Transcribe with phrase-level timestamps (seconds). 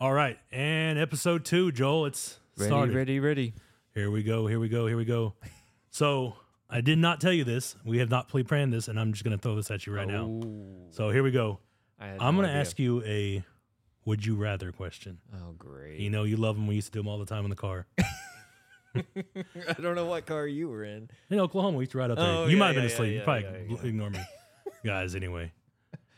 [0.00, 2.06] All right, and episode two, Joel.
[2.06, 2.94] It's Ready, started.
[2.94, 3.54] ready, ready.
[3.94, 4.46] Here we go.
[4.46, 4.86] Here we go.
[4.86, 5.34] Here we go.
[5.90, 6.34] So
[6.68, 7.76] I did not tell you this.
[7.84, 10.06] We have not pre-planned this, and I'm just going to throw this at you right
[10.08, 10.24] now.
[10.24, 11.60] Ooh, So here we go.
[12.00, 12.60] I had I'm no going to idea.
[12.60, 13.44] ask you a
[14.04, 15.18] "Would you rather" question.
[15.32, 16.00] Oh, great.
[16.00, 16.66] You know, you love them.
[16.66, 17.86] We used to do them all the time in the car.
[18.96, 21.08] I don't know what car you were in.
[21.30, 22.26] In Oklahoma, we used to ride up there.
[22.26, 23.12] Oh, you yeah, might have been yeah, asleep.
[23.12, 23.88] yeah, you probably yeah, yeah.
[23.88, 24.20] ignore me,
[24.84, 25.14] guys.
[25.14, 25.52] Anyway,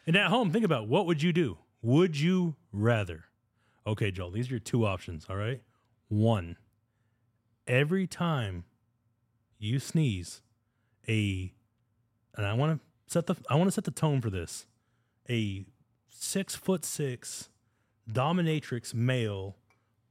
[0.07, 1.59] and at home, think about what would you do?
[1.83, 3.26] Would you rather?
[3.87, 4.31] Okay, Joel.
[4.31, 5.27] These are your two options.
[5.31, 5.63] All right.
[6.09, 6.57] One.
[7.67, 8.65] Every time
[9.59, 10.43] you sneeze,
[11.09, 11.53] a
[12.37, 14.67] and I want to set the I want to set the tone for this.
[15.29, 15.65] A
[16.09, 17.49] six foot six
[18.11, 19.57] dominatrix male,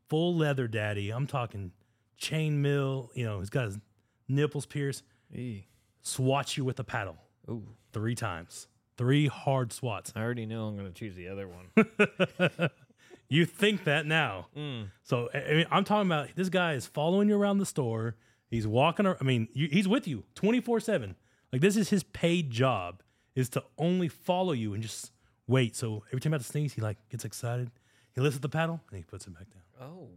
[0.10, 1.12] full leather daddy.
[1.12, 1.72] I'm talking
[2.18, 3.12] chain mail.
[3.14, 3.78] You know, he's got his
[4.28, 5.04] nipples pierced.
[5.34, 5.68] Eee.
[6.02, 7.18] Swats you with a paddle
[7.50, 8.68] Ooh, three times.
[8.98, 10.14] Three hard swats.
[10.16, 12.70] I already know I'm going to choose the other one.
[13.28, 14.48] You think that now.
[14.56, 14.90] Mm.
[15.04, 18.16] So I mean, I'm talking about this guy is following you around the store.
[18.50, 19.06] He's walking.
[19.06, 21.16] ar- I mean, you, he's with you 24 seven.
[21.52, 23.02] Like this is his paid job
[23.36, 25.12] is to only follow you and just
[25.48, 25.76] wait.
[25.76, 27.72] So every time to sneeze, he like gets excited.
[28.14, 29.89] He lifts up the paddle and he puts it back down.
[29.89, 30.10] Oh.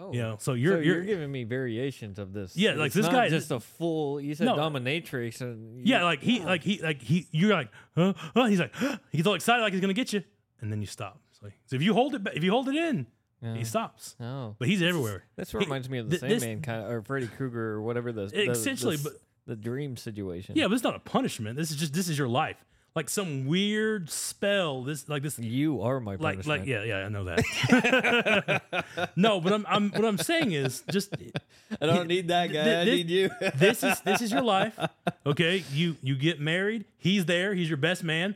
[0.00, 0.12] Oh.
[0.12, 2.56] You know, so So you're you're, you're, giving me variations of this.
[2.56, 4.20] Yeah, like It's this guy- just a full.
[4.20, 4.56] You said No.
[4.56, 8.44] dominatrix, and yeah, like he like he like he you're like huh, huh?
[8.44, 8.74] he's like
[9.10, 10.22] he's all excited like he's gonna get you,
[10.60, 11.20] and then you stop.
[11.42, 13.06] So, so if you hold it, if you hold it in,
[13.42, 13.54] Yeah.
[13.54, 14.16] he stops.
[14.20, 15.24] Oh, But he's everywhere.
[15.36, 18.10] this reminds me of the th- this- Sandman kind of, or Freddy Krueger, or whatever
[18.12, 19.12] the, the Essentially, the, but-
[19.46, 20.56] the dream situation.
[20.56, 21.56] Yeah, but it's not a punishment.
[21.56, 22.56] This is just this is your life.
[22.96, 24.82] Like some weird spell.
[24.82, 26.60] This like this you are my like punishment.
[26.62, 29.10] like yeah yeah I know that.
[29.16, 31.14] no, but I'm I'm what I'm saying is just
[31.80, 32.64] I don't need that guy.
[32.64, 33.30] Th- I need you.
[33.54, 34.76] this is this is your life.
[35.24, 36.86] Okay, you you get married.
[36.96, 37.54] He's there.
[37.54, 38.34] He's your best man.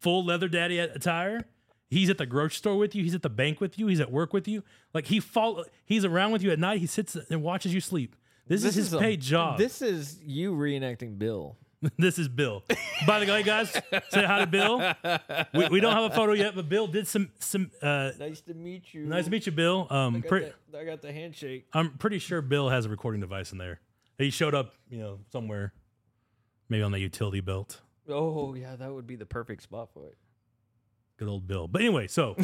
[0.00, 1.46] Full leather daddy attire.
[1.94, 3.04] He's at the grocery store with you.
[3.04, 3.86] He's at the bank with you.
[3.86, 4.64] He's at work with you.
[4.92, 5.64] Like he follow.
[5.84, 6.80] He's around with you at night.
[6.80, 8.16] He sits and watches you sleep.
[8.48, 9.58] This, is his a- paid job.
[9.58, 11.56] This is you reenacting Bill.
[11.98, 12.64] this is Bill.
[13.06, 13.70] By the way, guys,
[14.10, 14.78] say hi to Bill.
[15.54, 17.70] We, we don't have a photo yet, but Bill did some some.
[17.80, 19.04] Uh, Nice to meet you.
[19.06, 19.86] nice to meet you, Bill.
[19.90, 21.66] Um, I got, pre- the, I got the handshake.
[21.72, 23.80] I'm pretty sure Bill has a recording device in there.
[24.18, 25.72] He showed up, you know, somewhere,
[26.68, 27.80] maybe on the utility belt.
[28.08, 30.16] Oh yeah, that would be the perfect spot for it.
[31.18, 31.68] Good old Bill.
[31.68, 32.36] But anyway, so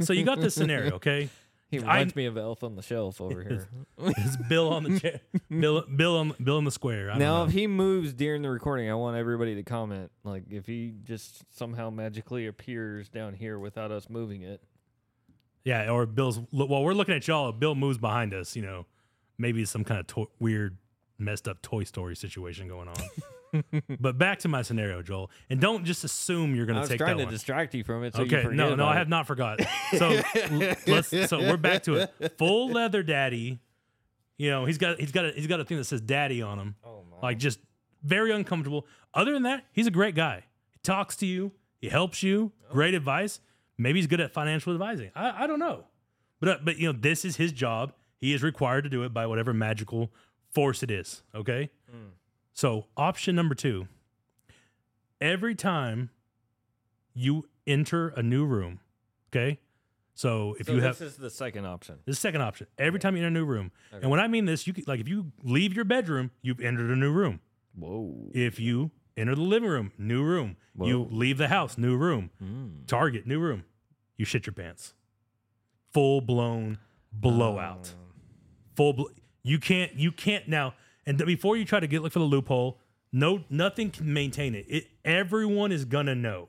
[0.00, 1.28] so you got this scenario, okay?
[1.70, 3.68] He I- reminds me of Elf on the Shelf over here.
[3.98, 5.20] It's Bill on the chair,
[5.50, 7.10] Bill, Bill on Bill in the square.
[7.10, 7.44] I now, know.
[7.46, 10.10] if he moves during the recording, I want everybody to comment.
[10.22, 14.62] Like, if he just somehow magically appears down here without us moving it.
[15.64, 16.38] yeah, or Bill's.
[16.50, 18.54] While we're looking at y'all, if Bill moves behind us.
[18.54, 18.86] You know,
[19.38, 20.76] maybe it's some kind of to- weird,
[21.18, 22.94] messed up Toy Story situation going on.
[24.00, 27.04] but back to my scenario, Joel, and don't just assume you're going to take that.
[27.04, 27.32] I was trying to one.
[27.32, 28.14] distract you from it.
[28.14, 28.98] So okay, no, no, I it.
[28.98, 29.60] have not forgot.
[29.98, 30.20] So
[30.86, 31.08] let's.
[31.28, 32.38] So we're back to it.
[32.38, 33.60] Full leather daddy.
[34.36, 36.58] You know, he's got he's got a, he's got a thing that says daddy on
[36.58, 36.74] him.
[36.84, 37.28] Oh my!
[37.28, 37.60] Like just
[38.02, 38.86] very uncomfortable.
[39.12, 40.44] Other than that, he's a great guy.
[40.72, 41.52] He talks to you.
[41.80, 42.50] He helps you.
[42.70, 43.40] Great advice.
[43.78, 45.12] Maybe he's good at financial advising.
[45.14, 45.84] I, I don't know,
[46.40, 47.92] but uh, but you know this is his job.
[48.18, 50.10] He is required to do it by whatever magical
[50.50, 51.22] force it is.
[51.34, 51.70] Okay.
[52.54, 53.88] So option number two.
[55.20, 56.10] Every time
[57.12, 58.80] you enter a new room,
[59.30, 59.58] okay.
[60.14, 61.96] So if so you this have this is the second option.
[62.06, 62.68] this is the second option.
[62.78, 65.00] Every time you enter a new room, and when I mean this, you could, like
[65.00, 67.40] if you leave your bedroom, you've entered a new room.
[67.74, 68.30] Whoa!
[68.32, 70.56] If you enter the living room, new room.
[70.80, 72.30] You leave the house, new room.
[72.42, 72.86] Mm.
[72.86, 73.64] Target, new room.
[74.16, 74.94] You shit your pants.
[75.92, 76.78] Full blown
[77.12, 77.94] blowout.
[77.94, 78.12] Um,
[78.76, 78.92] Full.
[78.92, 79.02] Bl-
[79.42, 79.94] you can't.
[79.94, 80.74] You can't now.
[81.06, 82.78] And before you try to get look for the loophole,
[83.12, 84.66] no, nothing can maintain it.
[84.68, 86.48] It everyone is gonna know.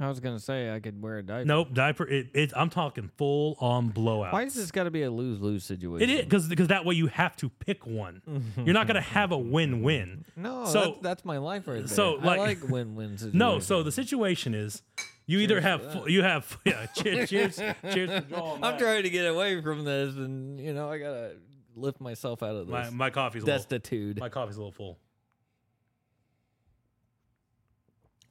[0.00, 1.44] I was gonna say I could wear a diaper.
[1.44, 2.06] Nope, diaper.
[2.06, 4.32] It, it, I'm talking full on blowout.
[4.32, 6.08] Why is this got to be a lose lose situation?
[6.08, 8.22] It is because because that way you have to pick one.
[8.64, 10.24] You're not gonna have a win win.
[10.36, 11.88] No, So- that's, that's my life right there.
[11.88, 13.34] so, I like- like win win situations.
[13.38, 14.82] No, so the situation is
[15.26, 17.60] you either have fu- you have yeah cheers cheers
[17.92, 18.10] cheers.
[18.32, 21.32] I'm trying to get away from this, and you know I gotta
[21.78, 24.18] lift myself out of this my my coffee's a little, destitute.
[24.18, 24.98] my coffee's a little full.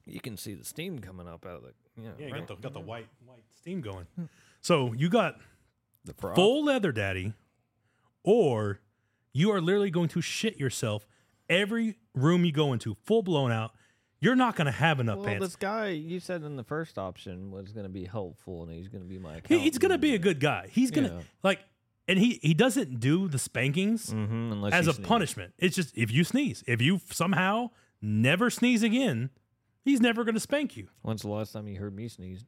[0.06, 2.48] you can see the steam coming up out of the you know, Yeah, you right?
[2.48, 4.08] got the got the white white steam going.
[4.16, 4.26] Hmm.
[4.62, 5.38] So you got
[6.06, 7.34] the full leather daddy,
[8.24, 8.80] or
[9.34, 11.06] you are literally going to shit yourself
[11.50, 13.72] every room you go into, full blown out.
[14.20, 15.46] You're not going to have enough Well, pants.
[15.46, 18.88] this guy you said in the first option was going to be helpful, and he's
[18.88, 19.42] going to be my.
[19.48, 20.68] He- he's going to be a good guy.
[20.72, 21.22] He's going to Yeah.
[21.44, 21.60] like,
[22.08, 25.08] and he he doesn't do the spankings mm-hmm, unless as a sneeze.
[25.08, 25.54] punishment.
[25.58, 27.72] It's just if you sneeze, if you somehow
[28.02, 29.30] never sneeze again,
[29.84, 30.88] he's never going to spank you.
[31.02, 32.46] When's the last time you heard me sneeze?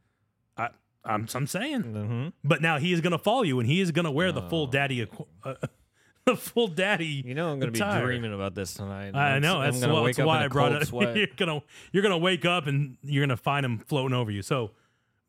[0.58, 0.70] I
[1.06, 1.84] I'm, I'm saying.
[1.84, 2.28] Mm-hmm.
[2.44, 4.42] But now he is going to follow you, and he is going to wear the
[4.42, 4.72] full Oh.
[4.72, 5.08] daddy,
[5.44, 5.54] uh,
[6.26, 7.24] the full daddy.
[7.26, 8.02] You know I'm gonna attire.
[8.02, 9.16] be dreaming about this tonight.
[9.16, 10.92] I know I'm that's, gonna why- wake that's up why I brought it.
[11.16, 11.62] You're gonna
[11.94, 14.42] you're gonna wake up and you're gonna find him floating over you.
[14.42, 14.72] So,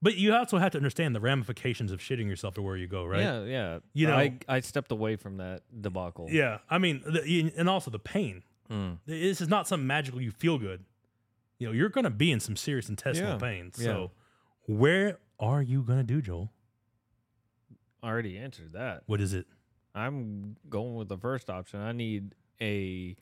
[0.02, 3.04] but you also have to understand the ramifications of shitting yourself to where you go,
[3.04, 3.20] right?
[3.20, 3.78] Yeah, yeah.
[3.92, 6.28] You know- I I stepped away from that debacle.
[6.30, 8.42] Yeah, I mean, the, and also the pain.
[8.70, 8.98] Mm.
[9.06, 10.84] This is not some magical you feel good.
[11.58, 13.72] You know, you're going to be in some serious intestinal Yeah, pain.
[13.76, 13.84] yeah.
[13.84, 14.10] So,
[14.66, 16.50] where are you going to do, Joel?
[18.02, 19.02] I already answered that.
[19.06, 19.46] What is it?
[19.94, 21.80] I'm going with the first option.
[21.80, 23.16] I need a.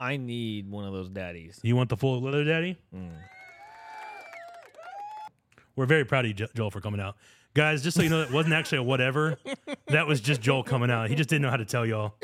[0.00, 1.60] I need one of those daddies.
[1.62, 2.76] You want the full leather daddy?
[2.92, 3.12] Mm.
[5.76, 7.16] We're very proud of you, Joel, for coming out.
[7.54, 9.36] Guys, just so you know, that wasn't actually a whatever.
[9.88, 11.10] That was just Joel coming out.
[11.10, 12.14] He just didn't know how to tell y'all.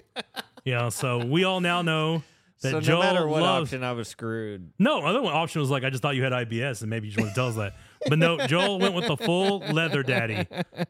[0.65, 2.23] Yeah, so we all now know
[2.62, 3.69] that So Joel no matter what loves.
[3.71, 4.71] option, I was screwed.
[4.79, 7.12] No, other one option was like, I just thought you had IBS and maybe you
[7.12, 7.77] just want to tell us that.
[8.09, 10.47] But no, Joel went with the full leather daddy.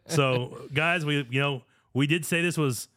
[0.07, 1.63] So, guys, we, you know,
[1.95, 2.89] we did say this was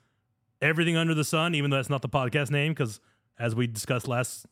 [0.61, 2.99] everything under the sun, even though that's not the podcast name, because
[3.39, 4.45] as we discussed last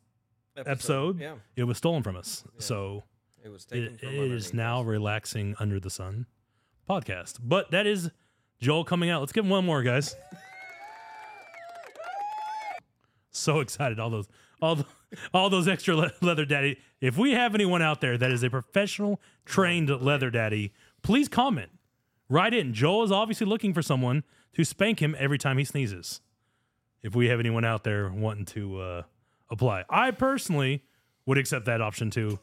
[0.58, 2.44] episode, Yeah, it was stolen from us.
[2.58, 3.04] So,
[3.44, 6.26] it was taken it, from it is now relaxing under the sun
[6.90, 7.40] podcast.
[7.42, 8.12] But that is
[8.60, 9.22] Joel coming out.
[9.22, 10.16] Let's give him one more, guys.
[13.32, 14.00] so excited!
[14.00, 14.28] All those,
[14.62, 14.86] all the,
[15.34, 16.78] all those extra le- leather daddy.
[17.02, 21.72] If we have anyone out there that is a professional trained leather daddy, please comment.
[22.28, 22.74] Write in.
[22.74, 26.22] Joel is obviously looking for someone to spank him every time he sneezes.
[27.02, 29.04] If we have anyone out there wanting to uh,
[29.50, 30.84] apply, I personally
[31.26, 32.40] would accept that option too.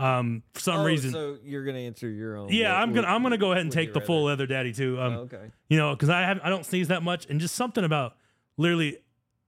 [0.00, 2.48] Um, for some Oh, reason, So you're gonna answer your own.
[2.50, 4.42] yeah, Would- I'm gonna would- I'm gonna go ahead and take you the full rather?
[4.42, 5.00] leather daddy too.
[5.00, 5.50] Um, Oh, okay.
[5.68, 8.16] you know, because I have I don't sneeze that much, and just something about
[8.56, 8.98] literally,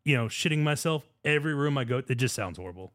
[0.04, 2.02] you know, shitting myself every room I go.
[2.08, 2.92] It just sounds horrible.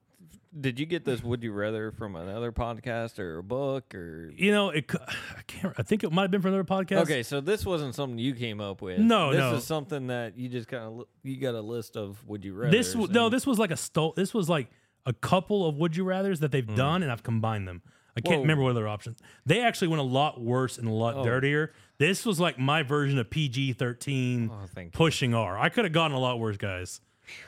[0.59, 1.21] Did you get this?
[1.23, 4.31] Would you rather from another podcast or a book or?
[4.35, 4.89] You know, it.
[4.91, 5.75] c- I can't.
[5.77, 7.01] I think it might have been from another podcast.
[7.03, 8.97] Okay, so this wasn't something you came up with.
[8.97, 9.55] No, this no.
[9.57, 12.75] is something that you just kind of you got a list of would you rather.
[12.75, 14.13] This w- no, this was like a stole.
[14.15, 14.69] This was like
[15.09, 17.81] a couple of would you rather's that they've done, and I've combined them.
[18.15, 18.38] I can't.
[18.38, 18.41] Whoa.
[18.41, 19.19] remember what other options.
[19.45, 21.23] They actually went a lot worse and a lot Oh.
[21.23, 21.71] dirtier.
[21.97, 24.50] This was like my version of PG thirteen.
[24.53, 25.57] Oh, pushing R.
[25.57, 27.01] I could have gone a lot worse, guys.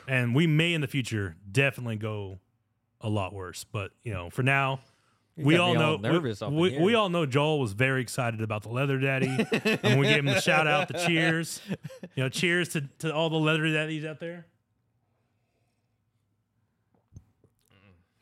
[0.08, 2.38] And we may in the future definitely go
[3.00, 3.64] a lot worse.
[3.64, 4.80] But, you know, for now,
[5.36, 8.68] You we all know we, we, we all know Joel was very excited about the
[8.68, 9.26] leather daddy.
[9.82, 11.60] and we gave him the shout out, the cheers.
[12.14, 14.46] You know, cheers to, to all the leather daddies out there.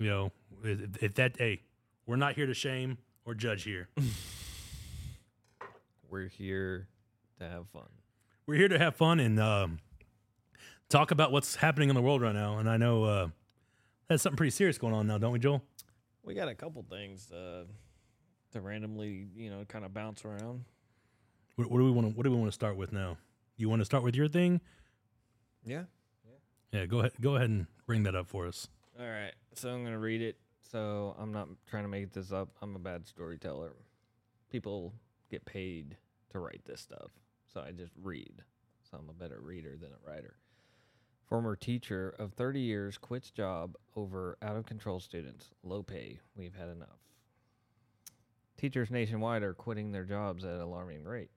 [0.01, 0.33] You know,
[0.65, 1.61] if, if that hey,
[2.07, 3.89] we're not here to shame or judge here.
[6.11, 6.89] We're here
[7.39, 7.87] to have fun.
[8.45, 9.79] we're here to have fun and um,
[10.89, 12.59] talk about what's happening in the world right now.
[12.59, 13.29] And I know uh,
[14.09, 15.63] that's something pretty serious going on now, don't we, Joel?
[16.25, 17.63] We got a couple things uh,
[18.51, 20.65] to randomly, you know, kind of bounce around.
[21.55, 23.17] What, what do we want to What do we want to start with now?
[23.57, 24.61] You want to start with your thing?
[25.65, 25.85] Yeah.
[26.73, 27.13] Yeah, go ahead.
[27.21, 28.67] Go ahead and bring that up for us.
[29.01, 29.33] All right.
[29.55, 30.37] So I'm gonna read it.
[30.61, 32.51] So I'm not trying to make this up.
[32.61, 33.73] I'm a bad storyteller.
[34.51, 34.93] People
[35.31, 35.97] get paid
[36.31, 37.11] to write this stuff,
[37.53, 38.43] so I just read.
[38.83, 40.37] So I'm a better reader than a writer.
[41.27, 45.51] Former teacher of 30 years quits job over out of control students.
[45.63, 46.21] Low pay.
[46.37, 46.99] We've had enough.
[48.59, 51.31] Teachers nationwide are quitting their jobs at an alarming rate.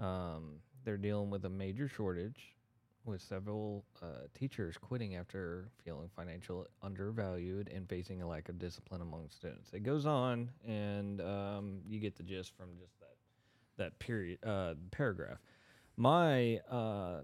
[0.00, 2.54] Um, they're dealing with a major shortage,
[3.04, 9.00] with several uh, teachers quitting after feeling financially undervalued and facing a lack of discipline
[9.00, 9.70] among students.
[9.72, 13.16] It goes on, and um, you get the gist from just that
[13.78, 15.38] that period uh, paragraph.
[15.96, 17.20] My uh,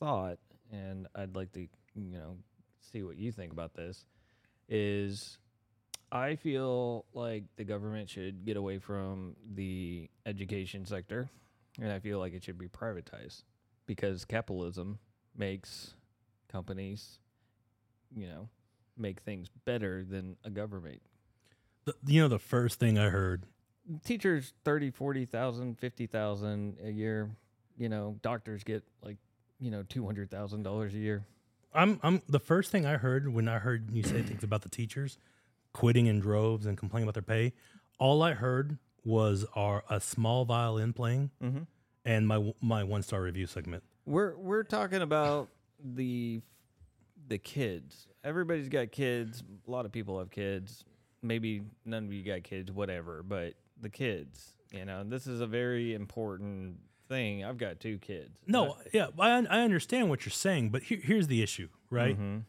[0.00, 0.38] thought,
[0.72, 2.36] and I'd like to you know
[2.92, 4.04] see what you think about this,
[4.68, 5.38] is
[6.10, 11.28] I feel like the government should get away from the education sector,
[11.80, 13.42] and I feel like it should be privatized
[13.88, 15.00] because capitalism
[15.36, 15.94] makes
[16.52, 17.18] companies,
[18.14, 18.48] you know,
[18.96, 21.00] make things better than a government.
[21.86, 23.44] The, you know, the first thing I heard.
[24.04, 27.30] Teachers 30, 40,000, 50,000 a year,
[27.78, 29.16] you know, doctors get like,
[29.58, 31.24] you know, $200,000 a year.
[31.74, 32.00] I'm.
[32.02, 32.22] I'm.
[32.28, 35.18] The first thing I heard when I heard you say things about the teachers
[35.74, 37.52] quitting in droves and complaining about their pay,
[37.98, 41.64] all I heard was our a small violin playing Mm-hmm.
[42.08, 43.84] And my my one star review segment.
[44.06, 45.48] We're we're talking about
[45.78, 46.40] the
[47.28, 48.08] the kids.
[48.24, 49.44] Everybody's got kids.
[49.66, 50.84] A lot of people have kids.
[51.22, 53.22] Maybe none of you got kids, whatever.
[53.22, 56.76] But the kids, you know, this is a very important
[57.08, 57.44] thing.
[57.44, 58.30] I've got two kids.
[58.46, 62.18] No, yeah, I, I understand what you're saying, but here, here's the issue, right?
[62.18, 62.44] Mhm.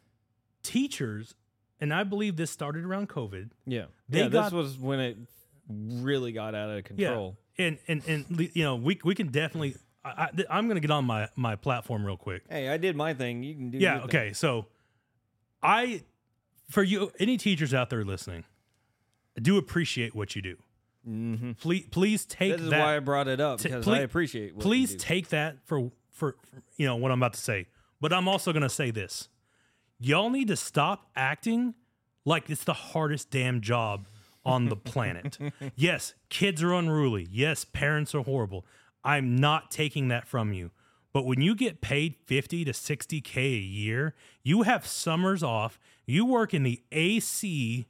[0.63, 1.36] Teachers,
[1.82, 3.50] and I believe this started around COVID.
[3.66, 3.86] Yeah.
[4.08, 4.30] They yeah.
[4.30, 5.18] got- this was when it
[5.70, 6.98] really got out of control.
[6.98, 7.38] Yeah, control.
[7.60, 9.75] And and and you know we we can definitely.
[10.04, 12.44] I, I, I'm going to get on my my platform real quick.
[12.50, 13.44] Hey, I did my thing.
[13.44, 13.78] You can do.
[13.78, 13.96] Yeah.
[14.00, 14.10] your thing.
[14.22, 14.34] Okay.
[14.34, 14.68] So,
[15.62, 16.04] I,
[16.70, 18.46] for you, any teachers out there listening,
[19.38, 20.56] I do appreciate what you do.
[21.08, 21.58] Mhm.
[21.60, 22.80] Please, please take This is that.
[22.80, 24.56] why I brought it up t- because please- I appreciate.
[24.56, 27.68] What you please take that for, for for you know what I'm about to say.
[28.01, 29.28] But I'm also going to say this:
[30.00, 31.74] y'all need to stop acting
[32.25, 34.08] like it's the hardest damn job
[34.46, 35.38] on the planet.
[35.75, 37.27] yes, kids are unruly.
[37.31, 38.65] Yes, parents are horrible.
[39.03, 40.72] I'm not taking that from you.
[41.12, 46.25] But when you get paid 50 to 60K a year, you have summers off, you
[46.25, 47.88] work in the AC.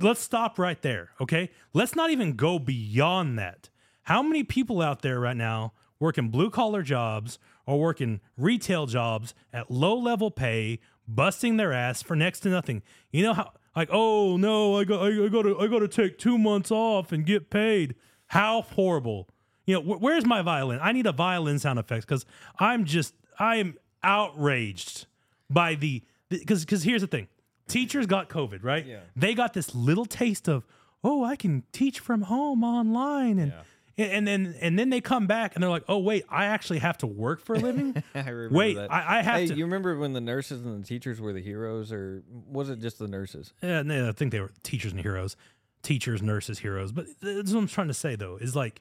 [0.00, 1.50] Let's stop right there, okay?
[1.72, 3.70] Let's not even go beyond that.
[4.02, 9.34] How many people out there right now working blue collar jobs or working retail jobs
[9.52, 12.82] at low level pay, busting their ass for next to nothing?
[13.10, 15.88] You know how like oh no, I got I, I got to I got to
[15.88, 17.94] take 2 months off and get paid.
[18.28, 19.28] How horrible.
[19.66, 20.78] You know, wh- where's my violin?
[20.82, 22.24] I need a violin sound effects cuz
[22.58, 25.06] I'm just I am outraged
[25.48, 27.28] by the because because here's the thing.
[27.68, 28.84] Teachers got COVID, right?
[28.84, 29.00] Yeah.
[29.14, 30.66] They got this little taste of,
[31.04, 33.52] oh, I can teach from home online and
[34.02, 36.98] and then and then they come back and they're like, oh wait, I actually have
[36.98, 38.02] to work for a living.
[38.14, 38.92] I remember Wait, that.
[38.92, 41.40] I- I have hey, to- You remember when the nurses and the teachers were the
[41.42, 43.52] heroes, or was it just the nurses?
[43.62, 45.36] yeah, no, I think they were teachers and heroes,
[45.82, 46.92] teachers, nurses, heroes.
[46.92, 48.80] But that's what I'm trying to say though is like,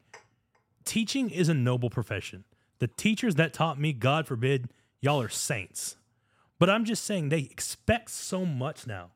[0.85, 2.43] teaching is a noble profession.
[2.79, 4.69] The teachers that taught me, God forbid,
[5.01, 5.97] y'all are saints.
[6.59, 9.11] But I'm just saying they expect so much now.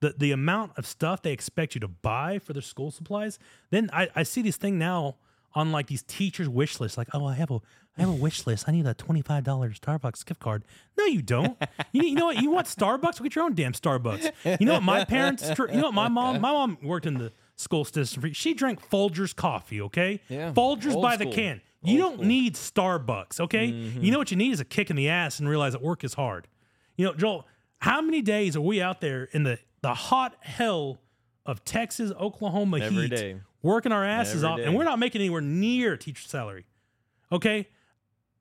[0.00, 3.38] The the amount of stuff they expect you to buy for their school supplies.
[3.70, 5.16] Then I, I see this thing now
[5.56, 6.96] on like these teachers' wish lists.
[6.96, 7.60] Like, oh, I have a
[7.98, 8.68] I have a wish list.
[8.68, 10.62] I need a twenty five dollars Starbucks gift card.
[10.96, 11.56] No, you don't.
[11.90, 12.40] You, you know what?
[12.40, 13.20] You want Starbucks?
[13.22, 14.60] Get your own damn Starbucks.
[14.60, 14.84] You know what?
[14.84, 15.50] My parents.
[15.58, 15.94] You know what?
[15.94, 16.40] My mom.
[16.40, 18.32] My mom worked in the school system.
[18.34, 19.80] She drank Folgers coffee.
[19.80, 20.20] Okay.
[20.28, 21.62] Yeah, Folgers old by the can.
[21.82, 23.40] You don't need Starbucks.
[23.40, 23.72] Okay.
[23.72, 24.02] Mm-hmm.
[24.04, 26.04] You know what you need is a kick in the ass and realize that work
[26.04, 26.48] is hard.
[26.96, 27.46] You know, Joel,
[27.78, 30.98] how many days are we out there in the, the hot hell
[31.44, 33.40] of Texas, Oklahoma Every heat, day.
[33.66, 34.64] Working our asses Every off, day.
[34.64, 36.66] and we're not making anywhere near teacher salary.
[37.30, 37.68] Okay?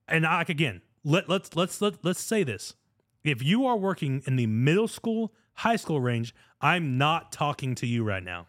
[0.08, 2.76] And like again, let let's let's let, let's say this.
[3.24, 7.88] If you are working in the middle school, high school range, I'm not talking to
[7.88, 8.48] you right now.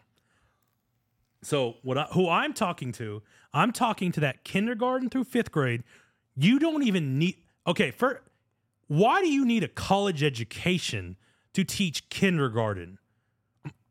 [1.41, 5.83] So what I, who I'm talking to, I'm talking to that kindergarten through 5th grade.
[6.35, 8.21] You don't even need Okay, for
[8.87, 11.17] why do you need a college education
[11.53, 12.97] to teach kindergarten?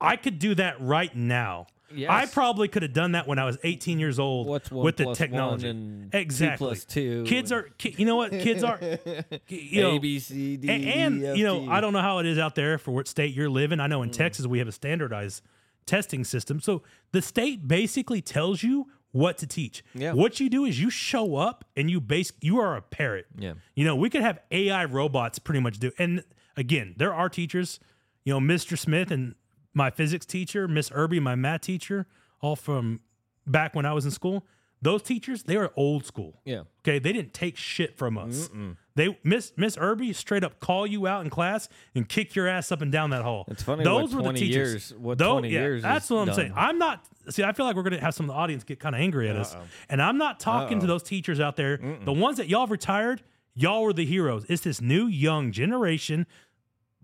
[0.00, 1.66] I could do that right now.
[1.94, 2.10] Yes.
[2.10, 4.96] I probably could have done that when I was 18 years old What's one with
[4.96, 5.68] the plus technology.
[5.68, 6.66] one and two exactly.
[6.66, 8.32] plus two Kids and- are ki- you know what?
[8.32, 8.78] Kids are
[9.48, 11.68] you know, A B C D a- and, E, F, you know, G.
[11.68, 13.78] I don't know how it is out there for what state you're living.
[13.78, 14.14] I know in mm.
[14.14, 15.42] Texas we have a standardized
[15.86, 16.60] testing system.
[16.60, 19.84] So the state basically tells you what to teach.
[19.94, 20.12] Yeah.
[20.12, 23.26] What you do is you show up and you base you are a parrot.
[23.38, 23.54] Yeah.
[23.74, 25.92] You know, we could have AI robots pretty much do.
[25.98, 26.24] And
[26.56, 27.80] again, there are teachers,
[28.24, 28.76] you know, Mr.
[28.76, 29.34] Smith and
[29.76, 32.06] my physics teacher, Miss Irby, my math teacher,
[32.40, 33.00] all from
[33.46, 34.46] back when I was in school.
[34.82, 36.40] Those teachers, they were old school.
[36.44, 36.62] Yeah.
[36.80, 38.48] Okay, they didn't take shit from us.
[38.94, 42.72] They Miss Miss Irby straight up call you out in class and kick your ass
[42.72, 43.44] up and down that hall.
[43.48, 44.68] It's funny Those were 20 the teachers.
[44.90, 46.36] years- what Tho- 20 yeah, years That's what I'm done.
[46.36, 46.52] saying.
[46.56, 47.06] I'm not.
[47.28, 49.28] See, I feel like we're gonna have some of the audience get kind of angry
[49.28, 49.56] at us,
[49.90, 51.78] and I'm not talking to those teachers out there.
[52.04, 53.22] The ones that y'all have retired,
[53.54, 54.44] y'all were the heroes.
[54.48, 56.26] It's this new young generation,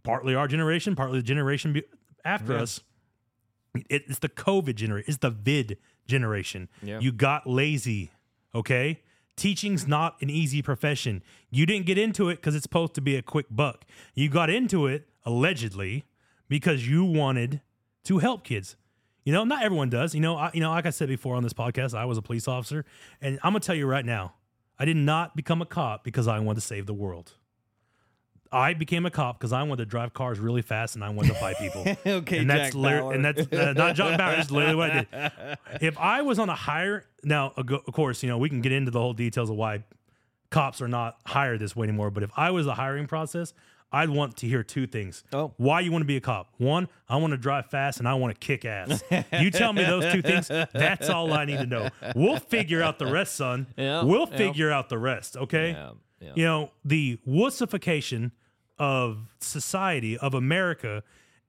[0.02, 1.80] partly our generation, partly the generation
[2.24, 2.80] after us.
[3.74, 5.06] It- it's the COVID generation.
[5.08, 6.68] It's the vid generation.
[6.82, 7.00] Yeah.
[7.00, 8.10] You got lazy.
[8.54, 9.00] Okay.
[9.34, 11.22] Teaching's not an easy profession.
[11.50, 13.86] You didn't get into it because it's supposed to be a quick buck.
[14.14, 16.04] You got into it allegedly
[16.48, 17.62] because you wanted
[18.04, 18.76] to help kids.
[19.24, 20.14] You know, not everyone does.
[20.14, 22.22] You know, I, you know, like I said before on this podcast, I was a
[22.22, 22.84] police officer,
[23.22, 24.34] and I'm gonna tell you right now,
[24.78, 27.32] I did not become a cop because I wanted to save the world.
[28.52, 31.28] I became a cop because I wanted to drive cars really fast and I wanted
[31.28, 31.84] to fight people.
[32.06, 33.12] Okay, and that's Jack Bauer.
[33.12, 34.36] and that's uh, not Jack Bauer.
[34.36, 35.58] That's literally what I did.
[35.80, 38.90] If I was on a higher now, of course, you know we can get into
[38.90, 39.84] the whole details of why
[40.50, 42.10] cops are not hired this way anymore.
[42.10, 43.54] But if I was the hiring process,
[43.90, 45.22] I'd want to hear two things.
[45.32, 45.52] Oh.
[45.58, 46.52] why you want to be a cop?
[46.58, 49.02] One, I want to drive fast and I want to kick ass.
[49.40, 50.48] you tell me those two things.
[50.48, 51.88] That's all I need to know.
[52.16, 53.66] We'll figure out the rest, son.
[53.76, 54.36] Yeah, we'll yeah.
[54.36, 55.36] figure out the rest.
[55.36, 55.90] Okay Yeah,
[56.20, 56.32] yeah.
[56.34, 58.32] you know the wussification
[58.78, 61.02] of society of america.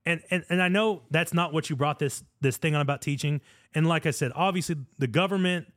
[0.06, 3.02] And, and and i know that's not what you brought this this thing on about
[3.02, 3.42] teaching.
[3.74, 5.68] And like i said obviously the government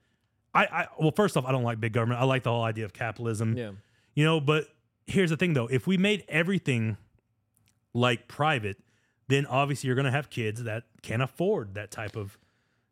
[0.54, 2.20] i i well first off i don't like big government.
[2.20, 3.56] I like the whole idea of capitalism.
[3.56, 3.70] Yeah.
[4.14, 4.66] you know but
[5.06, 5.68] here's the thing though.
[5.68, 6.96] If we made everything
[7.94, 8.78] like private
[9.28, 12.38] then obviously you're going to have kids that can't afford that type of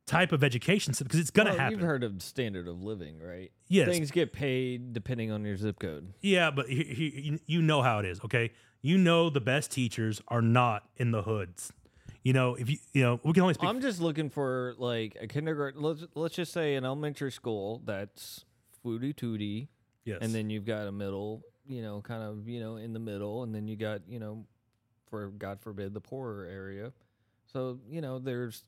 [0.07, 1.79] type of education system because it's gonna Well, happen.
[1.79, 3.51] You've heard of standard of living, right?
[3.69, 3.89] Yes.
[3.89, 6.13] Things get paid depending on your zip code.
[6.21, 8.51] Yeah, but he, he, you- you know how it is, okay?
[8.83, 11.73] You know the best teachers are not in the hoods.
[12.23, 13.69] You know, if you you know, we can only speak.
[13.69, 15.81] I'm just looking for like a kindergarten.
[15.83, 18.45] Let's let's just say an elementary school that's
[18.85, 19.69] foodie tootie,
[20.05, 22.99] yes, and then you've got a middle, you know, kind of you know in the
[22.99, 24.47] middle, and then you got you know,
[25.09, 26.93] for God forbid the poorer area.
[27.53, 28.63] So you know, there's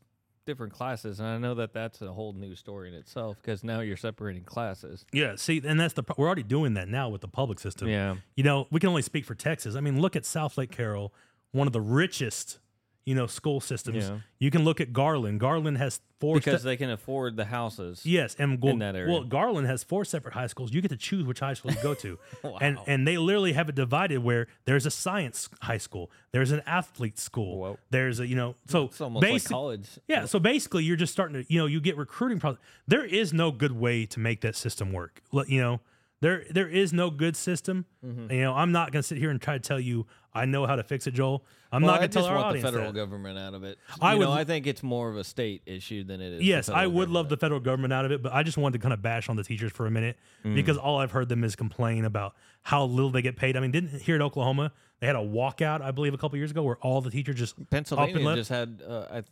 [0.46, 3.80] different classes, and I know that that's a whole new story in itself because now
[3.80, 5.04] you're separating classes.
[5.12, 5.36] yeah.
[5.36, 7.88] See, and that's the pro- we're already doing that now with the public system.
[7.88, 9.74] Yeah, You know, we can only speak for Texas.
[9.76, 11.12] I mean, look at Southlake Carroll,
[11.52, 12.58] one of the richest,
[13.06, 14.08] you know, school systems.
[14.08, 14.18] Yeah.
[14.40, 15.38] You can look at Garland.
[15.40, 16.34] Garland has four.
[16.34, 18.04] because ste- they can afford the houses.
[18.04, 19.12] Yes, and well, in that area.
[19.12, 20.74] well, Garland has four separate high schools.
[20.74, 22.18] You get to choose which high school you go to,
[22.60, 22.84] and Wow.
[22.88, 27.16] and they literally have it divided where there's a science high school, there's an athlete
[27.18, 27.78] school, Whoa.
[27.90, 29.88] there's a you know so It's almost like college.
[30.08, 32.60] Yeah, so basically, you're just starting to, you know, you get recruiting problems.
[32.88, 35.22] There is no good way to make that system work.
[35.46, 35.80] You know,
[36.20, 37.84] there there is no good system.
[38.04, 38.32] Mm-hmm.
[38.32, 40.66] You know, I'm not going to sit here and try to tell you I know
[40.66, 41.44] how to fix it, Joel.
[41.72, 42.94] I'm Well, not going to tell our want the federal that.
[42.94, 43.78] government out of it.
[44.00, 46.42] I you would- know, I think it's more of a state issue than it is.
[46.42, 48.82] Yes, I would love the federal government out of it, but I just wanted to
[48.82, 50.54] kind of bash on the teachers for a minute Mm.
[50.54, 53.56] because all I've heard them is complain about how little they get paid.
[53.56, 56.50] I mean, didn't here at Oklahoma they had a walkout, I believe, a couple years
[56.50, 58.80] ago where all the teachers just up and Pennsylvania just had.
[58.86, 59.26] Uh, I th-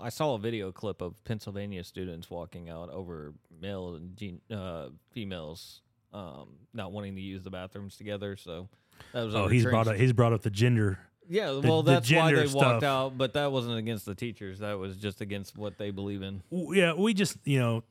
[0.00, 5.80] I saw a video clip of Pennsylvania students walking out over male and uh, females
[6.12, 8.36] um, not wanting to use the bathrooms together.
[8.36, 8.68] So
[9.14, 10.98] Oh, he's brought up he's brought up the gender.
[11.30, 14.14] Yeah, the- well, the that's why gender they walked out, but that wasn't against the
[14.14, 14.60] teachers.
[14.60, 16.42] That was just against what they believe in.
[16.50, 17.84] Yeah, we just you know.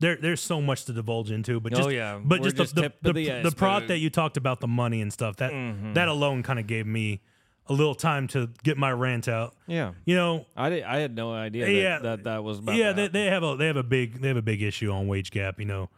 [0.00, 2.18] There, there's so much to divulge into, but Oh, just, yeah.
[2.24, 5.12] but just, just the, the, the, the prod that you talked about the money and
[5.12, 5.92] stuff that Mhm.
[5.92, 7.20] that alone kind of gave me
[7.66, 9.54] a little time to get my rant out.
[9.66, 11.98] Yeah, You know, I did, I had no idea that Yeah.
[11.98, 14.38] that, that was about yeah, they, they have a they have a big they have
[14.38, 15.60] a big issue on wage gap.
[15.60, 15.90] You know,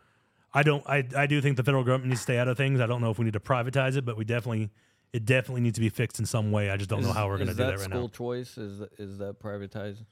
[0.55, 2.81] I don't I I do think the federal government needs to stay out of things.
[2.81, 4.71] I don't know if we need to privatize it, but we definitely
[5.13, 6.71] it definitely needs to be fixed in some way.
[6.71, 8.07] I just don't know how we're going to do that that right school now.
[8.07, 10.05] School choice is is that privatized?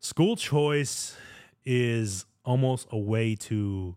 [0.00, 1.16] School choice
[1.64, 3.96] is almost a way to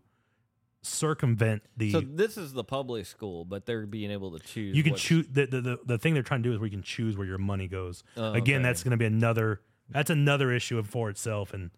[0.82, 1.92] circumvent the.
[1.92, 4.76] So this is the public school, but they're being able to choose.
[4.76, 6.76] you can choose the, the the the thing they're trying to do is where you
[6.76, 8.04] can choose where your money goes.
[8.16, 8.68] Oh, Again, okay.
[8.68, 11.52] that's going to be another that's another issue for itself.
[11.52, 11.70] And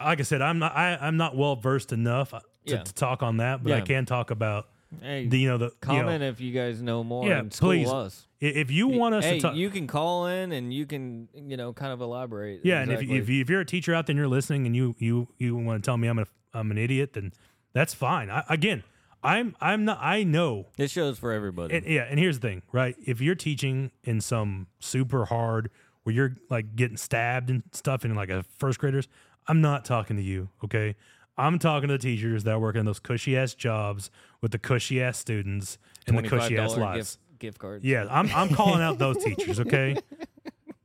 [0.00, 2.32] like I said, I'm not I, I'm not well versed enough
[2.70, 2.82] to, Yeah.
[2.82, 3.84] to talk on that, but I Yeah.
[3.84, 4.68] can talk about
[5.00, 7.26] Hey, the you know the you know, comment if you guys know more.
[7.28, 7.88] Yeah, and school please.
[7.88, 8.26] us.
[8.42, 9.54] i- if you want us hey, to talk.
[9.54, 12.62] you can call in and you can you know kind of elaborate.
[12.64, 13.18] yeah, and if, exactly.
[13.18, 15.54] if, you, if you're a teacher out there and you're listening and you you you
[15.54, 17.32] want to tell me I'm a I'm an idiot, then
[17.72, 18.30] that's fine.
[18.30, 18.82] I, again,
[19.22, 21.76] I'm I'm not I know this shows for everybody.
[21.76, 22.96] And, yeah, and here's the thing, right?
[23.06, 25.70] If you're teaching in some super hard
[26.02, 29.06] where you're like getting stabbed and stuff in like a first graders,
[29.46, 30.96] I'm not talking to you, okay?
[31.40, 35.02] I'm talking to the teachers that work in those cushy ass jobs with the cushy
[35.02, 37.16] ass students and the cushy ass lives.
[37.16, 37.84] gift, gift cards.
[37.84, 39.96] Yeah, I'm I'm calling out those teachers, okay?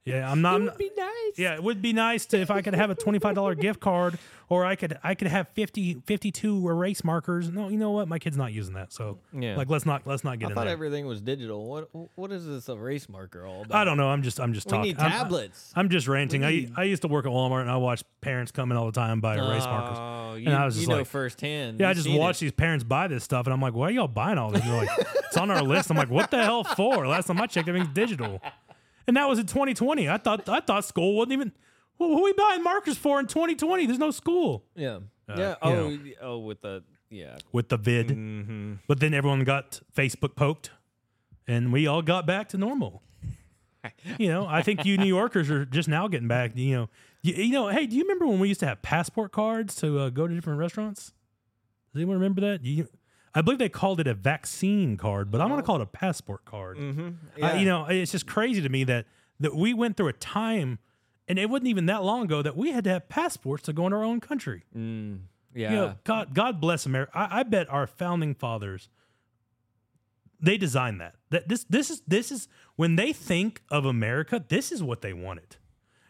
[0.06, 0.56] Yeah, I'm not.
[0.56, 1.34] I'm not- be nice.
[1.38, 3.80] yeah, it would be nice to if I could have a twenty five dollar gift
[3.80, 7.50] card, or I could I could have 50, 52 erase markers.
[7.50, 8.08] No, you know what?
[8.08, 9.56] My kid's not using that, so Yeah.
[9.58, 10.74] like let's not let's not get I in thought there.
[10.74, 11.66] everything was digital.
[11.68, 13.76] What what is this erase marker all about?
[13.76, 14.08] I don't know.
[14.10, 14.84] I'm just I'm just We talking.
[14.92, 15.74] need I'm- tablets.
[15.76, 16.42] I'm, just ranting.
[16.42, 18.86] We I I used to work at Walmart and I watched parents come in all
[18.86, 19.98] the time buy erase markers.
[20.00, 21.80] Oh, you, And I was you just know like- firsthand.
[21.80, 22.46] Yeah, I You've just seen watched it.
[22.46, 24.72] these parents buy this stuff, and I'm like, "Why are y'all buying all this?" And
[24.72, 27.48] they're like, "It's on our list." I'm like, "What the hell for?" Last time I
[27.48, 28.40] checked, everything's digital,
[29.08, 30.10] and that was in 2020.
[30.10, 31.52] I thought I thought school wasn't even.
[31.98, 33.86] Well, who are we buying markers for in 2020?
[33.86, 35.00] There's no school Yeah.
[35.30, 35.50] Uh, yeah.
[35.52, 36.00] you Oh, know.
[36.22, 37.38] oh, with the yeah.
[37.52, 38.74] with the vid, Mm-hmm.
[38.88, 40.72] but then everyone got Facebook poked,
[41.48, 43.02] and we all got back to normal.
[44.18, 46.52] you know, I think you New Yorkers are just now getting back.
[46.56, 46.90] You know,
[47.22, 47.68] you, you know.
[47.70, 50.34] Hey, do you remember when we used to have passport cards to uh, go to
[50.34, 51.14] different restaurants?
[51.94, 52.66] Does anyone remember that?
[52.66, 52.88] You,
[53.36, 55.86] I believe they called it a vaccine card, but I'm going to call it a
[55.86, 56.78] passport card.
[56.78, 57.44] Mm-hmm.
[57.44, 59.06] Uh, you know, it's just crazy to me that
[59.42, 60.80] that we went through a time,
[61.28, 63.86] and it wasn't even that long ago that we had to have passports to go
[63.86, 64.64] in our own country.
[64.76, 65.20] Mm,
[65.54, 65.70] yeah.
[65.70, 67.12] You know, God, God bless America.
[67.14, 68.90] I, I bet our founding fathers
[70.40, 71.16] they designed that.
[71.30, 75.14] That this this is this is when they think of America, this is what they
[75.14, 75.58] wanted.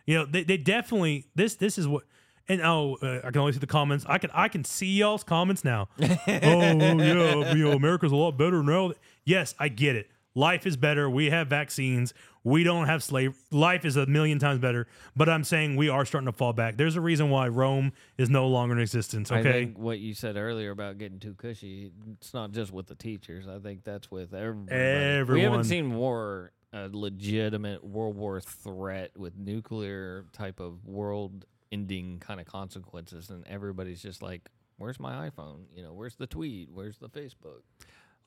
[0.06, 2.04] You know, they, they definitely this this is what.
[2.48, 4.06] And oh, uh, I can only see the comments.
[4.08, 5.88] I can I can see y'all's comments now.
[6.00, 8.92] oh yeah, you know, America's a lot better now.
[9.24, 10.10] Yes, I get it.
[10.38, 11.10] Life is better.
[11.10, 12.14] We have vaccines.
[12.44, 13.36] We don't have slave.
[13.52, 14.86] Life is a million times better.
[15.16, 16.76] But I'm saying we are starting to fall back.
[16.78, 19.32] There's a reason why Rome is no longer in existence.
[19.32, 19.52] I Okay.
[19.52, 23.48] think what you said earlier about getting too cushy, it's not just with the teachers.
[23.48, 25.24] I think that's with everybody.
[25.34, 32.20] We haven't seen war, a legitimate World War threat with nuclear type of world ending
[32.20, 35.66] kind of consequences, and everybody's just like, "Where's my iPhone?
[35.76, 36.70] You know, where's the tweet?
[36.72, 37.62] Where's the Facebook?"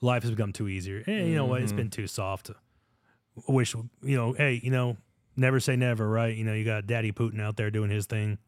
[0.01, 1.03] Life has become too easier.
[1.07, 1.63] Eh, you know what?
[1.63, 1.77] It's Mhm.
[1.77, 2.51] been too soft.
[2.51, 4.33] I wish you know.
[4.33, 4.97] Hey, you know,
[5.37, 6.37] never say never, right?
[6.37, 8.39] You know, you got Daddy Putin out there doing his thing,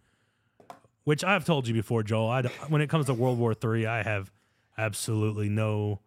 [1.05, 2.29] which I've told you before, Joel.
[2.29, 4.31] I, when it comes to World War Three, I have
[4.79, 6.01] absolutely no.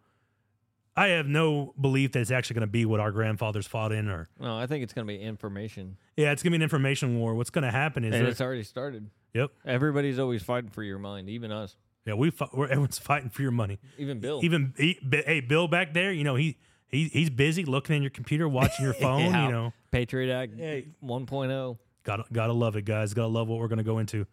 [0.96, 4.08] I have no belief that it's actually going to be what our grandfathers fought in,
[4.08, 6.62] or No, I think it's going to be information, yeah, it's going to be an
[6.62, 7.34] information war.
[7.34, 9.10] What's going to happen is and it's already started.
[9.32, 9.50] Yep.
[9.66, 11.76] Everybody's always fighting for your mind, even us,
[12.06, 13.78] yeah, we fi- we're, everyone's fighting for your money.
[13.98, 14.40] even Bill.
[14.44, 18.02] Even he, B- hey, Bill back there, you know he he he's busy looking in
[18.02, 19.22] your computer, watching your phone.
[19.32, 19.46] Yeah.
[19.46, 20.88] You know, Patriot Act Hey.
[21.02, 21.78] 1.0.
[22.04, 23.14] gotta gotta love it, guys.
[23.14, 24.26] Gotta love what we're gonna go into.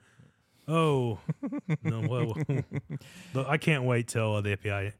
[0.67, 1.17] Oh
[1.83, 2.37] no, well,
[3.47, 4.91] I can't wait till uh, the FBI,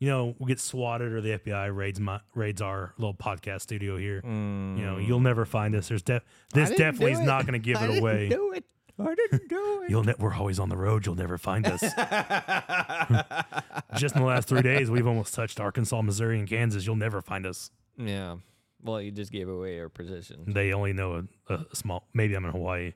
[0.00, 3.96] you know, we get swatted or the FBI raids my raids our little podcast studio
[3.96, 4.20] here.
[4.24, 5.88] You know, you'll never find us.
[5.88, 8.28] There's def- this definitely is not gonna give it away.
[8.28, 8.64] do it.
[8.98, 9.90] I didn't do it.
[9.90, 11.04] You'll ne- we're always on the road.
[11.04, 11.80] You'll never find us.
[13.96, 16.86] Just in the last three days, we've almost touched Arkansas, Missouri, and Kansas.
[16.86, 17.70] You'll never find us.
[17.96, 18.36] yeah.
[18.82, 20.44] Well, you just gave away our position.
[20.46, 22.06] They only know a, a small.
[22.12, 22.92] Maybe I'm in Hawaii.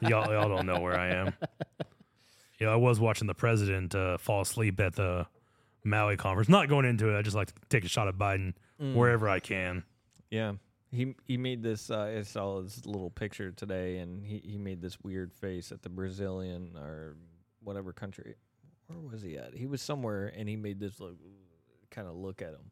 [0.00, 1.34] y'all, y'all don't know where I am.
[2.58, 5.28] Yeah, I was watching the president uh, fall asleep at the
[5.86, 6.48] Maui conference.
[6.48, 7.18] Not going into it.
[7.18, 9.84] I just like to take a shot at Biden wherever I can.
[10.30, 10.54] Yeah.
[10.92, 11.90] He he made this.
[11.90, 15.82] Uh, I saw his little picture today, and he, he made this weird face at
[15.82, 17.16] the Brazilian or
[17.62, 18.36] whatever country.
[18.86, 19.54] Where was he at?
[19.54, 21.16] He was somewhere, and he made this look,
[21.90, 22.70] kind of look at him.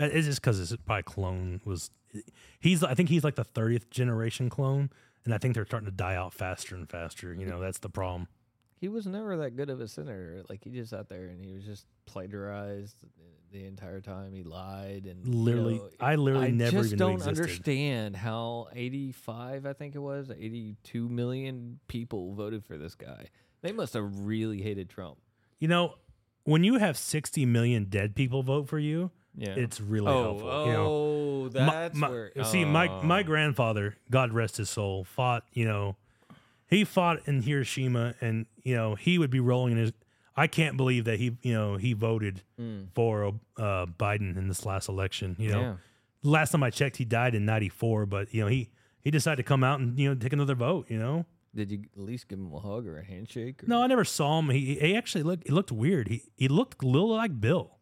[0.00, 1.90] Uh, It's just because his probably clone was.
[2.58, 2.82] He's.
[2.82, 4.90] I think he's like the thirtieth generation clone,
[5.24, 7.32] and I think they're starting to die out faster and faster.
[7.32, 8.26] You know, that's the problem.
[8.80, 10.42] He was never that good of a senator.
[10.48, 12.96] Like he just sat there and he was just plagiarized
[13.52, 14.32] the entire time.
[14.32, 17.38] He lied and you Literally, know, I literally I never just don't existed.
[17.40, 23.26] understand how 85, I think it was, 82 million people voted for this guy.
[23.62, 25.18] They must have really hated Trump.
[25.58, 25.94] You know,
[26.44, 29.54] when you have sixty million dead people vote for you, Yeah.
[29.56, 30.48] it's really oh, helpful.
[30.48, 32.32] oh, you know, oh, that's my- where.
[32.44, 33.24] see my my oh.
[33.24, 35.96] grandfather god rest his soul fought you know
[36.68, 39.92] he fought in hiroshima and you know he would be rolling in his
[40.36, 42.88] i can't believe that he you know he voted Mm.
[42.94, 43.26] for
[43.56, 45.74] uh biden in this last election you know Yeah.
[46.22, 48.68] last time i checked he died in 94 but you know he
[49.00, 51.80] he decided to come out and you know take another vote you know Did you
[51.96, 53.62] at least give him a hug or a handshake?
[53.62, 53.66] Or?
[53.66, 56.82] no i never saw him he, he actually looked he looked weird he he looked
[56.82, 57.78] a little like bill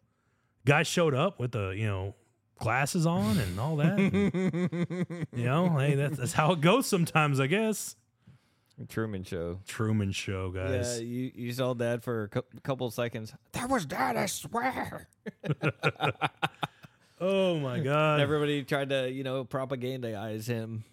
[0.65, 2.15] guy showed up with the you know
[2.59, 7.39] glasses on and all that and, you know hey that's, that's how it goes sometimes
[7.39, 7.95] i guess
[8.89, 9.59] Truman Show.
[9.67, 13.33] truman show guys Yeah, you, you saw Dad for a cou- couple seconds.
[13.53, 15.07] That was Dad, I swear.
[17.19, 20.83] oh my god Everybody tried to, you know, propagandize him.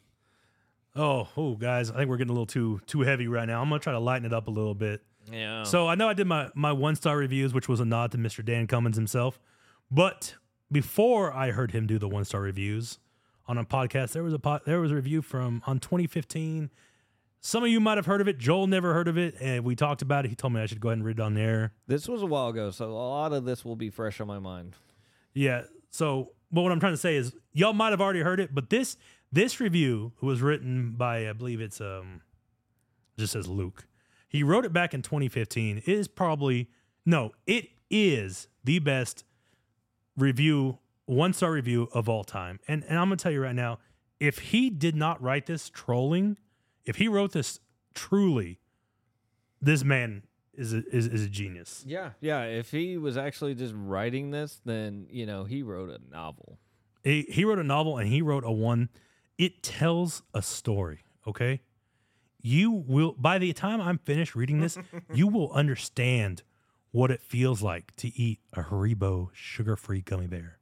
[0.96, 3.68] oh oh guys i think we're getting a little too too heavy right now i'm
[3.68, 5.64] gonna try to lighten it up a little bit Yeah.
[5.64, 8.18] So I know I did my my one star reviews, which was a nod to
[8.18, 8.44] Mr.
[8.44, 9.40] Dan Cummins himself.
[9.90, 10.34] But
[10.70, 12.98] before I heard him do the one star reviews
[13.48, 16.70] on a podcast, there was a po- there was a review from on 2015.
[17.46, 18.38] Some of you might have heard of it.
[18.38, 20.30] Joel never heard of it, and we talked about it.
[20.30, 21.74] He told me I should go ahead and read it on there.
[21.86, 24.38] this was a while ago, so a lot of this will be fresh on my
[24.38, 24.76] mind.
[25.34, 25.64] Yeah.
[25.90, 28.70] So, but what I'm trying to say is, y'all might have already heard it, but
[28.70, 28.96] this
[29.30, 32.22] this review was written by I believe it's um,
[33.18, 33.88] just says Luke.
[34.26, 35.82] He wrote it back in 2015.
[35.84, 36.70] It is probably
[37.04, 39.22] no, it is the best
[40.16, 42.58] review, one star review of all time.
[42.66, 43.80] And and I'm gonna tell you right now,
[44.18, 46.38] if he did not write this trolling,
[46.84, 47.60] if he wrote this
[47.94, 48.60] truly,
[49.60, 51.82] this man is a, is, is a genius.
[51.86, 52.10] Yeah.
[52.20, 52.42] Yeah.
[52.44, 56.58] If he was actually just writing this, then, you know, he wrote a novel.
[57.02, 58.88] he, he wrote a novel and he wrote a one
[59.36, 61.60] it tells a story okay
[62.40, 64.78] you will by the time i'm finished reading this
[65.12, 66.42] you will understand
[66.92, 70.58] what it feels like to eat a haribo sugar-free gummy bear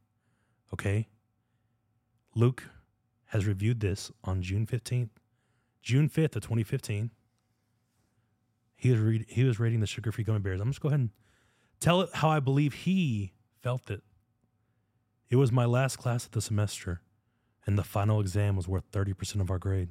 [0.72, 1.06] okay
[2.34, 2.64] luke
[3.26, 5.10] has reviewed this on june 15th
[5.82, 7.10] june 5th of 2015
[8.76, 11.10] he was read, he was rating the sugar-free gummy bears i'm just go ahead and
[11.80, 14.02] tell it how i believe he felt it
[15.32, 17.00] it was my last class of the semester,
[17.64, 19.88] and the final exam was worth 30% of our grade.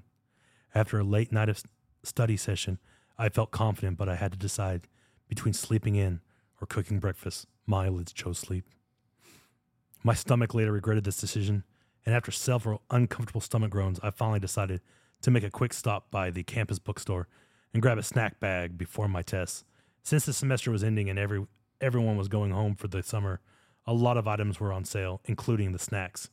[0.76, 1.64] After a late night of
[2.04, 2.78] study session,
[3.18, 4.88] I felt confident, but I had to decide
[5.28, 6.22] between sleeping in
[6.62, 7.48] or cooking breakfast.
[7.66, 8.66] My eyelids chose sleep.
[10.04, 11.64] My stomach later regretted this decision,
[12.06, 14.82] and after several uncomfortable stomach groans, I finally decided
[15.22, 17.28] to make a quick stop by the campus bookstore
[17.74, 19.64] and grab a snack bag before my tests.
[20.04, 21.46] Since the semester was ending and every
[21.80, 23.40] everyone was going home for the summer,
[23.86, 26.30] a lot of items were on sale, including the snacks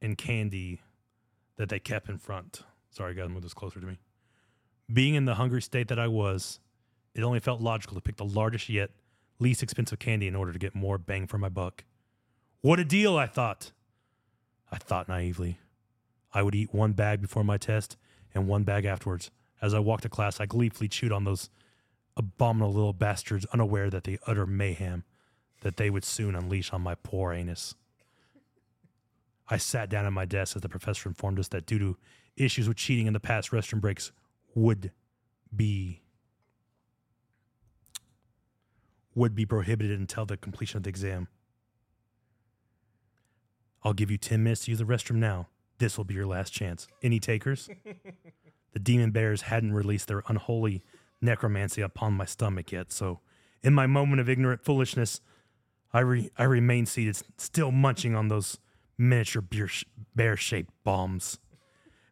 [0.00, 0.80] and candy
[1.56, 2.62] that they kept in front.
[2.90, 3.98] Sorry, guys, move this closer to me.
[4.92, 6.60] Being in the hungry state that I was,
[7.14, 8.90] it only felt logical to pick the largest yet
[9.38, 11.84] least expensive candy in order to get more bang for my buck.
[12.60, 13.72] What a deal, I thought.
[14.70, 15.58] I thought naively.
[16.32, 17.96] I would eat one bag before my test
[18.34, 19.30] and one bag afterwards.
[19.60, 21.48] As I walked to class, I gleefully chewed on those
[22.16, 25.04] abominable little bastards, unaware that the utter mayhem
[25.62, 27.74] that they would soon unleash on my poor anus.
[29.48, 31.96] I sat down at my desk as the professor informed us that due to
[32.36, 34.12] issues with cheating in the past, restroom breaks
[34.54, 34.92] would
[35.54, 36.02] be
[39.14, 41.28] would be prohibited until the completion of the exam.
[43.82, 45.48] I'll give you 10 minutes to use the restroom now.
[45.78, 46.86] This will be your last chance.
[47.02, 47.68] Any takers?
[48.72, 50.82] the demon bears hadn't released their unholy
[51.20, 53.20] necromancy upon my stomach yet, so
[53.62, 55.20] in my moment of ignorant foolishness,
[55.92, 58.58] I, re- I remained seated, still munching on those
[58.98, 61.38] miniature beer sh- bear shaped bombs.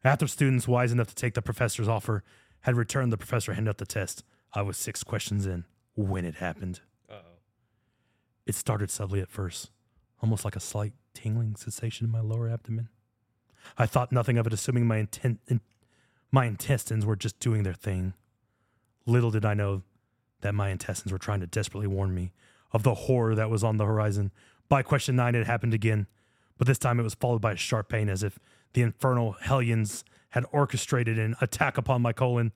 [0.04, 2.22] After students wise enough to take the professor's offer
[2.60, 4.22] had returned, the professor handed out the test.
[4.52, 6.80] I was six questions in when it happened.
[7.10, 7.38] Uh-oh.
[8.46, 9.70] It started subtly at first,
[10.22, 12.88] almost like a slight tingling sensation in my lower abdomen.
[13.78, 15.60] I thought nothing of it, assuming my intent, in,
[16.30, 18.14] my intestines were just doing their thing.
[19.06, 19.82] Little did I know
[20.40, 22.32] that my intestines were trying to desperately warn me
[22.72, 24.30] of the horror that was on the horizon.
[24.68, 26.06] By question nine, it happened again,
[26.56, 28.38] but this time it was followed by a sharp pain, as if
[28.72, 32.52] the infernal hellions had orchestrated an attack upon my colon.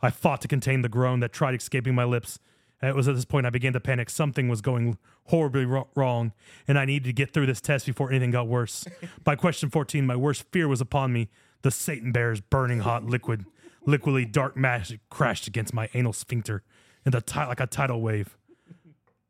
[0.00, 2.38] I fought to contain the groan that tried escaping my lips.
[2.80, 4.08] It was at this point I began to panic.
[4.08, 6.32] Something was going horribly wro- wrong,
[6.68, 8.86] and I needed to get through this test before anything got worse.
[9.24, 11.28] By question 14, my worst fear was upon me.
[11.62, 13.46] The Satan bear's burning hot liquid,
[13.84, 16.62] liquidly dark magic crashed against my anal sphincter
[17.04, 18.36] in the ti- like a tidal wave.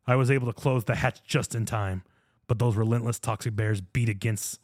[0.07, 2.03] I was able to close the hatch just in time,
[2.47, 4.61] but those relentless toxic bears beat against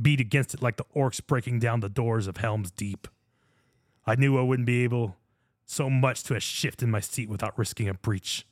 [0.00, 3.08] beat against it like the orcs breaking down the doors of Helm's Deep.
[4.06, 5.16] I knew I wouldn't be able
[5.68, 8.46] so much to a shift in my seat without risking a breach.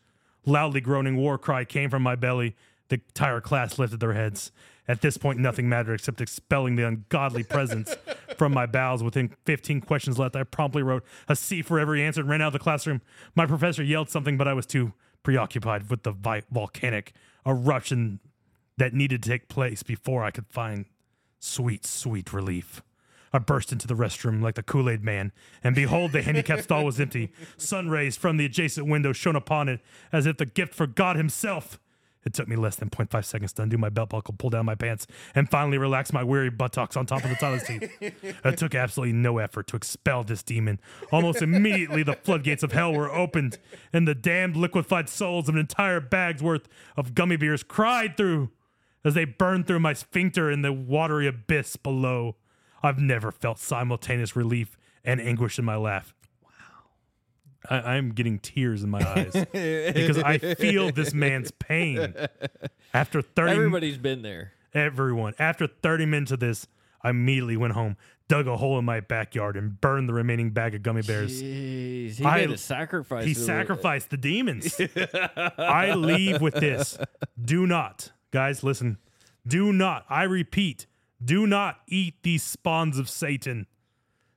[0.44, 2.54] Loudly groaning war cry came from my belly.
[2.88, 4.52] The entire class lifted their heads.
[4.86, 7.96] At this point, nothing mattered except expelling the ungodly presence
[8.36, 9.02] from my bowels.
[9.02, 12.48] Within 15 questions left, I promptly wrote a C for every answer and ran out
[12.48, 13.00] of the classroom.
[13.34, 14.92] My professor yelled something, but I was too
[15.24, 17.12] preoccupied with the vi- volcanic
[17.44, 18.20] eruption
[18.76, 20.84] that needed to take place before I could find
[21.40, 22.82] sweet, sweet relief.
[23.36, 25.30] I burst into the restroom like the Kool Aid man,
[25.62, 27.32] and behold, the handicapped stall was empty.
[27.58, 31.16] Sun rays from the adjacent window shone upon it as if the gift for God
[31.16, 31.78] Himself.
[32.24, 34.74] It took me less than 0.5 seconds to undo my belt buckle, pull down my
[34.74, 37.90] pants, and finally relax my weary buttocks on top of the toilet seat.
[38.00, 40.80] It took absolutely no effort to expel this demon.
[41.12, 43.58] Almost immediately, the floodgates of hell were opened,
[43.92, 48.50] and the damned liquefied souls of an entire bag's worth of gummy bears cried through
[49.04, 52.36] as they burned through my sphincter in the watery abyss below.
[52.82, 56.14] I've never felt simultaneous relief and anguish in my laugh.
[56.42, 56.50] Wow.
[57.70, 62.14] I, I'm getting tears in my eyes because I feel this man's pain.
[62.94, 64.52] After 30 Everybody's been there.
[64.74, 66.66] everyone, after 30 minutes of this,
[67.02, 67.96] I immediately went home,
[68.28, 71.40] dug a hole in my backyard, and burned the remaining bag of gummy bears.
[71.42, 73.24] Jeez, he I- made a sacrifice.
[73.24, 73.44] He to it.
[73.44, 74.78] sacrificed the demons.
[75.58, 76.98] I leave with this.
[77.40, 78.98] Do not, guys, listen.
[79.46, 80.86] Do not, I repeat,
[81.24, 83.66] do not eat these spawns of Satan.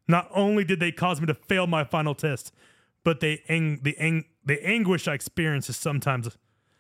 [0.08, 2.52] Not only did they cause me to fail my final test,
[3.04, 6.38] but they ang- the ang- the anguish I experience is sometimes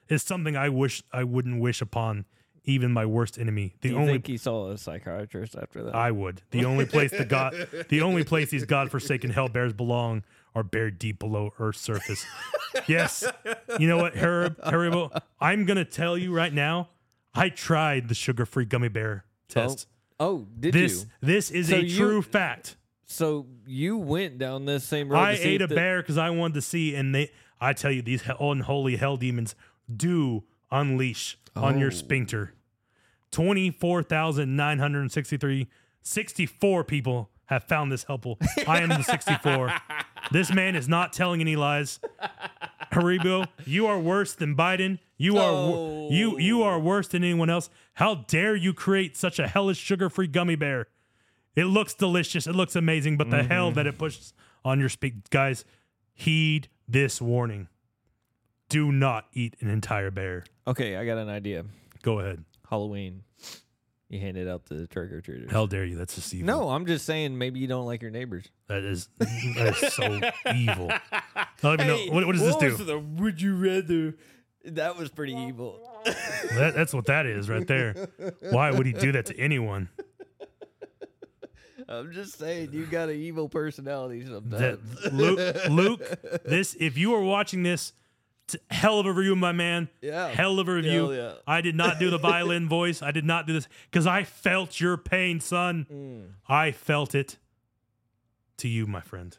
[0.07, 2.25] is something I wish I wouldn't wish upon
[2.65, 3.75] even my worst enemy.
[3.81, 5.95] The Do you only think he saw a psychiatrist after that?
[5.95, 6.41] I would.
[6.51, 10.23] The only place the god, the only place these godforsaken hell bears belong
[10.55, 12.25] are buried deep below Earth's surface.
[12.87, 13.23] yes,
[13.79, 15.21] you know what, Harib, Haribo?
[15.39, 16.89] I'm gonna tell you right now.
[17.35, 19.87] I tried the sugar-free gummy bear test.
[20.19, 21.09] oh, did this you?
[21.21, 22.75] this is So a you- true fact.
[23.05, 25.19] So you went down this same road.
[25.19, 27.31] I to see ate if a the- bear because I wanted to see, and they.
[27.59, 29.55] I tell you, these he- unholy hell demons
[29.93, 31.91] do unleash on your Oh.
[31.91, 32.53] sphincter.
[33.31, 35.67] 24,963,
[36.01, 38.37] 64 people have found this helpful.
[38.67, 39.73] I am the 64.
[40.31, 41.99] this man is not telling any lies.
[42.93, 44.99] Haribo, you are worse than Biden.
[45.19, 47.69] You are wor- you you are worse than anyone else.
[47.95, 50.87] How dare you create such a hellish sugar-free gummy bear?
[51.57, 52.47] It looks delicious.
[52.47, 53.51] It looks amazing, but the mm-hmm.
[53.51, 55.65] hell that it pushes on your speak, guys,
[56.13, 57.67] heed this warning.
[58.69, 60.45] Do not eat an entire bear.
[60.65, 61.65] Okay, I got an idea.
[62.01, 62.45] Go ahead.
[62.69, 63.23] Halloween.
[64.07, 65.51] You hand it out to the trick or treaters.
[65.51, 65.97] How dare you?
[65.97, 66.47] That's just evil.
[66.47, 68.45] No, I'm just saying maybe you don't like your neighbors.
[68.67, 70.19] That is that is so
[70.55, 70.89] evil.
[71.11, 72.71] I don't even know what, what does this do?
[72.83, 74.15] the would you rather?
[74.65, 75.79] That was pretty evil.
[76.53, 78.09] That, that's what that is right there.
[78.49, 79.89] Why would he do that to anyone?
[81.87, 85.13] I'm just saying, you got an evil personality That sometimes.
[85.13, 87.93] Luke, Luke, this if you are watching this,
[88.69, 89.89] a hell of a review, my man.
[90.01, 90.27] Yeah.
[90.27, 91.09] hell of a review.
[91.09, 91.33] Hell yeah.
[91.47, 93.01] I did not do the violin voice.
[93.01, 95.87] I did not do this because I felt your pain, son.
[95.91, 96.33] Mm.
[96.47, 97.37] I felt it.
[98.57, 99.37] To you, my friend.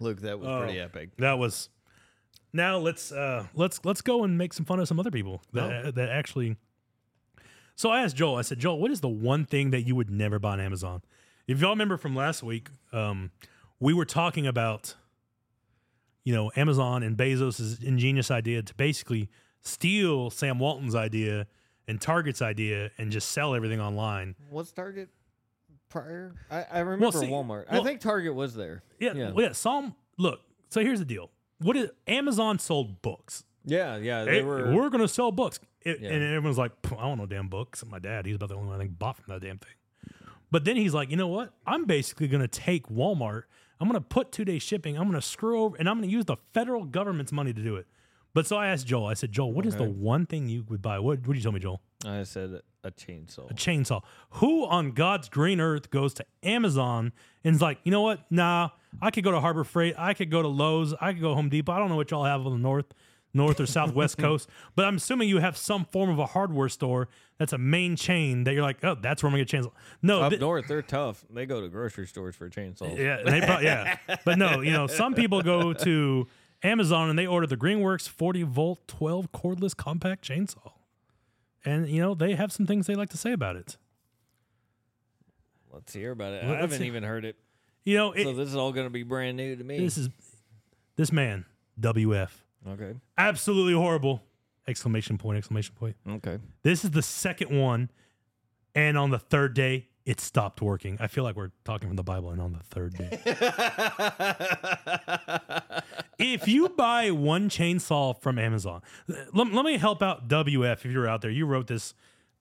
[0.00, 0.62] Luke, that was Oh.
[0.64, 1.10] pretty epic.
[1.18, 1.68] That was.
[2.52, 5.94] Now let's uh let's let's go and make some fun of some other people that
[5.94, 6.56] that actually.
[7.74, 8.36] So I asked Joel.
[8.36, 11.02] I said, Joel, what is the one thing that you would never buy on Amazon?
[11.46, 13.30] If y'all remember from last week, um,
[13.78, 14.94] we were talking about,
[16.24, 19.28] you know, Amazon and Bezos' ingenious idea to basically
[19.60, 21.46] steal Sam Walton's idea
[21.86, 24.34] and Target's idea and just sell everything online.
[24.48, 25.10] What's Target
[25.88, 26.34] prior?
[26.50, 27.64] I, I remember see, Walmart.
[27.70, 28.82] I well- think Target was there.
[28.98, 29.30] Yeah, Yeah.
[29.32, 29.52] well, yeah.
[29.52, 29.94] Psalm.
[30.18, 30.40] Look.
[30.70, 31.30] So here's the deal.
[31.58, 33.44] What is Amazon sold books?
[33.64, 34.24] Yeah, yeah.
[34.24, 34.72] They Hey, were.
[34.74, 35.58] we're going to sell books.
[35.82, 36.10] It- Yeah.
[36.10, 37.84] And everyone's like, "Pff, I don't know damn books.
[37.86, 39.72] My dad, he's about the only one I think bought from that damn thing.
[40.50, 41.52] But then he's like, you know what?
[41.66, 43.42] I'm basically going to take Walmart.
[43.80, 44.96] I'm going to put two day shipping.
[44.96, 47.60] I'm going to screw over and I'm going to use the federal government's money to
[47.62, 47.86] do it.
[48.32, 50.82] But so I asked Joel, I said, Joel, what is the one thing you would
[50.82, 50.98] buy?
[50.98, 51.80] What would you tell me, Joel?
[52.06, 53.50] I said a chainsaw.
[53.50, 54.02] A chainsaw.
[54.30, 57.12] Who on God's green earth goes to Amazon
[57.44, 58.20] and is like, you know what?
[58.30, 58.70] Nah,
[59.02, 59.94] I could go to Harbor Freight.
[59.98, 60.94] I could go to Lowe's.
[61.00, 61.72] I could go Home Depot.
[61.72, 62.86] I don't know what y'all have on the north,
[63.34, 67.08] north or southwest coast, but I'm assuming you have some form of a hardware store
[67.38, 69.72] that's a main chain that you're like, oh, that's where I'm gonna get a chainsaw.
[70.00, 71.24] No, Up thi- north, they're tough.
[71.28, 72.96] They go to grocery stores for chainsaws.
[72.96, 76.26] yeah, they probably, yeah, but no, you know, some people go to
[76.62, 80.72] Amazon and they order the Greenworks 40 volt 12 cordless compact chainsaw,
[81.66, 83.76] and you know they have some things they like to say about it.
[85.72, 86.44] Let's hear about it.
[86.44, 87.36] Let's I haven't hear- even heard it.
[87.84, 89.78] You know, it, so this is all going to be brand new to me.
[89.78, 90.08] this is
[90.96, 91.44] this man
[91.78, 92.30] WF
[92.68, 92.94] okay.
[93.16, 94.22] absolutely horrible!
[94.66, 95.38] Exclamation point!
[95.38, 95.94] Exclamation point!
[96.08, 96.38] Okay.
[96.62, 97.90] This is the second one,
[98.74, 100.96] and on the third day, it stopped working.
[101.00, 103.18] I feel like we're talking from the Bible, and on the third day.
[106.18, 108.82] if you buy one chainsaw from Amazon,
[109.34, 111.30] let, let me help out WF if you're out there.
[111.30, 111.92] You wrote this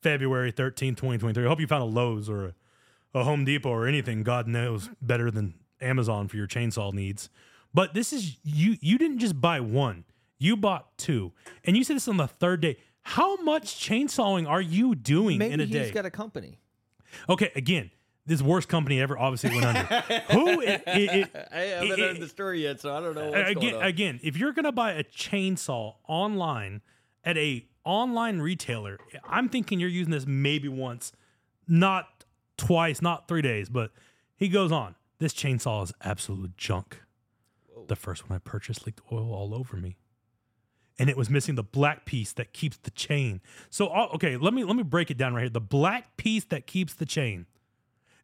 [0.03, 1.43] February 13, 2023.
[1.43, 2.53] I hope you found a Lowe's or a,
[3.19, 7.31] a Home Depot or anything, God knows, better than Amazon for your chainsaw needs.
[7.73, 10.05] But this is you you didn't just buy one.
[10.37, 11.33] You bought two.
[11.63, 12.77] And you said this on the third day.
[13.01, 15.91] How much chainsawing are you doing Maybe in a he's day?
[15.91, 16.59] got a company.
[17.29, 17.91] Okay, again,
[18.25, 19.83] this worst company ever obviously went under.
[20.31, 23.13] Who i- i- i- I haven't it- heard it- the story yet, so I don't
[23.15, 23.83] know what's again, going on.
[23.83, 26.81] again, if you're gonna buy a chainsaw online
[27.23, 28.97] at a online retailer,
[29.27, 31.11] I'm thinking you're using this maybe once,
[31.67, 32.23] not
[32.57, 33.69] twice, not three days.
[33.69, 33.91] But
[34.35, 34.95] he goes on.
[35.19, 37.01] This chainsaw is absolute junk.
[37.87, 39.97] The first one I purchased leaked oil all over me,
[40.97, 43.41] and it was missing the black piece that keeps the chain.
[43.69, 45.49] So okay, let me let me break it down right here.
[45.49, 47.45] The black piece that keeps the chain.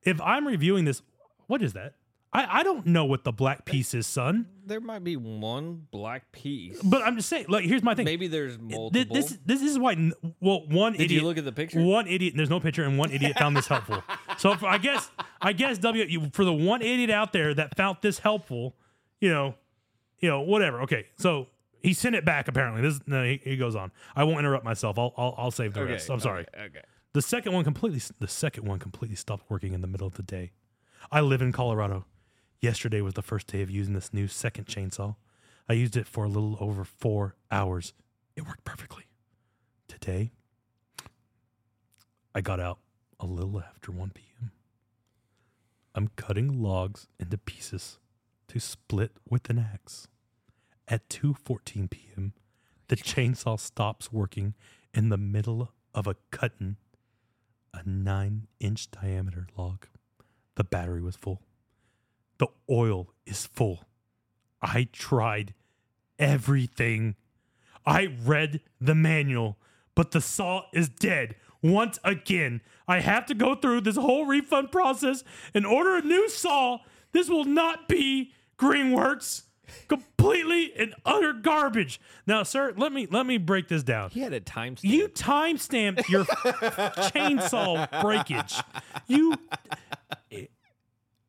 [0.04, 1.02] If I'm reviewing this,
[1.48, 1.94] what is that?
[2.34, 4.48] I, I don't know what the black piece is, son.
[4.66, 6.82] there might be one black piece.
[6.82, 8.06] But I'm just saying, like, here's my thing.
[8.06, 9.14] Maybe there's multiple.
[9.14, 10.12] This this is why.
[10.40, 11.22] Well, one Did idiot.
[11.22, 11.82] you look at the picture?
[11.82, 12.34] One idiot.
[12.38, 14.02] There's no picture, and one idiot found this helpful.
[14.38, 17.98] So for, I guess I guess W for the one idiot out there that found
[18.02, 18.76] this helpful,
[19.20, 19.56] you know,
[20.20, 20.82] you know, whatever.
[20.84, 21.48] Okay, so
[21.84, 22.48] he sent it back.
[22.48, 23.92] Apparently, this no, he, he goes on.
[24.16, 24.98] I won't interrupt myself.
[24.98, 26.10] I'll I'll, I'll save the okay, rest.
[26.10, 26.46] I'm sorry.
[26.54, 26.66] Okay.
[26.66, 26.82] okay.
[27.14, 30.24] The second one completely the second one completely stopped working in the middle of the
[30.24, 30.52] day.
[31.12, 32.06] I live in Colorado.
[32.62, 35.16] Yesterday was the first day of using this new second chainsaw.
[35.68, 37.94] I used it for a little over 4 hours.
[38.36, 39.06] It worked perfectly.
[39.88, 40.32] Today
[42.36, 42.80] I got out
[43.20, 44.52] a little after 1 p.m.
[45.94, 48.00] I'm cutting logs into pieces
[48.48, 50.08] to split with an axe.
[50.88, 52.34] At 2:14 p.m.,
[52.88, 54.56] the chainsaw stops working
[54.94, 56.78] in the middle of a cutting
[57.74, 59.88] a nine inch diameter log.
[60.56, 61.42] The battery was full.
[62.38, 63.86] The oil is full.
[64.62, 65.54] I tried
[66.20, 67.16] everything.
[67.86, 69.58] I read the manual,
[69.96, 71.36] but the saw is dead.
[71.64, 75.24] Once again, I have to go through this whole refund process
[75.54, 76.80] and order a new saw.
[77.12, 79.44] This will not be Greenworks.
[79.88, 82.00] Completely and utter garbage.
[82.28, 84.10] Now, sir, let me let me break this down.
[84.12, 84.84] He had a timestamp.
[84.84, 86.26] You timestamped your
[87.10, 88.56] chainsaw breakage.
[89.08, 89.36] You.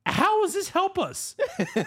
[0.05, 1.36] How does this help us?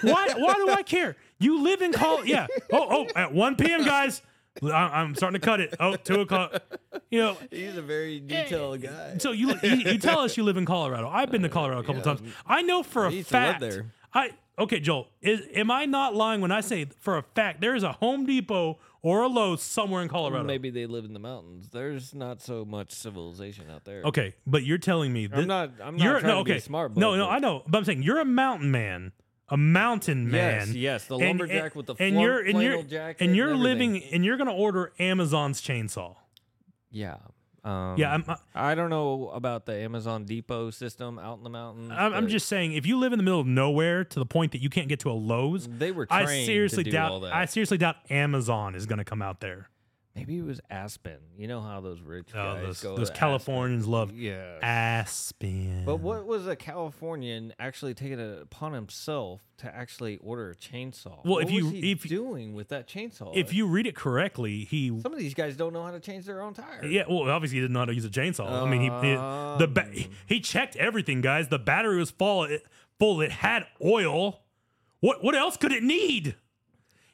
[0.02, 0.30] Why?
[0.38, 1.18] Why do I care?
[1.40, 2.26] You live in call.
[2.26, 2.48] Yeah.
[2.72, 3.08] Oh, oh.
[3.16, 4.22] At 1 p.m., guys.
[4.64, 5.76] I- I'm starting to cut it.
[5.82, 6.64] Oh, two o'clock.
[7.12, 7.38] You know.
[7.52, 9.18] He's a very detailed guy.
[9.18, 11.10] So you, you you tell us you live in Colorado.
[11.10, 12.22] I've been to Colorado a couple times.
[12.48, 13.60] I know for a used to live fact.
[13.60, 13.92] there.
[14.14, 17.76] I okay, Joel, is, am I not lying when I say for a fact there
[17.76, 20.44] is a Home Depot or a Lowe's somewhere in Colorado?
[20.46, 21.70] Maybe they live in the mountains.
[21.70, 24.02] There's not so much civilization out there.
[24.04, 25.72] Okay, but you're telling me that I'm not.
[25.84, 26.54] I'm not you're trying no to okay.
[26.54, 26.96] be smart.
[26.98, 29.12] no, but- no, I know, but I'm saying you're a mountain man,
[29.50, 30.68] a mountain man.
[30.68, 33.36] Yes, yes, the and- lumberjack and- with the and you're and you're jacket and and
[33.38, 33.94] you're everything.
[33.94, 36.16] living and you're gonna order Amazon's chainsaw.
[36.90, 37.18] Yeah.
[37.66, 41.50] Um, Yeah, I'm I- I don't know about the Amazon Depot system out in the
[41.50, 41.92] mountains.
[41.94, 44.52] I'm, I'm just saying if you live in the middle of nowhere to the point
[44.52, 46.06] that you can't get to a Lowe's, They were.
[46.10, 47.36] I seriously to do all doubt that.
[47.36, 49.70] I seriously doubt Amazon is gonna come out there.
[50.16, 51.18] Maybe it was Aspen.
[51.38, 52.96] You know how those rich Oh, guys those, go.
[52.96, 54.22] those to Californians love Aspen.
[54.24, 54.60] Yeah.
[54.62, 55.84] Aspen.
[55.86, 61.18] But what was a Californian actually taking it upon himself to actually order a chainsaw?
[61.26, 63.36] Well, what if you- was he if- doing with that chainsaw?
[63.36, 66.26] if you read it correctly, he some of these guys don't know how to change
[66.26, 66.86] their own tire.
[66.86, 68.50] Yeah, well, obviously he didn't know how to use a chainsaw.
[68.50, 70.12] I mean, he, he the ba- Um.
[70.28, 71.50] he checked everything, guys.
[71.50, 72.46] The battery was full.
[72.46, 72.64] It,
[73.00, 73.20] full.
[73.20, 74.44] It had oil.
[75.02, 76.36] What what else could it need?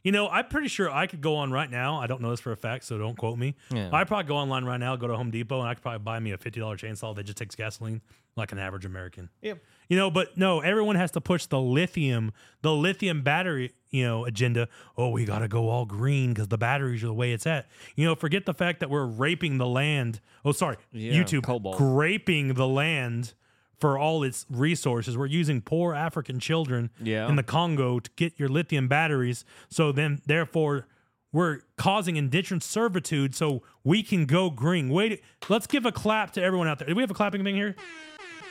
[0.03, 1.97] You know, I'm pretty sure I could go on right now.
[1.99, 3.55] I don't know this for a fact, so don't quote me.
[3.71, 3.89] Yeah.
[3.93, 6.19] I probably go online right now, go to Home Depot, and I could probably buy
[6.19, 8.01] me a fifty dollar chainsaw that just takes gasoline,
[8.35, 9.29] like an average American.
[9.41, 9.53] Yeah.
[9.89, 12.31] You know, but no, everyone has to push the lithium,
[12.61, 14.69] the lithium battery, you know, agenda.
[14.97, 17.67] Oh, we got to go all green because the batteries are the way it's at.
[17.95, 20.21] You know, forget the fact that we're raping the land.
[20.45, 21.75] Oh, sorry, Yeah, YouTube, cobalt.
[21.79, 23.33] raping the land
[23.81, 25.17] for all its resources.
[25.17, 27.27] We're using poor African children Yeah.
[27.27, 29.43] in the Congo to get your lithium batteries.
[29.69, 30.87] So then, therefore,
[31.33, 34.89] we're causing indentured servitude so we can go green.
[34.89, 36.87] Wait, let's give a clap to everyone out there.
[36.87, 37.75] Do we have a clapping thing here?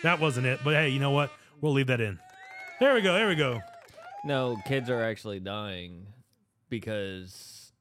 [0.02, 1.30] That wasn't it, but hey, you know what?
[1.60, 2.18] We'll leave that in.
[2.80, 3.12] There we go.
[3.14, 3.60] There we go.
[4.24, 6.06] No, kids are actually dying
[6.70, 7.72] because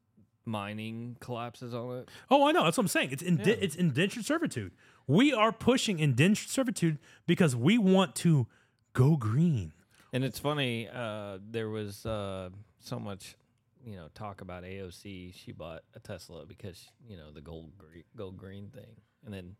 [0.45, 2.09] mining collapses on it.
[2.29, 2.63] Oh, I know.
[2.65, 3.09] That's what I'm saying.
[3.11, 4.73] It's inde- it's indentured servitude.
[5.09, 8.45] We are pushing indentured servitude because we want to
[8.93, 9.73] go green.
[10.13, 12.49] And it's funny, uh, there was uh,
[12.79, 13.35] so much,
[13.83, 15.33] you know, talk about AOC.
[15.33, 19.55] She bought a Tesla because you know the gold gre- gold green thing, and then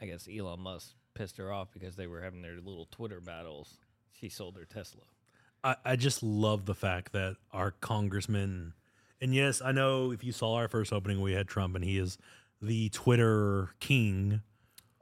[0.00, 3.76] I guess Elon Musk pissed her off because they were having their little Twitter battles.
[4.10, 5.02] She sold her Tesla.
[5.64, 8.72] I, I just love the fact that our congressman,
[9.20, 11.98] and yes, I know if you saw our first opening, we had Trump, and he
[11.98, 12.16] is
[12.60, 14.42] the Twitter king.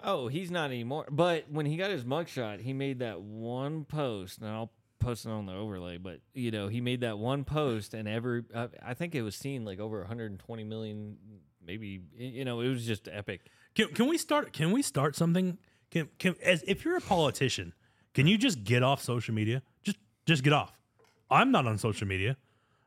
[0.03, 1.07] Oh, he's not anymore.
[1.11, 5.31] But when he got his mugshot, he made that one post, and I'll post it
[5.31, 5.99] on the overlay.
[5.99, 9.35] But you know, he made that one post, and every I, I think it was
[9.35, 11.17] seen like over 120 million,
[11.65, 12.03] maybe.
[12.17, 13.43] You know, it was just epic.
[13.75, 14.53] Can, can we start?
[14.53, 15.59] Can we start something?
[15.91, 17.73] Can, can as if you're a politician,
[18.13, 19.63] can you just get off social media?
[19.83, 20.73] Just just get off.
[21.31, 22.37] I'm not on social media.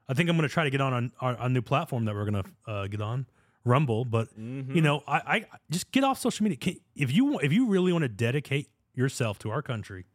[0.10, 2.16] I think I'm going to try to get on on our, our new platform that
[2.16, 3.26] we're going to uh, get on,
[3.68, 4.06] Rumble.
[4.06, 4.80] But you mm-hmm.
[4.80, 6.58] know, I, I just get off social media.
[6.58, 10.06] Can, if you if you really want to dedicate yourself to our country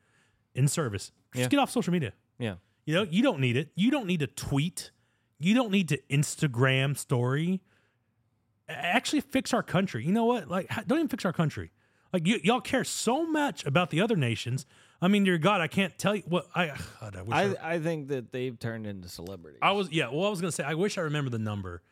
[0.54, 1.48] in service, just Yeah.
[1.48, 2.12] get off social media.
[2.38, 2.56] Yeah.
[2.84, 3.70] You know, you don't need it.
[3.76, 4.90] You don't need to tweet.
[5.38, 7.60] You don't need to Instagram story.
[8.68, 10.04] Actually, fix our country.
[10.04, 10.48] You know what?
[10.48, 11.70] Like, don't even fix our country.
[12.12, 14.66] Like, y- y'all care so much about the other nations.
[15.00, 16.72] I mean, dear God, I can't tell you what I.
[17.00, 19.58] God, I wish I, I, I think that they've turned into celebrities.
[19.60, 19.90] I was.
[19.90, 20.10] Yeah.
[20.10, 21.82] Well, I was gonna say I wish I remember the number,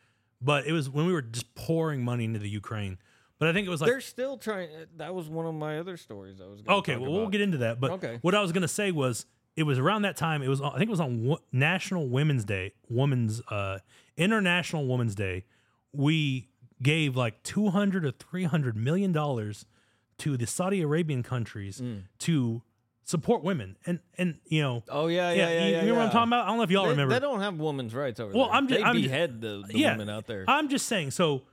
[0.41, 2.97] but it was when we were just pouring money into the Ukraine.
[3.39, 4.69] But I think it was like They're still trying.
[4.97, 6.39] That was one of my other stories.
[6.39, 6.61] I was.
[6.61, 7.79] Gonna Okay, well, we'll get into that.
[7.79, 8.19] But Okay.
[8.21, 9.25] what I was going to say was
[9.55, 10.41] it was around that time.
[10.43, 13.79] It was I think it was on National Women's Day, Women's uh,
[14.17, 15.45] International Women's Day.
[15.91, 16.49] We
[16.81, 19.65] gave like two hundred or three hundred million dollars
[20.19, 22.03] to the Saudi Arabian countries Mm.
[22.19, 22.61] to
[23.03, 25.49] support women, and and you know, Oh yeah, yeah, yeah.
[25.49, 26.45] you, yeah, you remember what I'm talking about?
[26.45, 27.13] I don't know if y'all They, remember.
[27.13, 28.55] they don't have women's rights over Well, there.
[28.55, 30.45] I'm ju- they I'm behead the, the yeah, women out there.
[30.47, 31.11] I'm just saying.
[31.11, 31.43] So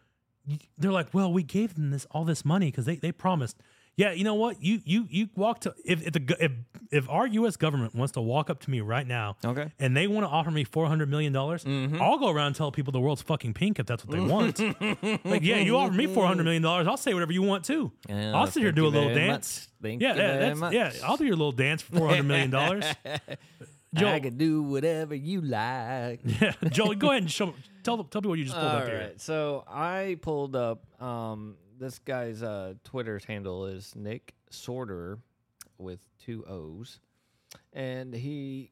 [0.78, 3.56] they're like, well, we gave them this all this money because they, they promised.
[3.98, 4.62] Yeah, you know what?
[4.62, 6.52] You you you walk to if if the if
[6.92, 7.56] if our U.S.
[7.56, 9.72] government wants to walk up to me right now okay.
[9.80, 12.00] and they want to offer me four hundred million dollars, Mm-hmm.
[12.00, 14.60] I'll go around and tell people the world's fucking pink if that's what they want.
[15.24, 17.90] like, yeah, you offer me four hundred million dollars, I'll say whatever you want too.
[18.08, 19.68] Yeah, I'll sit here and do a little dance.
[19.82, 20.72] Yeah, you yeah, very much.
[20.74, 20.92] yeah.
[21.04, 22.84] I'll do your little dance for four hundred million dollars.
[23.94, 26.20] Joel- I can do whatever you like.
[26.40, 28.86] yeah, Joel, go ahead and show tell tell people what you just pulled All up
[28.86, 28.98] here.
[29.00, 29.20] right.
[29.20, 35.18] So I pulled up um this guy's uh Twitter handle is Nick Sortor
[35.78, 37.00] with two O's.
[37.72, 38.70] And he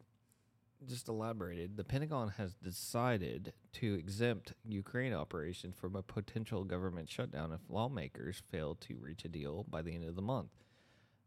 [0.86, 7.52] just elaborated the Pentagon has decided to exempt Ukraine operations from a potential government shutdown
[7.52, 10.50] if lawmakers fail to reach a deal by the end of the month.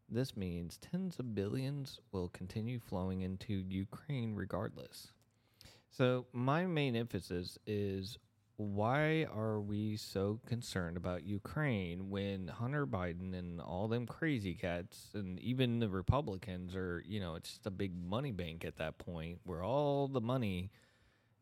[0.08, 5.12] This means tens of billions will continue flowing into Ukraine regardless.
[5.90, 8.18] So, my main emphasis is
[8.60, 15.08] why are we so concerned about Ukraine when Hunter Biden and all them crazy cats
[15.14, 18.98] and even the Republicans are, you know, it's just a big money bank at that
[18.98, 20.70] point where all the money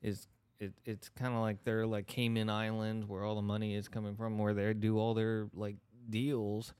[0.00, 0.28] is
[0.60, 4.14] it, it's kind of like they're like Cayman Islands where all the money is coming
[4.14, 5.76] from where they do all their like
[6.08, 6.72] deals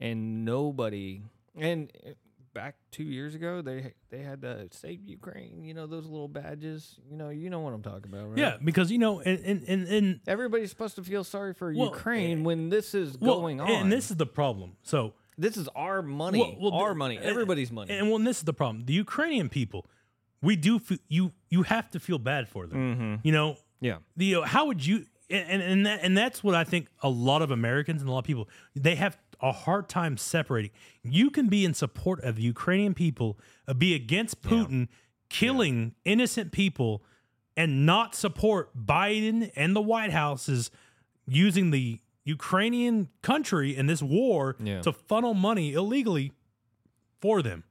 [0.00, 1.22] and nobody
[1.56, 2.10] and uh,
[2.54, 6.98] back 2 years ago they they had to save Ukraine, you know those little badges,
[7.10, 8.38] you know, you know what I'm talking about, right?
[8.38, 11.88] Yeah, because you know, and and and, and Everybody's supposed to feel sorry for Well,
[11.88, 13.70] Ukraine eh, when this is well, going on.
[13.70, 14.76] and this is the problem.
[14.82, 17.92] So this is our money, Well- well, our the- money, everybody's money.
[17.92, 18.84] And well, and this is the problem.
[18.86, 19.86] The Ukrainian people,
[20.40, 22.78] we do f- you you have to feel bad for them.
[22.78, 23.14] mm-hmm.
[23.26, 23.48] You know,
[23.80, 24.96] Yeah, the how would you
[25.30, 28.20] and and that, and that's what I think a lot of Americans and a lot
[28.20, 29.14] of people they have
[29.44, 30.70] a hard time separating.
[31.02, 33.38] You can be in support of the Ukrainian people,
[33.68, 34.88] uh, be against Putin
[35.28, 37.02] killing innocent people,
[37.56, 40.70] and not support Biden and the White House's
[41.26, 44.80] using the Ukrainian country in this war Yeah.
[44.82, 46.32] to funnel money illegally
[47.20, 47.64] for them.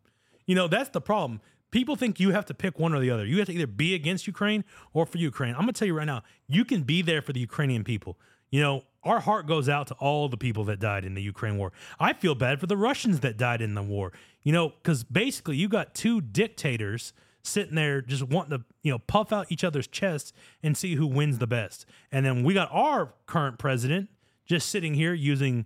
[0.46, 1.42] You know, that's the problem.
[1.72, 3.26] People think you have to pick one or the other.
[3.26, 4.64] You have to either be against Ukraine
[4.94, 5.54] or for Ukraine.
[5.56, 8.20] I'm going to tell you right now, you can be there for the Ukrainian people.
[8.54, 11.58] You know, our heart goes out to all the people that died in the Ukraine
[11.58, 11.74] war.
[12.00, 14.14] I feel bad for the Russians that died in the war.
[14.44, 19.00] You know, because basically you got two dictators sitting there just wanting to, you know,
[19.00, 21.88] puff out each other's chests and see who wins the best.
[22.12, 24.10] And then we got our current president
[24.46, 25.66] just sitting here using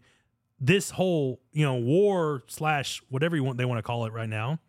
[0.59, 4.29] this whole you know war slash whatever you want they want to call it right
[4.29, 4.59] now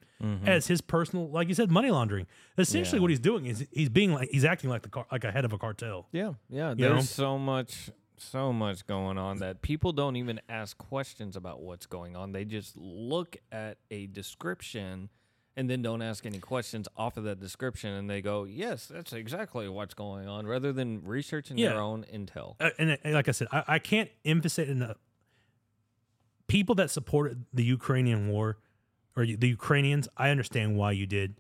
[0.45, 2.27] as his personal like you said money laundering
[2.59, 2.97] essentially Mm-hmm.
[2.97, 3.01] Yeah.
[3.03, 5.45] what he's doing is he's being like he's acting like the car, like a head
[5.47, 6.71] of a cartel yeah, yeah.
[6.71, 7.01] You There's know?
[7.01, 7.91] so much,
[8.21, 12.33] so much going on that people don't even ask questions about what's going on.
[12.33, 15.09] They just look at a description
[15.57, 19.13] and then don't ask any questions off of that description, and they go, "Yes, that's
[19.13, 21.71] exactly what's going on," rather than researching Yeah.
[21.71, 22.55] their own intel.
[22.61, 24.99] Uh, and, and like i said I, I can't emphasize enough
[26.47, 28.59] people that supported the ukrainian war
[29.17, 31.35] or the ukrainians i understand why you did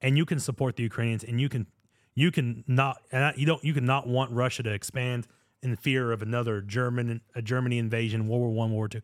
[0.00, 1.66] and you can support the ukrainians and you can
[2.14, 5.26] you can not and I- you don't you can not want russia to expand
[5.64, 9.00] in fear of another german a germany invasion world war one world war two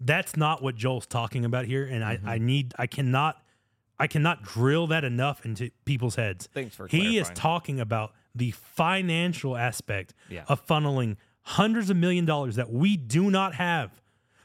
[0.00, 2.28] that's not what joel's talking about here and I, mm-hmm.
[2.28, 3.42] I need i cannot
[3.98, 8.50] i cannot drill that enough into people's heads Thanks for he is talking about the
[8.50, 10.44] financial aspect Yeah.
[10.48, 14.00] of funneling hundreds of million dollars that we do not have.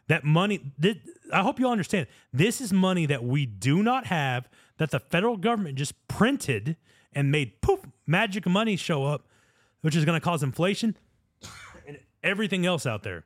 [0.08, 1.02] That money, thi-
[1.32, 2.08] I hope you all understand.
[2.34, 6.76] This is money that we do not have that the federal government just printed
[7.14, 9.28] and made poof magic money show up,
[9.82, 10.98] which is going to cause inflation
[12.24, 13.26] everything else out there.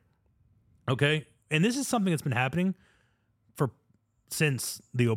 [0.88, 2.74] Okay, and this is something that's been happening
[3.56, 3.70] for
[4.30, 5.16] since the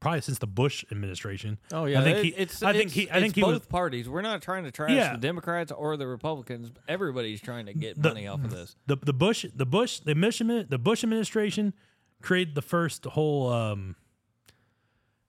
[0.00, 1.58] probably since the Bush administration.
[1.72, 2.28] Oh yeah, I think he.
[2.30, 3.10] it's I think it's- he.
[3.10, 3.66] I think it's he both was.
[3.66, 4.08] parties.
[4.08, 5.12] We're not trying to trash Yeah.
[5.12, 6.70] the Democrats or the Republicans.
[6.88, 8.74] Everybody's trying to get The- money off of this.
[8.86, 11.72] the the Bush the Bush the mission the Bush administration
[12.22, 13.94] created the first whole um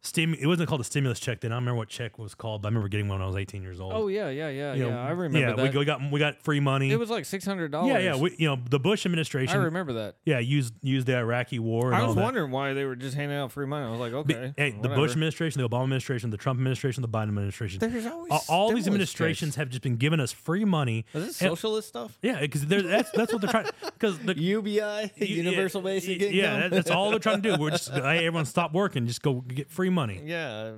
[0.07, 2.61] stim it wasn't called a stimulus check then I don't remember what check was called
[2.61, 3.93] but I remember getting one when I was 18 years old.
[3.93, 5.01] Oh yeah, yeah, yeah, You know, yeah.
[5.03, 5.73] I remember yeah, that.
[5.73, 6.91] we, we got we got free money.
[6.91, 7.89] it was like six hundred dollars.
[7.91, 9.55] yeah, yeah, we, you know the Bush administration.
[9.55, 10.15] I remember that.
[10.25, 12.23] yeah used used the Iraqi war and I all was that.
[12.23, 13.85] wondering why they were just handing out free money.
[13.85, 17.01] I was like, Be- okay, hey, the Bush administration, the Obama administration, the Trump administration,
[17.01, 17.79] the Biden administration.
[17.79, 21.05] There's always all, all these administrations have just been giving us free money.
[21.13, 22.17] Is this and- socialist stuff?
[22.21, 23.67] Yeah, because that's that's what they're trying.
[23.81, 26.35] Because the UBI, universal basic income.
[26.35, 27.61] Yeah, that- that's all they're trying to do.
[27.61, 30.21] We're just hey, everyone stop working, just go get free money.
[30.25, 30.73] yeah.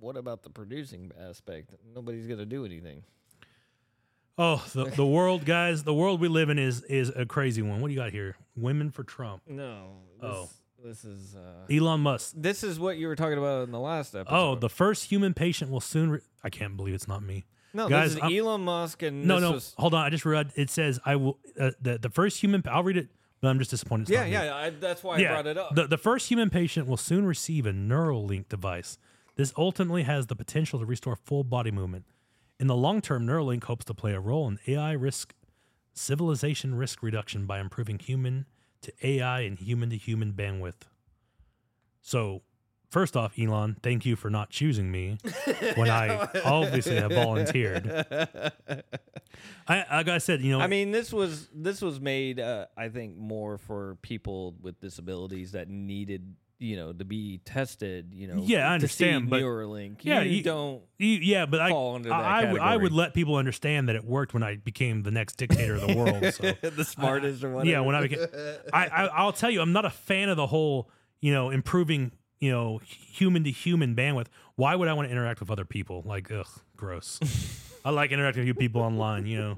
[0.00, 1.70] What about the producing aspect?
[1.94, 3.02] Nobody's gonna do anything.
[4.36, 7.80] Oh, the, the world, guys, the world we live in is is a crazy one.
[7.80, 8.36] What do you got here?
[8.56, 9.42] Women for Trump.
[9.46, 9.98] No.
[10.20, 10.48] This, Oh.
[10.84, 11.34] This is.
[11.34, 12.34] Uh, Elon Musk.
[12.36, 14.36] this is what you were talking about in the last episode.
[14.36, 16.10] Oh, the first human patient will soon.
[16.10, 17.46] Re- I can't believe it's not me.
[17.72, 20.04] no, guys, this is I'm- Elon Musk and No, no, was- hold on.
[20.04, 20.52] I just read.
[20.56, 21.38] It says I will.
[21.58, 22.62] Uh, the the first human.
[22.70, 23.08] I'll read it,
[23.44, 24.04] but I'm just disappointed.
[24.04, 24.32] It's yeah, not me.
[24.32, 24.56] yeah.
[24.56, 25.74] I, that's why I brought it up.
[25.74, 28.96] The, the first human patient will soon receive a Neuralink device.
[29.36, 32.06] This ultimately has the potential to restore full body movement.
[32.58, 35.34] In the long term, Neuralink hopes to play a role in AI risk,
[35.92, 38.46] civilization risk reduction by improving human
[38.80, 40.88] to AI and human to human bandwidth.
[42.00, 42.40] So,
[42.94, 45.18] first off, Elon, thank you for not choosing me
[45.74, 47.84] when I obviously have volunteered.
[49.68, 52.88] I, like I said, you know, I mean, this was this was made, uh, I
[52.88, 58.12] think, more for people with disabilities that needed, you know, to be tested.
[58.14, 59.96] You know, Yeah, I to see understand, but- Neuralink.
[60.02, 60.82] Yeah, you, you- don't.
[60.98, 63.96] You- yeah, but I, under that I, I would, I would let people understand that
[63.96, 66.32] it worked when I became the next dictator of the world.
[66.32, 67.70] So the smartest or whatever.
[67.70, 68.26] yeah, when I became,
[68.72, 70.88] I, I, I'll tell you, I'm not a fan of the whole,
[71.20, 74.26] you know, improving, you know, human to human bandwidth.
[74.56, 76.02] Why would I want to interact with other people?
[76.04, 77.18] Like, ugh, gross.
[77.84, 79.26] I like interacting with people online.
[79.26, 79.56] You know,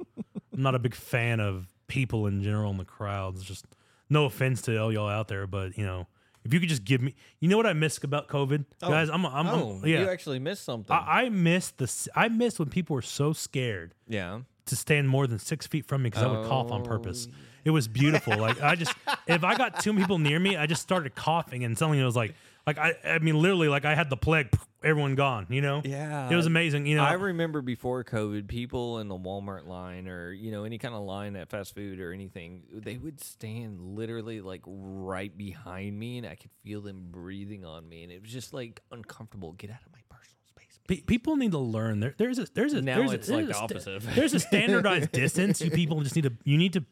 [0.53, 3.43] I'm not a big fan of people in general in the crowds.
[3.45, 3.67] Just
[4.09, 6.07] no offense to all y'all out there, but you know,
[6.45, 8.89] if you could just give me, you know what I miss about COVID, Oh.
[8.89, 9.09] guys.
[9.11, 10.01] I'm, I'm, I'm- oh, yeah.
[10.03, 10.95] you actually missed something.
[10.95, 14.41] I, I miss the, I miss when people were so scared yeah.
[14.67, 17.27] to stand more than six feet from me because I would cough on purpose.
[17.31, 18.37] Oh, It was beautiful.
[18.39, 18.95] like I just,
[19.27, 22.17] if I got two people near me, I just started coughing and suddenly it was
[22.17, 22.35] like,
[22.67, 24.49] like I, I mean, literally, like I had the plague,
[24.83, 25.47] everyone gone.
[25.51, 26.29] You know, Yeah.
[26.31, 26.87] it was amazing.
[26.87, 30.79] You know, I remember before COVID, people in the Walmart line or you know any
[30.79, 35.99] kind of line at fast food or anything, they would stand literally like right behind
[35.99, 39.53] me, and I could feel them breathing on me, and it was just like uncomfortable.
[39.53, 40.79] Get out of my personal space.
[40.89, 42.01] Pe- people need to learn.
[42.01, 44.03] There, there's a there's a Now there's it's a, like there's the a sta- opposite.
[44.17, 45.61] there's a standardized distance.
[45.61, 46.85] You people just need to you need to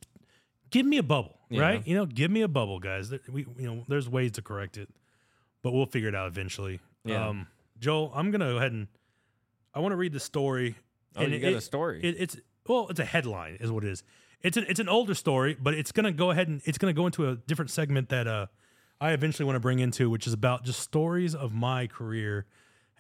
[0.71, 1.63] give me a bubble, Yeah.
[1.63, 1.87] right?
[1.87, 3.13] You know, give me a bubble, guys.
[3.29, 4.89] We you know, there's ways to correct it,
[5.65, 6.79] but we'll figure it out eventually.
[7.05, 7.27] Yeah.
[7.29, 7.49] Um,
[7.81, 8.87] Joel, I'm gonna go ahead and
[9.75, 10.77] I want to read the story.
[11.17, 12.01] Oh, and you it- got a story.
[12.05, 12.37] It, it's
[12.69, 14.05] well, it's a headline, is what it is.
[14.43, 17.07] It's an it's an older story, but it's gonna go ahead and it's gonna go
[17.07, 18.47] into a different segment that uh
[19.01, 22.47] I eventually want to bring into, which is about just stories of my career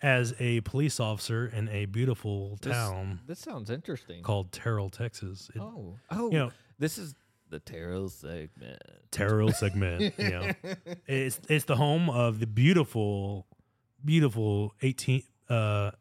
[0.02, 4.22] as a police officer in a beautiful This- town this sounds interesting.
[4.22, 5.50] called Terrell, Texas.
[5.54, 7.14] It, oh, oh, you know- this is
[7.50, 8.80] the Terrell segment.
[9.10, 10.14] Terrell segment.
[10.18, 10.52] You know,
[11.06, 13.46] it's it's the home of the beautiful,
[14.04, 15.22] beautiful eighteen.
[15.48, 15.92] Uh,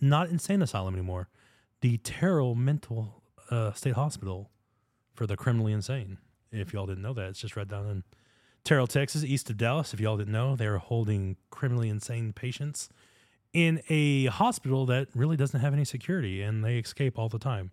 [0.00, 1.28] not insane asylum anymore.
[1.80, 4.50] The Terrell Mental uh, State Hospital
[5.14, 6.18] for the criminally insane.
[6.50, 8.04] If y'all didn't know that, it's just right down in
[8.64, 9.94] Terrell, Texas, east of Dallas.
[9.94, 12.90] If y'all didn't know, they're holding criminally insane patients
[13.52, 17.70] in a hospital that really doesn't have any security, and they escape all the time.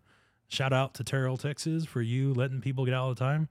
[0.50, 3.50] Shout out to Terrell, Texas, for you letting people get out all the time.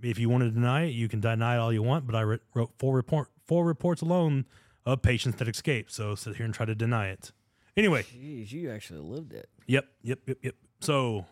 [0.00, 2.06] If you want to deny it, you can deny it all you want.
[2.06, 4.46] But I wrote four report four reports alone
[4.86, 5.92] of patients that escaped.
[5.92, 7.32] So sit here and try to deny it.
[7.76, 9.48] Anyway, Jeez, you actually lived it.
[9.66, 10.54] Yep, yep, yep, yep.
[10.80, 11.26] So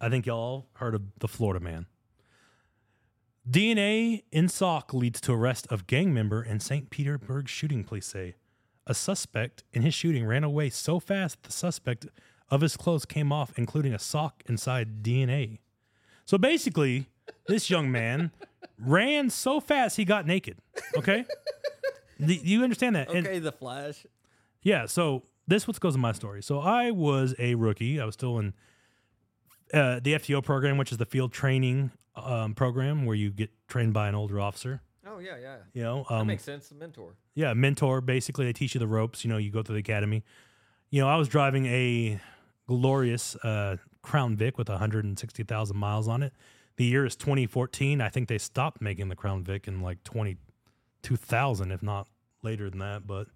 [0.00, 1.86] I think y'all heard of the Florida man.
[3.48, 6.90] DNA in sock leads to arrest of gang member in St.
[6.90, 8.34] Petersburg shooting, police say.
[8.86, 12.06] A suspect in his shooting ran away so fast the suspect
[12.50, 15.58] of his clothes came off, including a sock inside DNA.
[16.24, 17.06] So basically,
[17.46, 18.30] this young man
[18.78, 20.58] ran so fast he got naked.
[20.96, 21.24] Okay?
[22.24, 23.10] Do you understand that?
[23.10, 24.04] And- Okay, the Flash.
[24.62, 26.42] yeah, so this what goes in my story.
[26.42, 28.00] So I was a rookie.
[28.00, 28.52] I was still in
[29.72, 33.92] uh, the FTO program, which is the field training um, program where you get trained
[33.94, 34.82] by an older officer.
[35.06, 35.56] Oh yeah, yeah.
[35.72, 36.68] You know, That um, makes sense.
[36.68, 37.14] The mentor.
[37.34, 38.00] yeah, mentor.
[38.00, 39.24] Basically, they teach you the ropes.
[39.24, 40.22] You know, you go through the academy.
[40.90, 42.20] You know, I was driving a
[42.70, 46.32] glorious uh, Crown Vic with 160,000 miles on it.
[46.76, 48.00] The year is 2014.
[48.00, 52.06] I think they stopped making the Crown Vic in like 22,000, if not
[52.42, 53.08] later than that.
[53.08, 53.26] But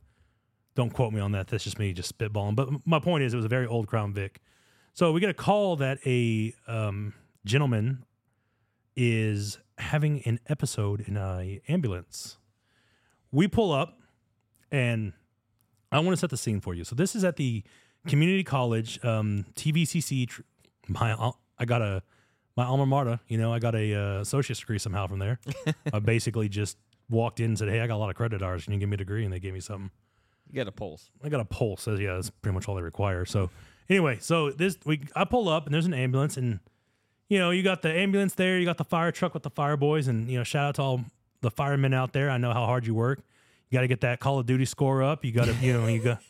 [0.76, 1.48] don't quote me on that.
[1.48, 2.54] That's just me just spitballing.
[2.54, 4.40] But my point is, it was a very old Crown Vic.
[4.92, 7.14] So we get a call that a um,
[7.44, 8.04] gentleman
[8.94, 12.38] is having an episode in a ambulance.
[13.32, 13.98] We pull up,
[14.70, 15.12] and
[15.90, 16.84] I want to set the scene for you.
[16.84, 17.64] So this is at the
[18.06, 20.28] community college, um, TVCC.
[20.28, 20.42] tr-
[20.88, 22.02] My al- I got a
[22.56, 23.20] my alma mater.
[23.28, 25.38] You know, I got a uh, associate's degree somehow from there.
[25.92, 26.76] I basically just
[27.10, 28.64] walked in and said, "Hey, I got a lot of credit hours.
[28.64, 29.90] Can you give me a degree?" And they gave me something.
[30.50, 31.10] You got a pulse.
[31.22, 31.82] I got a pulse.
[31.82, 33.24] Says yeah, that's pretty much all they require.
[33.24, 33.50] So
[33.88, 36.60] anyway, so this we I pull up and there's an ambulance and
[37.28, 39.76] you know you got the ambulance there, you got the fire truck with the fire
[39.76, 41.04] boys, and you know shout out to all
[41.40, 42.30] the firemen out there.
[42.30, 43.20] I know how hard you work.
[43.70, 45.24] You got to get that Call of Duty score up.
[45.24, 46.22] You got to you know you got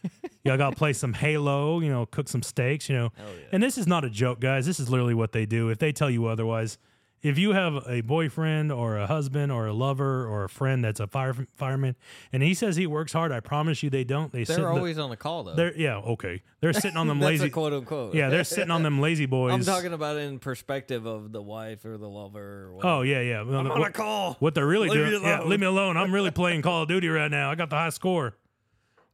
[0.45, 1.81] you got to play some Halo.
[1.81, 2.89] You know, cook some steaks.
[2.89, 3.25] You know, yeah.
[3.53, 4.67] and this is not a joke, guys.
[4.67, 5.71] This is literally what they do.
[5.71, 6.79] If they tell you otherwise,
[7.23, 11.01] if you have a boyfriend or a husband or a lover or a friend that's
[11.01, 11.97] a fire fireman,
[12.35, 14.31] and he says he works hard, I promise you they don't.
[14.31, 15.55] They They're in the- always on the call though.
[15.55, 16.43] they're yeah okay.
[16.61, 17.49] They're sitting on them lazy.
[17.49, 18.15] quote unquote.
[18.15, 19.55] yeah, they're sitting on them lazy boys.
[19.55, 22.71] I'm talking about in perspective of the wife or the lover.
[22.75, 22.87] Or.
[22.87, 23.41] Oh yeah, yeah.
[23.41, 24.37] I'm on a call.
[24.41, 25.23] what they're really Leave doing?
[25.23, 25.97] Yeah, leave me alone.
[25.97, 27.51] I'm really playing Call of Duty right now.
[27.51, 28.35] I got the high score.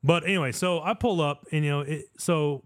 [0.03, 2.65] But anyway, so I pull up, and you know, it, so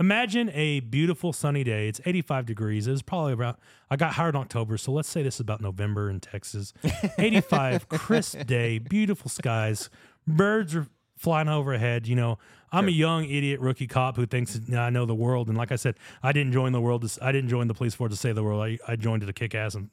[0.00, 1.88] imagine a beautiful sunny day.
[1.88, 2.86] It's 85 degrees.
[2.86, 3.58] It's probably about.
[3.90, 6.72] I got hired in October, so let's say this is about November in Texas.
[7.18, 9.90] 85 crisp day, beautiful skies,
[10.26, 10.86] birds are
[11.16, 12.06] flying overhead.
[12.06, 12.38] You know,
[12.72, 15.48] I'm a young idiot rookie cop who thinks I know the world.
[15.48, 17.08] And like I said, I didn't join the world.
[17.08, 18.62] To, I didn't join the police force to save the world.
[18.62, 19.90] I, I joined it to kick ass and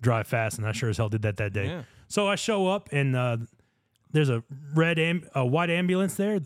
[0.00, 1.66] drive fast, and I sure as hell did that that day.
[1.66, 1.82] Yeah.
[2.08, 3.38] So I show up, and uh,
[4.12, 4.42] there's a
[4.74, 6.40] red, am- a white ambulance there,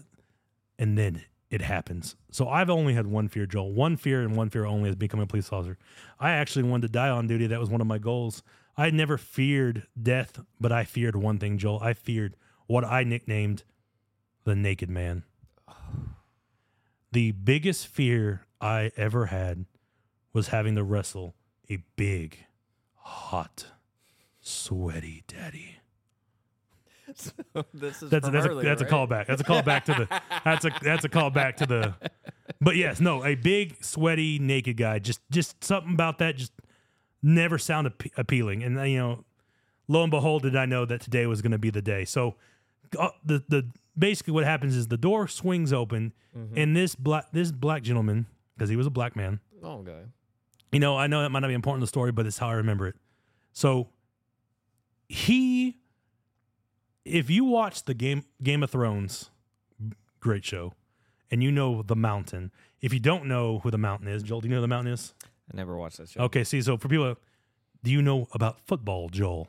[0.78, 2.16] and then it happens.
[2.30, 3.72] So I've only had one fear, Joel.
[3.72, 5.78] One fear and one fear only is becoming a police officer.
[6.18, 7.46] I actually wanted to die on duty.
[7.46, 8.42] That was one of my goals.
[8.76, 11.78] I never feared death, but I feared one thing, Joel.
[11.80, 12.36] I feared
[12.66, 13.62] what I nicknamed
[14.44, 15.22] the naked man.
[17.12, 19.66] The biggest fear I ever had
[20.32, 21.36] was having to wrestle
[21.70, 22.46] a big,
[22.96, 23.66] hot,
[24.40, 25.76] sweaty daddy.
[27.74, 29.26] this is That's a, that's, a, that's a callback.
[29.26, 31.94] That's a callback to the that's a that's a callback to the.
[32.60, 34.98] But yes, no, a big, sweaty, naked guy.
[34.98, 36.52] Just just something about that just
[37.22, 38.62] never sound appe- appealing.
[38.62, 39.24] And you know,
[39.88, 42.04] lo and behold, did I know that today was going to be the day.
[42.04, 42.34] So
[42.98, 46.58] uh, the the basically what happens is the door swings open, Mm-hmm.
[46.58, 49.38] and this black this black gentleman because he was a black man.
[49.62, 50.00] Oh, okay.
[50.72, 52.48] You know, I know that might not be important in the story, but it's how
[52.48, 52.96] I remember it.
[53.52, 53.88] So
[55.08, 55.76] he,
[57.04, 59.30] if you watch the game Game of Thrones,
[60.20, 60.74] great show,
[61.30, 62.52] and you know the Mountain.
[62.80, 64.92] If you don't know who the Mountain is, Joel, do you know who the Mountain
[64.92, 65.14] is?
[65.52, 66.20] I never watched that show.
[66.22, 67.16] Okay, see, so for people,
[67.82, 69.48] do you know about football, Joel?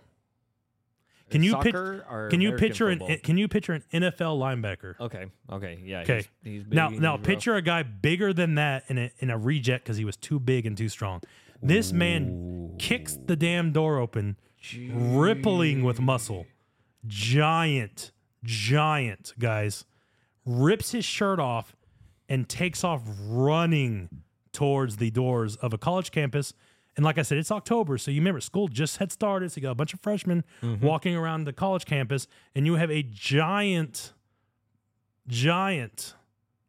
[1.30, 5.00] Can you or Can you picture an can you picture an NFL linebacker?
[5.00, 5.26] Okay.
[5.52, 5.80] Okay.
[5.84, 6.02] Yeah.
[6.02, 6.18] Okay.
[6.44, 7.24] He's, he's Now, now he's rough.
[7.24, 10.40] picture a guy bigger than that in a in a reject because he was too
[10.40, 11.22] big and too strong.
[11.64, 14.38] This man kicks the damn door open,
[14.94, 16.46] rippling with muscle.
[17.08, 18.12] Giant,
[18.44, 19.86] giant guys,
[20.46, 21.76] rips his shirt off
[22.30, 24.10] and takes off running
[24.52, 26.54] towards the doors of a college campus.
[26.96, 29.52] And like I said, it's October, so you remember school just had started.
[29.52, 30.86] So you got a bunch of freshmen mm-hmm.
[30.86, 34.14] walking around the college campus, and you have a giant,
[35.28, 36.16] giant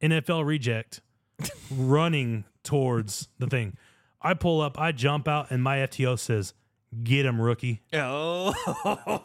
[0.02, 1.00] NFL reject
[1.70, 3.76] running towards the thing.
[4.20, 6.54] I pull up, I jump out, and my FTO says,
[7.02, 8.54] "Get him, rookie." Oh,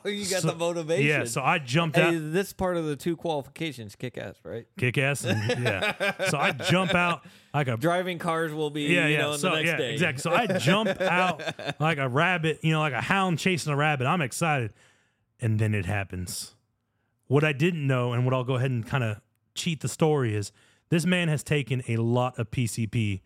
[0.06, 1.06] you got So- the motivation.
[1.06, 4.66] Yeah, so I jumped Hey, out, this part of the two qualifications kick ass, right?
[4.78, 6.14] kick ass, and yeah.
[6.30, 9.22] So I jump out like a Driving cars will be, yeah, you yeah.
[9.22, 9.94] know, in so the next yeah, day.
[9.94, 10.22] exactly.
[10.22, 11.42] So I jump out
[11.80, 14.06] like a rabbit, you know, like a hound chasing a rabbit.
[14.08, 14.74] I'm excited,
[15.40, 16.56] and then it happens.
[17.28, 19.22] What I didn't know, and what I'll go ahead and kind of
[19.56, 20.52] cheat the story is,
[20.90, 23.22] this man has taken a lot of PCP.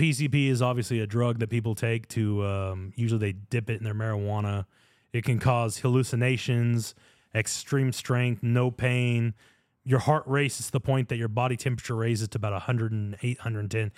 [0.00, 3.84] PCP is obviously a drug that people take to um, usually they dip it in
[3.84, 4.64] their marijuana.
[5.12, 6.94] It can cause hallucinations,
[7.34, 9.34] extreme strength, no pain.
[9.84, 13.92] Your heart races to the point that your body temperature raises to about 108, 110.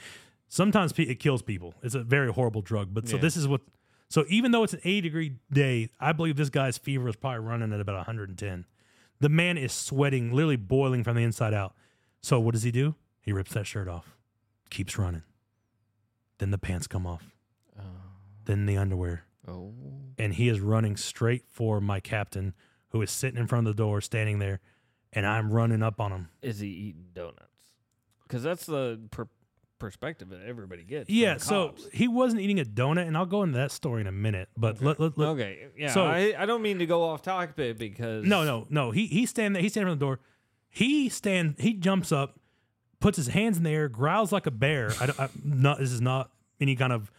[0.48, 1.74] Sometimes it kills people.
[1.82, 2.92] It's a very horrible drug.
[2.92, 3.22] But so Yeah.
[3.22, 3.61] this is what.
[4.09, 7.46] So even though it's an 80 degree day, I believe this guy's fever is probably
[7.46, 8.66] running at about 110.
[9.20, 11.74] The man is sweating, literally boiling from the inside out.
[12.22, 12.96] So what does he do?
[13.20, 14.16] He rips that shirt off,
[14.68, 15.22] keeps running.
[16.43, 17.22] Then the pants come off,
[17.78, 17.82] Oh.
[18.47, 19.26] then the underwear.
[19.47, 19.72] oh.
[20.18, 22.53] And he is running straight for my captain,
[22.88, 24.59] who is sitting in front of the door, standing there.
[25.12, 26.30] And I'm running up on him.
[26.43, 27.47] Is he eating donuts?
[28.24, 29.28] Because that's the per-
[29.78, 31.09] perspective that everybody gets.
[31.09, 34.12] Yeah, so he wasn't eating a donut, and I'll go into that story in a
[34.12, 34.49] minute.
[34.57, 35.93] But let, let, let- okay, yeah.
[35.95, 38.90] so- I, I don't mean to go off topic because no, no, no.
[38.90, 39.62] He he's standing there.
[39.62, 40.20] He's standing in front of the door.
[40.70, 41.55] He stand.
[41.61, 42.40] He jumps up,
[43.03, 44.90] puts his hands in the air, growls like a bear.
[45.00, 45.20] I don't.
[45.20, 45.78] I, not.
[45.78, 46.30] This is not
[46.61, 47.11] any kind of.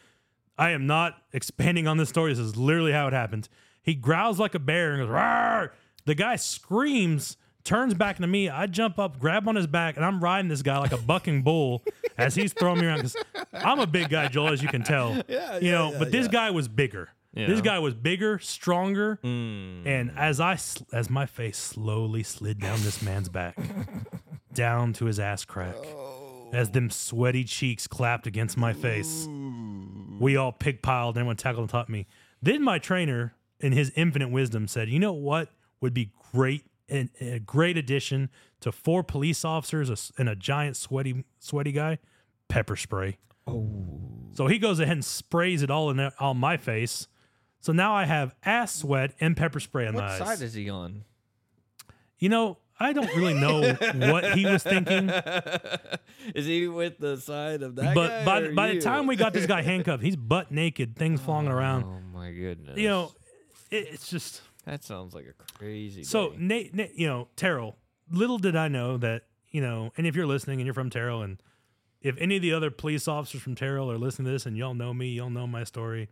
[0.58, 2.32] I am not expanding on this story.
[2.32, 3.50] This is literally how it happened.
[3.82, 5.72] He growls like a bear and goes, Rawr!
[6.06, 8.50] The guy screams, turns back to me.
[8.50, 11.42] I jump up, grab on his back, and I'm riding this guy like a bucking
[11.44, 11.84] bull
[12.18, 12.98] as he's throwing me around.
[12.98, 13.16] Because
[13.54, 15.22] I'm a big guy, Joel, as you can tell.
[15.28, 17.10] Yeah, You yeah, know, yeah, but this guy was bigger.
[17.36, 19.88] This guy was bigger, stronger, Mm.
[19.88, 20.54] and as I
[20.94, 23.58] as my face slowly slid down this man's back,
[24.54, 26.50] down to his ass crack, oh.
[26.54, 29.28] as them sweaty cheeks clapped against my face,
[30.20, 31.16] we all pig piled.
[31.16, 32.08] And everyone tackled and taught me.
[32.42, 35.50] Then my trainer, in his infinite wisdom, said, "You know what
[35.82, 38.30] would be great and a great addition
[38.60, 42.00] to four police officers and a giant sweaty sweaty guy?
[42.50, 44.30] Pepper spray." Oh.
[44.34, 47.08] So he goes ahead and sprays it all in there- on my face.
[47.60, 50.18] So now I have ass sweat and pepper spray on What my eyes.
[50.20, 51.06] side is he on?
[52.20, 53.74] You know, I don't really know
[54.12, 55.10] what he was thinking,
[56.36, 59.46] is he with the side of that but by by the time we got this
[59.46, 61.84] guy handcuffed, he's butt naked, things falling oh, around.
[61.84, 62.78] Oh my goodness.
[62.78, 63.12] You know,
[63.70, 66.04] it, it's just that sounds like a crazy.
[66.04, 66.32] so.
[66.32, 66.38] day.
[66.40, 67.78] Nate, Nate, you know, Terrell.
[68.12, 71.22] Little did I know that you know, and if you're listening and you're from Terrell,
[71.22, 71.42] and
[72.02, 74.74] if any of the other police officers from Terrell are listening to this, and y'all
[74.74, 76.10] know me, y'all know my story.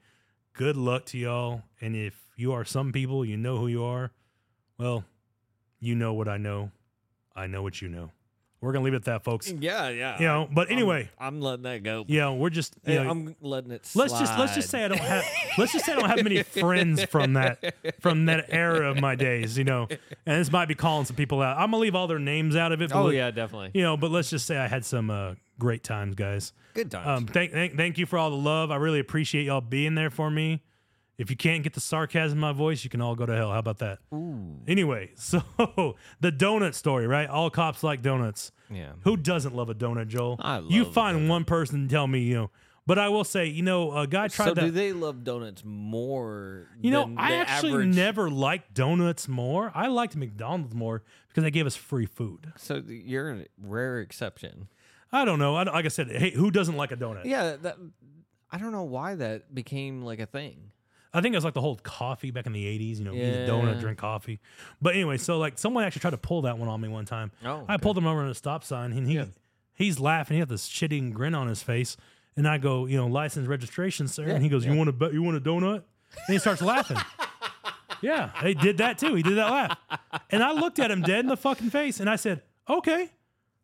[0.53, 1.63] Good luck to y'all.
[1.79, 4.11] And if you are some people, you know who you are.
[4.77, 5.05] Well,
[5.81, 6.71] you know what I know.
[7.35, 8.11] I know what you know.
[8.61, 9.51] We're gonna leave it at that, folks.
[9.51, 10.19] yeah, yeah.
[10.19, 12.05] You know, but I'm- anyway, I'm, letting that go.
[12.07, 13.87] know, we're just you know, I'm letting it.
[13.87, 14.03] Slide.
[14.03, 15.25] let's just let's just say I don't have
[15.57, 19.15] let's just say I don't have many friends from that from that era of my
[19.15, 19.87] days, you know.
[20.27, 21.57] And this might be calling some people out.
[21.57, 22.91] I'm gonna leave all their names out of it.
[22.91, 23.71] But Oh let- yeah, definitely.
[23.73, 26.53] you know, but let's just say I had some uh, great times, guys.
[26.75, 27.07] Good times.
[27.07, 28.69] Um, thank, thank thank you for all the love.
[28.69, 30.61] I really appreciate y'all being there for me.
[31.17, 33.51] If you can't get the sarcasm in my voice, you can all go to hell.
[33.51, 33.99] How about that?
[34.67, 35.43] Anyway, so
[36.19, 37.29] the donut story, right?
[37.29, 38.51] All cops like donuts.
[38.71, 38.93] yeah.
[39.03, 40.37] Who doesn't love a donut, Joel?
[40.39, 42.51] I love you find one person and tell me, you know,
[42.87, 44.61] But I will say, you know, a guy tried so that.
[44.61, 46.67] do they love donuts more?
[46.81, 49.71] you know, I actually average- never liked donuts more.
[49.75, 52.51] I liked McDonald's more because they gave us free food.
[52.57, 54.69] So you're a rare exception.
[55.11, 55.55] I don't know.
[55.55, 57.25] I, like I said, hey, who doesn't like a donut?
[57.25, 57.77] Yeah, that
[58.51, 60.71] I don't know why that became like a thing.
[61.13, 63.21] I think it was like the whole coffee back in the 80s, you know, eat
[63.21, 63.79] a donut, Yeah.
[63.81, 64.39] drink coffee.
[64.81, 67.31] But anyway, so like someone actually tried to pull that one on me one time.
[67.45, 69.25] Oh, I pulled him over at a stop sign and he Yeah.
[69.73, 70.35] he's laughing.
[70.35, 71.97] He had this shitting grin on his face.
[72.37, 74.23] And I go, you know, license registration, sir.
[74.23, 74.65] And he goes.
[74.65, 75.83] You want a bu- you want a donut?
[76.27, 76.97] And he starts laughing.
[78.01, 79.15] yeah, they did that too.
[79.15, 79.77] He did that laugh.
[80.29, 83.09] And I looked at him dead in the fucking face and I said, Okay,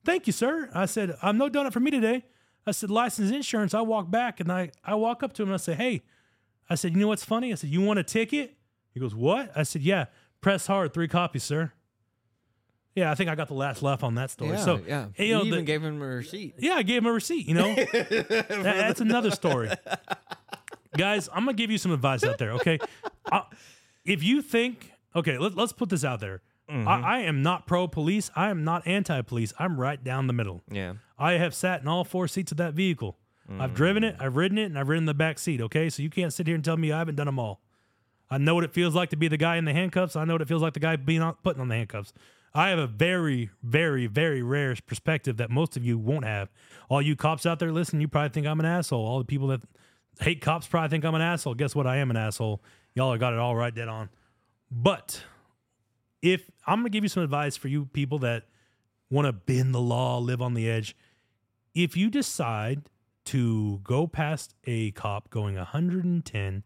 [0.03, 0.69] thank you, sir.
[0.73, 2.25] I said, I'm no donut for me today.
[2.65, 3.73] I said, license insurance.
[3.73, 6.03] I walk back and I, I walk up to him and I say, Hey,
[6.69, 7.51] I said, You know what's funny?
[7.51, 8.55] I said, You want a ticket?
[8.93, 9.51] He goes, What?
[9.55, 10.05] I said, Yeah,
[10.41, 11.71] press hard, three copies, sir.
[12.95, 14.51] Yeah, I think I got the last laugh on that story.
[14.51, 15.05] Yeah, so, yeah.
[15.17, 16.55] you You, know, even the- gave him a receipt.
[16.57, 17.75] yeah, I gave him a receipt, you know?
[17.91, 19.69] That- that's another story.
[20.97, 22.79] Guys, I'm going to give you some advice out there, okay?
[23.29, 23.41] Uh,
[24.05, 26.41] if you think, okay, let, let's put this out there.
[26.71, 26.87] Mm-hmm.
[26.87, 28.31] I, I am not pro police.
[28.37, 29.51] I am not anti police.
[29.59, 30.63] I'm right down the middle.
[30.71, 30.93] Yeah.
[31.19, 33.17] I have sat in all four seats of that vehicle.
[33.49, 35.89] I've driven it, I've ridden it, and I've ridden the back seat, okay?
[35.89, 37.61] So you can't sit here and tell me I haven't done them all.
[38.29, 40.15] I know what it feels like to be the guy in the handcuffs.
[40.15, 42.11] I know what it feels like the guy being on, putting on the handcuffs.
[42.53, 46.49] I have a very, very, very rare perspective that most of you won't have.
[46.89, 49.05] All you cops out there listening, you probably think I'm an asshole.
[49.05, 49.61] All the people that
[50.19, 51.53] hate cops probably think I'm an asshole.
[51.53, 51.87] Guess what?
[51.87, 52.61] I am an asshole.
[52.95, 54.09] Y'all got it all right dead on.
[54.71, 55.23] But
[56.21, 58.45] if I'm gonna give you some advice for you people that
[59.09, 60.95] want to bend the law, live on the edge,
[61.73, 62.89] if you decide
[63.27, 66.63] to go past a cop going 110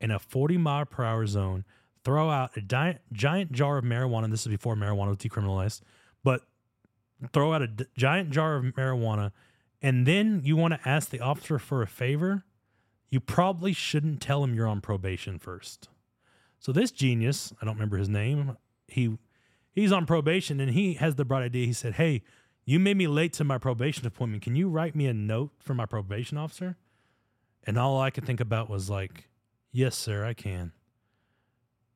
[0.00, 1.64] in a 40 mile per hour zone,
[2.04, 4.30] throw out a giant, giant jar of marijuana.
[4.30, 5.80] This is before marijuana was decriminalized,
[6.22, 6.42] but
[7.32, 9.32] throw out a d- giant jar of marijuana,
[9.80, 12.44] and then you want to ask the officer for a favor,
[13.08, 15.88] you probably shouldn't tell him you're on probation first.
[16.58, 18.56] So this genius, I don't remember his name,
[18.86, 19.18] he
[19.72, 21.66] he's on probation and he has the bright idea.
[21.66, 22.22] He said, "Hey,
[22.64, 24.42] you made me late to my probation appointment.
[24.42, 26.76] Can you write me a note for my probation officer?"
[27.64, 29.28] And all I could think about was like,
[29.70, 30.72] "Yes, sir, I can."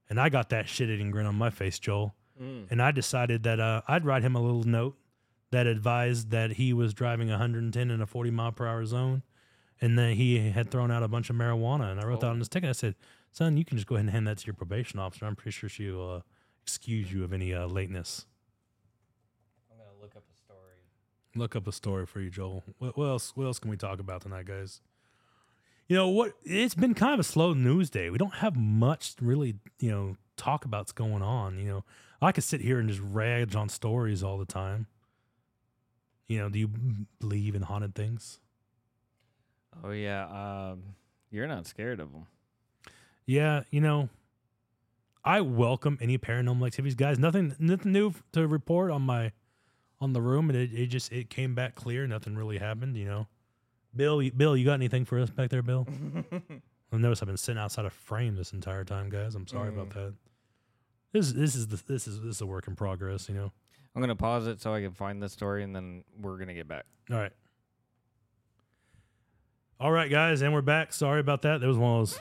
[0.08, 2.14] And I got that shit-eating grin on my face, Joel.
[2.40, 2.70] Mm.
[2.70, 4.96] And I decided that uh, I'd write him a little note
[5.50, 9.22] that advised that he was driving 110 in a 40 mile per hour zone,
[9.80, 11.90] and that he had thrown out a bunch of marijuana.
[11.90, 12.30] And I wrote that Oh.
[12.30, 12.68] on his ticket.
[12.68, 12.94] I said,
[13.32, 15.26] "Son, you can just go ahead and hand that to your probation officer.
[15.26, 16.20] I'm pretty sure she'll uh,
[16.62, 18.26] excuse you of any uh, lateness."
[19.70, 20.78] I'm gonna look up a story.
[21.36, 22.64] Look up a story for you, Joel.
[22.78, 23.32] What, what else?
[23.34, 24.80] What else can we talk about tonight, guys?
[25.88, 26.32] You know what?
[26.44, 28.10] It's been kind of a slow news day.
[28.10, 31.58] We don't have much really, you know, talk about's going on.
[31.58, 31.84] You know,
[32.20, 34.86] I could sit here and just rage on stories all the time.
[36.26, 36.70] You know, do you
[37.20, 38.40] believe in haunted things?
[39.84, 40.24] Oh yeah.
[40.24, 40.82] Um,
[41.30, 42.26] you're not scared of them.
[43.26, 44.08] Yeah, you know,
[45.24, 47.18] I welcome any paranormal activities, guys.
[47.18, 49.32] Nothing, nothing new to report on my,
[50.00, 52.06] on the room, and it, it just it came back clear.
[52.06, 52.96] Nothing really happened.
[52.96, 53.26] You know,
[53.94, 55.86] Bill, you- Bill, you got anything for us back there, Bill?
[56.92, 59.34] I notice I've been sitting outside of frame this entire time, guys.
[59.34, 59.94] I'm sorry about mm.
[59.94, 60.14] that.
[61.12, 63.28] This this is the this is this is a work in progress.
[63.28, 63.52] You know.
[63.94, 66.68] I'm gonna pause it so I can find the story, and then we're gonna get
[66.68, 66.84] back.
[67.10, 67.32] All right.
[69.80, 70.92] All right, guys, and we're back.
[70.92, 71.60] Sorry about that.
[71.60, 72.18] There was one of those.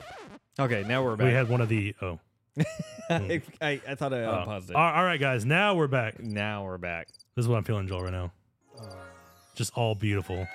[0.58, 1.28] Okay, now we're back.
[1.28, 1.94] We had one of the.
[2.02, 2.20] Oh.
[3.10, 4.40] I, I, I thought I oh.
[4.40, 4.76] unpaused it.
[4.76, 5.46] All right, guys.
[5.46, 6.22] Now we're back.
[6.22, 7.10] now we're back.
[7.36, 8.32] This is what I'm feeling, Joel, right now.
[9.56, 10.48] Just all beautiful.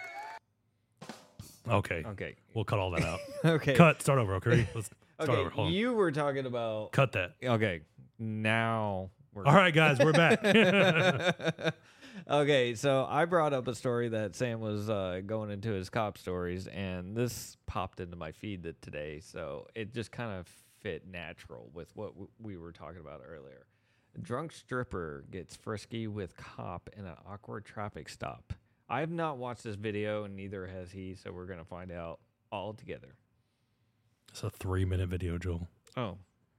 [1.69, 2.37] Okay, Okay.
[2.55, 3.21] we'll cut all that out.
[3.45, 3.75] Okay.
[3.75, 4.01] Cut.
[4.03, 4.35] Start over.
[4.37, 4.67] Okay.
[4.75, 5.51] Let's start over.
[5.51, 5.73] Hold on.
[5.75, 6.93] You were talking about.
[6.93, 7.35] Cut that.
[7.43, 7.83] Okay.
[8.19, 9.45] Now we're.
[9.47, 10.43] All right, guys, we're back.
[12.31, 16.17] okay, so I brought up a story that Sam was uh, going into his cop
[16.19, 20.47] stories, and this popped into my feed that today, so it just kind of
[20.81, 23.65] fit natural with what w- we were talking about earlier.
[24.21, 28.53] Drunk stripper gets frisky with cop in an awkward traffic stop.
[28.89, 32.19] I have not watched this video, and neither has he, so we're gonna find out
[32.51, 33.15] all together.
[34.31, 35.69] it's a three minute video, Joel.
[35.97, 36.19] Oh,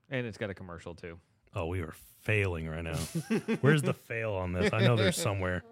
[0.09, 1.19] and it's got a commercial too.
[1.53, 2.95] Oh, we are failing right now.
[3.61, 4.71] Where's the fail on this?
[4.73, 5.63] I know there's somewhere.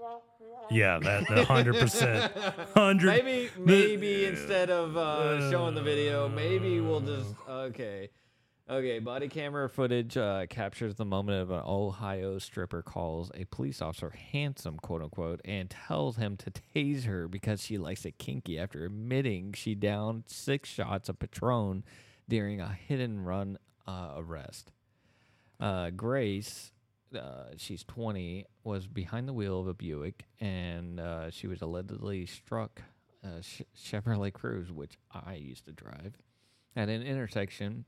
[0.69, 2.31] Yeah, that hundred percent,
[2.75, 3.23] hundred.
[3.23, 8.09] Maybe, maybe instead of uh, showing the video, maybe we'll just okay,
[8.69, 8.99] okay.
[8.99, 14.11] Body camera footage uh, captures the moment of an Ohio stripper calls a police officer
[14.31, 18.59] handsome, quote unquote, and tells him to tase her because she likes it kinky.
[18.59, 21.83] After admitting she downed six shots of Patron
[22.27, 23.57] during a hit and run
[23.87, 24.71] uh, arrest.
[25.59, 26.71] Uh, Grace,
[27.17, 32.25] uh, she's 20, was behind the wheel of a Buick, and uh, she was allegedly
[32.25, 32.81] struck
[33.41, 36.17] Ch- Chevrolet Cruze, which I used to drive,
[36.75, 37.83] at an intersection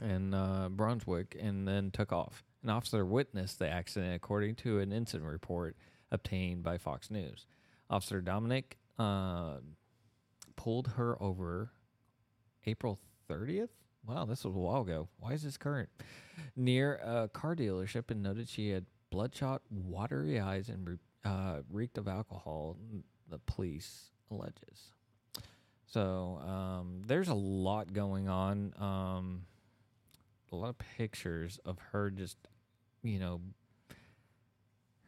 [0.00, 2.44] in uh, Brunswick and then took off.
[2.62, 5.76] An officer witnessed the accident according to an incident report
[6.10, 7.46] obtained by Fox News.
[7.88, 9.56] Officer Dominic uh,
[10.56, 11.70] pulled her over
[12.66, 12.98] April
[13.28, 13.70] 30th.
[14.06, 15.08] Wow, this was a while ago.
[15.18, 15.88] Why is this current?
[16.56, 22.08] Near a car dealership and noted she had bloodshot, watery eyes and uh, reeked of
[22.08, 22.76] alcohol,
[23.28, 24.92] the police alleges.
[25.86, 28.72] So um, there's a lot going on.
[28.78, 29.42] Um,
[30.52, 32.36] a lot of pictures of her just,
[33.02, 33.40] you know,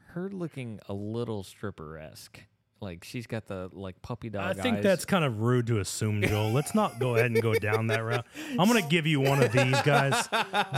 [0.09, 2.41] her looking a little stripper esque.
[2.83, 4.45] Like she's got the like puppy dog.
[4.59, 4.83] I think eyes.
[4.83, 6.51] that's kind of rude to assume, Joel.
[6.51, 8.27] Let's not go ahead and go down that route.
[8.59, 10.29] I'm going to give you one of these guys,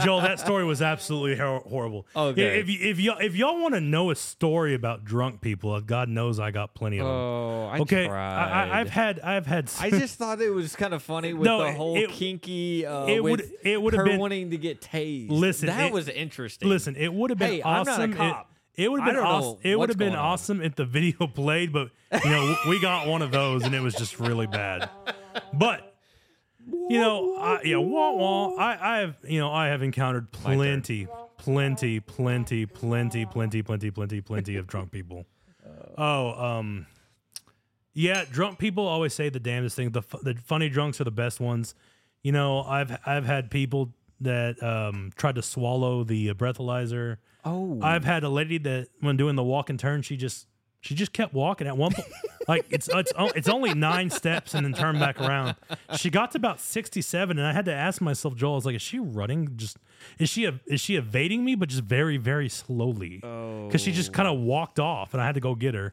[0.03, 0.21] Joel.
[0.21, 2.05] That story was absolutely hor- horrible.
[2.15, 2.59] Okay.
[2.59, 5.79] If y- if y'all if y'all want to know a story about drunk people, uh,
[5.79, 7.11] God knows I got plenty of them.
[7.15, 8.69] Oh, I okay, tried.
[8.69, 9.71] I, I've had I've had.
[9.79, 12.85] I just thought it was kind of funny with No, the whole it- kinky.
[12.85, 15.31] Uh, it would- it would have her been- wanting to get tased.
[15.31, 16.69] Listen, that it- was interesting.
[16.69, 18.13] Listen, it would have been Hey, I'm not a awesome.
[18.13, 18.51] cop.
[18.51, 19.57] It, it would have been awesome.
[19.63, 21.91] It would have been awesome if the video played, but
[22.23, 24.89] you know we got one of those and it was just really bad.
[25.53, 25.95] But
[26.67, 28.55] you know, I, yeah, wah wah.
[28.55, 31.07] I, I have you know I have encountered plenty,
[31.37, 35.25] plenty, plenty, plenty, plenty, plenty, plenty, plenty of drunk people.
[35.97, 36.87] Oh, um,
[37.93, 39.91] yeah, drunk people always say the damnedest thing.
[39.91, 41.75] The the funny drunks are the best ones.
[42.23, 47.17] You know, I've I've had people that um tried to swallow the breathalyzer.
[47.43, 50.47] oh, I've had a lady that when doing the walk and turn, she just
[50.81, 52.07] she just kept walking at one point.
[52.47, 55.55] like it's it's it's only nine steps and then turn back around.
[55.97, 58.65] She got to about sixty seven, and I had to ask myself, Joel, I was
[58.65, 59.53] like, is she running?
[59.57, 59.77] Just
[60.19, 63.17] is she a, is she evading me, but just very very slowly?
[63.67, 65.91] Because she just kind of walked off, and I had to go get her.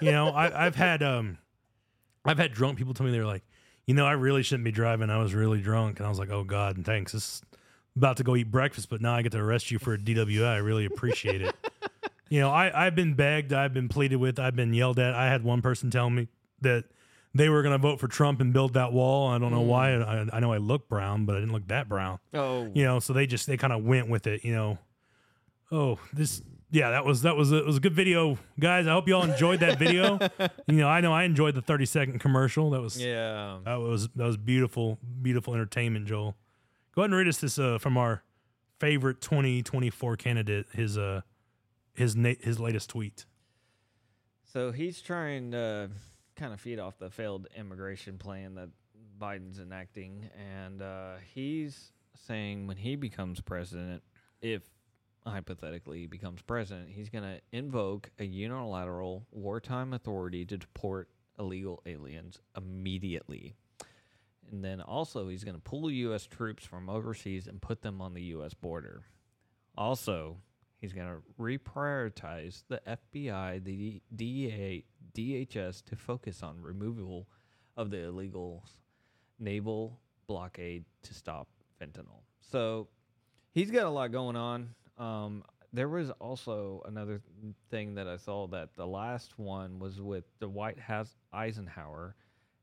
[0.00, 1.36] you know, I, I've had um,
[2.24, 3.44] I've had drunk people tell me they're like,
[3.86, 5.10] you know, I really shouldn't be driving.
[5.10, 7.12] I was really drunk, and I was like, oh God, and thanks.
[7.12, 7.42] This is
[7.96, 10.46] about to go eat breakfast, but now I get to arrest you for a DWI.
[10.46, 11.54] I really appreciate it.
[12.28, 15.14] you know, I, I've been begged, I've been pleaded with, I've been yelled at.
[15.14, 16.28] I had one person tell me
[16.60, 16.84] that
[17.34, 19.28] they were going to vote for Trump and build that wall.
[19.28, 19.90] I don't know why.
[19.90, 20.30] Mm.
[20.32, 22.18] I, I know I look brown, but I didn't look that brown.
[22.34, 24.44] oh, You know, so they just they kind of went with it.
[24.44, 24.78] You know,
[25.70, 26.42] oh this.
[26.72, 28.86] Yeah, that was that was a, it was a good video, guys.
[28.86, 30.20] I hope y'all enjoyed that video.
[30.68, 32.70] you know, I know I enjoyed the thirty second commercial.
[32.70, 33.58] That was yeah.
[33.64, 36.36] that was that was beautiful, beautiful entertainment, Joel.
[36.94, 38.22] Go ahead and read us this uh, from our
[38.78, 40.66] favorite 2024 candidate.
[40.72, 41.20] His uh
[41.94, 43.26] his na- his latest tweet.
[44.52, 45.90] So he's trying to
[46.34, 48.70] kind of feed off the failed immigration plan that
[49.20, 51.92] Biden's enacting, and uh, he's
[52.26, 54.02] saying when he becomes president,
[54.40, 54.62] if
[55.26, 61.82] hypothetically he becomes president, he's going to invoke a unilateral wartime authority to deport illegal
[61.86, 63.56] aliens immediately.
[64.50, 66.26] And then also, he's going to pull U.S.
[66.26, 68.54] troops from overseas and put them on the U.S.
[68.54, 69.04] border.
[69.76, 70.38] Also,
[70.80, 74.84] he's going to reprioritize the FBI, the DEA,
[75.14, 77.28] DHS to focus on removal
[77.76, 78.64] of the illegal
[79.38, 81.48] naval blockade to stop
[81.80, 82.22] fentanyl.
[82.40, 82.88] So
[83.52, 84.74] he's got a lot going on.
[84.98, 87.20] Um, there was also another
[87.70, 92.16] thing that I saw that the last one was with the White House Eisenhower,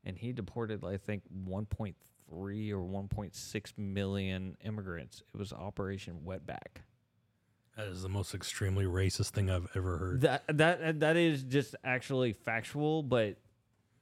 [0.04, 1.94] and he deported, I think, 1.3
[2.30, 5.22] or 1.6 million immigrants.
[5.32, 6.82] It was Operation Wetback.
[7.76, 10.20] That is the most extremely racist thing I've ever heard.
[10.22, 13.36] That that that is just actually factual, but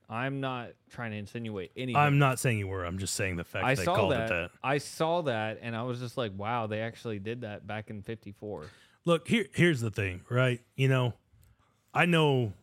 [0.09, 1.97] I'm not trying to insinuate anything.
[1.97, 2.85] I'm not saying you were.
[2.85, 4.51] I'm just saying the fact I they saw called that, it that.
[4.63, 8.01] I saw that, and I was just like, "Wow, they actually did that back in
[8.01, 8.65] '54."
[9.05, 10.61] Look, here here's the thing, right?
[10.77, 11.13] You know,
[11.93, 12.55] I know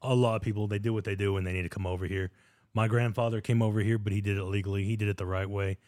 [0.00, 2.06] a lot of people they do what they do when they need to come over
[2.06, 2.30] here.
[2.74, 4.84] My grandfather came over here, but he did it legally.
[4.84, 5.78] He did it the right way.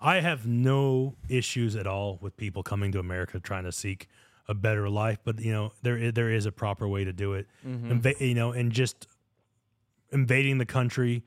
[0.00, 4.08] I have no issues at all with people coming to America trying to seek
[4.48, 7.46] a better life, but you know, there there is a proper way to do it.
[7.66, 7.92] Mm-hmm.
[7.92, 9.06] Inva- you know, and just
[10.10, 11.22] invading the country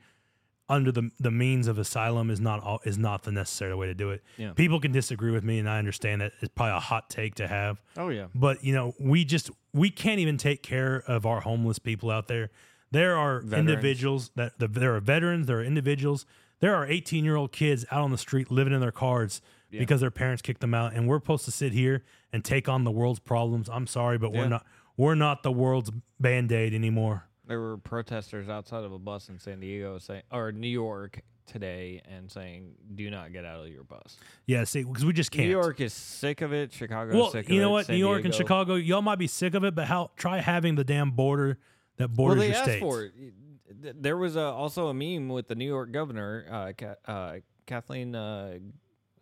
[0.68, 3.94] under the the means of asylum is not all, is not the necessary way to
[3.94, 4.22] do it.
[4.36, 4.52] Yeah.
[4.52, 7.46] People can disagree with me and I understand that it's probably a hot take to
[7.46, 7.80] have.
[7.96, 11.78] Oh yeah, But you know, we just we can't even take care of our homeless
[11.78, 12.50] people out there.
[12.94, 13.68] There are Veterans.
[13.68, 16.24] individuals that the, there are veterans, there are individuals,
[16.60, 19.40] there are 18 year old kids out on the street living in their cars
[19.70, 22.84] because their parents kicked them out, and we're supposed to sit here and take on
[22.84, 23.68] the world's problems.
[23.68, 24.40] I'm sorry, but Yeah.
[24.42, 24.66] we're not
[24.96, 25.90] we're not the world's
[26.20, 27.24] band aid anymore.
[27.46, 32.00] there were protesters outside of a bus in San Diego saying, or New York today,
[32.08, 34.16] and saying, "Do not get out of your bus."
[34.46, 35.46] Yeah, see, because we just can't.
[35.46, 36.72] New York is sick of it.
[36.72, 37.86] Chicago well, sick of you know what?
[37.86, 40.76] San New York and Chicago, y'all might be sick of it, but how try having
[40.76, 41.58] the damn border
[41.96, 42.80] that Well, borders they your asked states.
[42.80, 43.12] for it.
[43.82, 47.36] th- there was a, also a meme with the New York governor, uh, Ka- uh,
[47.66, 48.14] Kathleen.
[48.14, 48.58] Uh,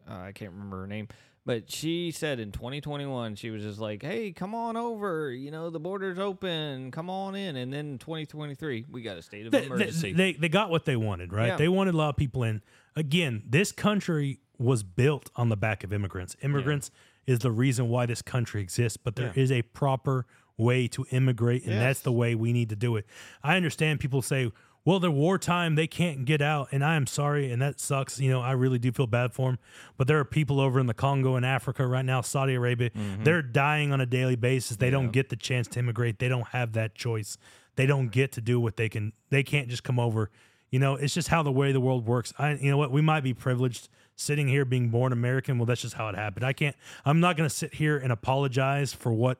[0.08, 1.06] uh, I can't remember her name,
[1.46, 5.30] but she said in 2021 she was just like, "Hey, come on over.
[5.30, 6.90] You know, the border's open.
[6.90, 10.12] Come on in." And then 2023, we got a state of They, they, emergency.
[10.12, 11.48] they, they got what they wanted, right?
[11.48, 11.56] Yeah.
[11.56, 12.62] They wanted a lot of people in.
[12.96, 16.36] Again, this country was built on the back of immigrants.
[16.42, 16.90] Immigrants
[17.26, 19.58] is the reason why this country exists, but there is Yeah.
[19.58, 20.26] a proper
[20.57, 23.07] way to immigrate, and that's the way we need to do it.
[23.42, 24.50] I understand people say,
[24.84, 28.18] well, they're wartime, they can't get out, and I am sorry, and that sucks.
[28.18, 29.59] You know, I really do feel bad for them.
[29.96, 33.22] But there are people over in the Congo and Africa right now, Saudi Arabia, mm-hmm.
[33.22, 34.78] they're dying on a daily basis.
[34.78, 36.18] They don't get the chance to immigrate.
[36.18, 37.38] They don't have that choice.
[37.76, 39.12] They don't get to do what they can.
[39.30, 40.30] They can't just come over.
[40.70, 42.32] You know, it's just how the way the world works.
[42.38, 45.59] I, you know what, we might be privileged sitting here being born American.
[45.59, 46.44] Well, that's just how it happened.
[46.44, 46.74] I can't.
[47.05, 49.38] I'm not going to sit here and apologize for what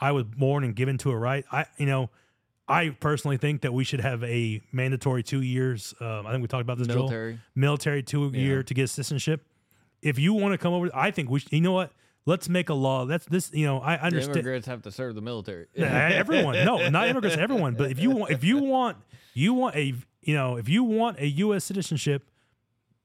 [0.00, 1.44] I was born and given to a right.
[1.50, 2.10] I, you know,
[2.68, 5.94] I personally think that we should have a mandatory two years.
[6.00, 6.96] Um, I think we talked about this, Joel.
[7.04, 7.40] Military.
[7.54, 9.42] military two year to get citizenship.
[10.02, 11.40] If you want to come over, I think we.
[11.40, 11.92] Should, you know what?
[12.26, 13.06] Let's make a law.
[13.06, 13.50] That's this.
[13.54, 14.36] You know, I The understand.
[14.36, 15.66] immigrants have to serve the military.
[15.76, 16.62] Everyone.
[16.64, 17.38] No, not immigrants.
[17.38, 17.74] Everyone.
[17.74, 18.98] But if you want, if you want,
[19.32, 21.64] you want a, you know, if you want a U.S.
[21.64, 22.28] citizenship,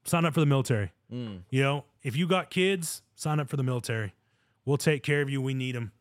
[0.03, 0.91] sign up for the military.
[1.11, 1.43] Mm.
[1.49, 4.13] You know, if you got kids, sign up for the military.
[4.65, 5.41] We'll take care of you.
[5.41, 5.93] We need them.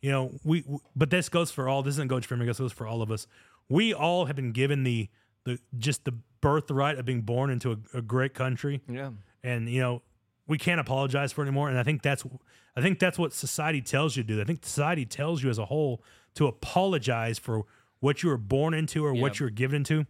[0.00, 0.60] You know, we.
[0.62, 1.82] w- But this goes for all.
[1.82, 2.58] This doesn't go for immigrants.
[2.58, 3.26] This goes for all of us.
[3.68, 5.08] We all have been given the
[5.44, 9.10] the just the birthright of being born into a, a great country yeah.
[9.42, 10.02] and you know
[10.46, 12.24] we can't apologize for it anymore and i think that's
[12.76, 15.58] i think that's what society tells you to do i think society tells you as
[15.58, 16.00] a whole
[16.34, 17.64] to apologize for
[17.98, 20.06] what you were born into or what you were given into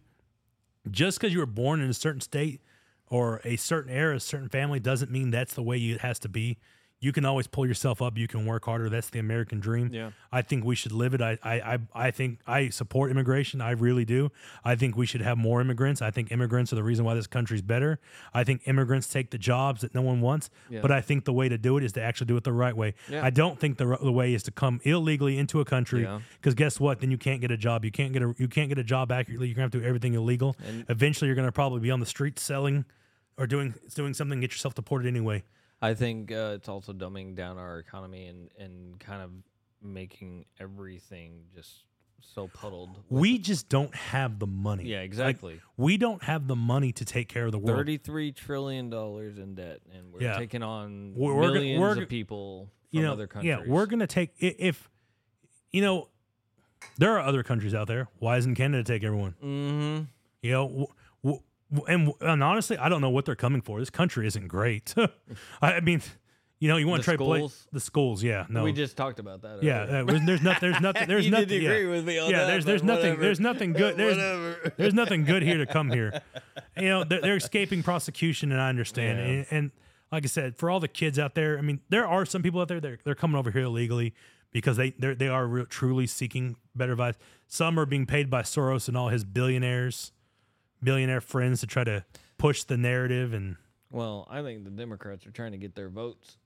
[0.91, 2.61] just because you were born in a certain state
[3.09, 6.19] or a certain era a certain family doesn't mean that's the way you, it has
[6.19, 6.57] to be
[7.01, 10.11] you can always pull yourself up you can work harder that's the american dream Yeah.
[10.31, 11.21] I think we should live it.
[11.21, 11.77] I, I, I,
[12.07, 13.61] I think I support immigration.
[13.61, 14.31] I really do.
[14.63, 16.03] I think we should have more immigrants.
[16.03, 17.99] I think immigrants are the reason why this country's better.
[18.31, 20.51] I think immigrants take the jobs that no one wants.
[20.69, 20.81] Yeah.
[20.81, 22.75] But I think the way to do it is to actually do it the right
[22.77, 22.93] way.
[23.09, 23.25] Yeah.
[23.25, 26.19] I don't think the, the way is to come illegally into a country Yeah.
[26.39, 26.99] because guess what?
[26.99, 27.83] Then you can't get a job.
[27.83, 29.47] You can't get a you can't get a job accurately.
[29.47, 30.55] You're gonna have to do everything illegal.
[30.63, 32.85] And- Eventually, you're gonna probably be on the street selling
[33.35, 34.39] or doing doing something.
[34.41, 35.43] Get yourself deported anyway.
[35.81, 39.31] I think uh, it's also dumbing down our economy and, and kind of
[39.81, 41.83] making everything just
[42.21, 42.89] so puddled.
[43.09, 44.83] We just don't have the money.
[44.85, 45.61] yeah, Like, exactly.
[45.77, 47.77] we don't have the money to take care of the world.
[47.77, 50.37] Thirty-three trillion dollars in debt, and we're Yeah.
[50.37, 53.47] taking on We're- we're gonna- 1000000s we're- of people from you know, other countries.
[53.49, 54.89] yeah, we're gonna take if
[55.71, 56.09] you know
[56.97, 58.09] there are other countries out there.
[58.19, 59.35] Why isn't Canada take everyone?
[59.41, 60.03] Mm-hmm.
[60.41, 60.87] You know,
[61.87, 63.79] and and honestly, I don't know what they're coming for.
[63.79, 64.93] This country isn't great.
[65.61, 66.01] I mean,
[66.59, 68.21] you know, you want to try play the schools?
[68.21, 69.63] Yeah, no, We just talked about that.
[69.63, 69.83] yeah.
[69.83, 70.71] uh, there's, nothing.
[70.71, 71.03] There's nothing.
[71.07, 71.61] There's you nothing.
[71.61, 71.69] yeah.
[71.69, 72.47] agree with me on yeah, that.
[72.47, 73.21] there's there's nothing whatever.
[73.21, 76.21] there's nothing good there's there's nothing good here to come here.
[76.75, 79.19] You know, they're, they're escaping prosecution, and I understand.
[79.19, 79.25] Yeah.
[79.25, 79.71] And, and
[80.11, 82.59] like I said, for all the kids out there, I mean, there are some people
[82.61, 84.13] out there that they're coming over here illegally
[84.51, 87.17] because they they are real, truly seeking better lives.
[87.47, 90.11] Some are being paid by Soros and all his billionaires,
[90.83, 92.05] billionaire friends to try to
[92.37, 93.57] push the narrative and
[93.91, 96.37] Well, I think the Democrats are trying to get their votes.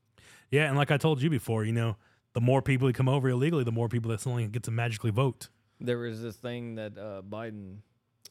[0.52, 0.68] yeah.
[0.68, 1.98] And like I told you before, you know,
[2.34, 5.12] the more people who come over illegally, the more people that suddenly get to magically
[5.12, 5.50] vote.
[5.80, 7.78] There was this thing that uh, Biden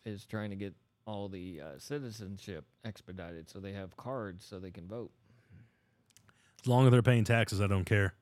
[0.04, 0.74] is trying to get
[1.06, 5.10] all the uh, citizenship expedited, so they have cards so they can vote.
[6.60, 8.14] As long as they're paying taxes, I don't care.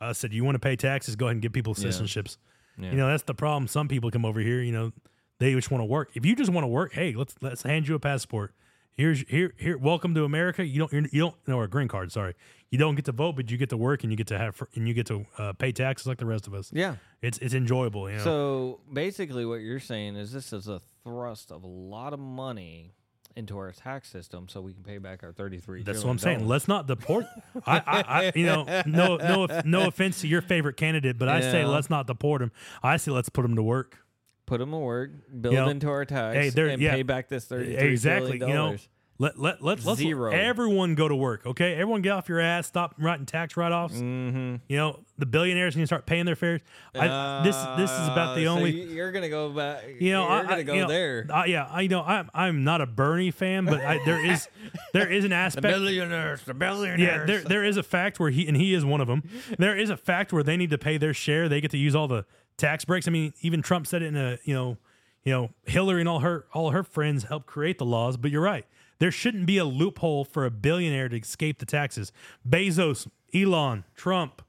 [0.00, 1.16] I said, you want to pay taxes?
[1.16, 1.86] Go ahead and give people Yeah.
[1.88, 2.36] citizenships.
[2.76, 2.90] Yeah.
[2.90, 3.68] You know, that's the problem.
[3.68, 4.92] Some people come over here, you know,
[5.38, 6.10] they just want to work.
[6.14, 8.54] If you just want to work, hey, let's let's hand you a passport.
[8.96, 9.76] Here's here here.
[9.76, 10.64] Welcome to America.
[10.64, 12.12] You don't you're, you don't no a green card.
[12.12, 12.34] Sorry,
[12.70, 14.62] you don't get to vote, but you get to work and you get to have
[14.74, 16.70] and you get to uh, pay taxes like the rest of us.
[16.72, 16.96] yeah.
[17.20, 18.08] It's it's enjoyable.
[18.08, 18.24] You know.
[18.24, 22.92] So basically, what you're saying is this is a thrust of a lot of money
[23.36, 25.82] into our tax system, so we can pay back our thirty-three.
[25.82, 26.46] that's what I'm saying.
[26.46, 27.24] Let's not deport.
[27.66, 31.40] I, I, I, you know, no, no, no offense to your favorite candidate, but I
[31.40, 32.52] say let's not deport him.
[32.82, 33.98] I say let's put him to work.
[34.46, 35.10] Put them to work,
[35.40, 36.92] build know, into our tax, hey, there- and yeah.
[36.94, 38.38] pay back this thirty-three exactly.
[38.38, 38.76] You know,
[39.16, 40.32] let let let let's Zero.
[40.32, 41.46] everyone go to work.
[41.46, 42.66] Okay, everyone get off your ass.
[42.66, 43.94] Stop writing tax write offs.
[43.94, 44.56] Mm-hmm.
[44.68, 46.62] You know, the billionaires need to start paying their fares.
[46.96, 48.72] I, this this is about the Uh, so only.
[48.72, 49.84] you're gonna go back.
[50.00, 51.26] you know, you're I, gonna go you know, there.
[51.32, 54.48] I, yeah, I you know I'm I'm not a Bernie fan, but I, there is
[54.92, 55.62] there is an aspect.
[55.62, 57.00] the billionaires, the billionaires.
[57.00, 59.22] Yeah, there there is a fact where he and he is one of them.
[59.60, 61.48] There is a fact where they need to pay their share.
[61.48, 62.24] They get to use all the
[62.56, 63.06] tax breaks.
[63.08, 64.78] I mean, even Trump said it in a you know,
[65.22, 68.16] you know, Hillary and all her all her friends helped create the laws.
[68.16, 68.66] But you're right.
[68.98, 72.12] There shouldn't be a loophole for a billionaire to escape the taxes.
[72.48, 74.40] Bezos, Elon, Trump,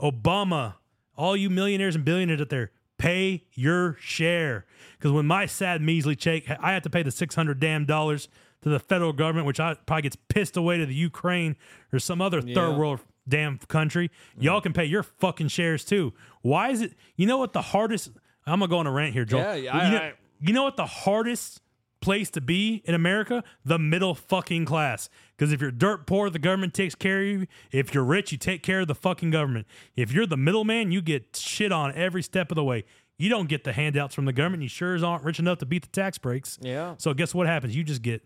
[0.00, 0.74] Obama,
[1.16, 4.64] all you millionaires and billionaires out there, pay your share.
[4.98, 8.28] Because when my sad measly check, I have to pay the six hundred damn dollars
[8.62, 11.56] to the federal government, which I probably gets pissed away to the Ukraine
[11.92, 12.54] or some other Yeah.
[12.54, 14.10] third world damn country.
[14.38, 14.64] Y'all mm-hmm.
[14.64, 16.12] can pay your fucking shares too.
[16.42, 16.94] Why is it?
[17.16, 18.10] You know what the hardest?
[18.46, 19.40] I'm gonna go on a rant here, Joel.
[19.40, 21.60] Yeah, you, I- know, I- you know what the hardest
[22.00, 23.44] place to be in America?
[23.64, 25.08] The middle fucking class.
[25.36, 27.46] Because if you're dirt poor, the government takes care of you.
[27.70, 29.66] If you're rich, you take care of the fucking government.
[29.96, 32.84] If you're the middleman, you get shit on every step of the way.
[33.16, 34.64] You don't get the handouts from the government.
[34.64, 36.58] You sure as aren't rich enough to beat the tax breaks.
[36.60, 36.96] Yeah.
[36.98, 37.74] So guess what happens?
[37.76, 38.22] You just get.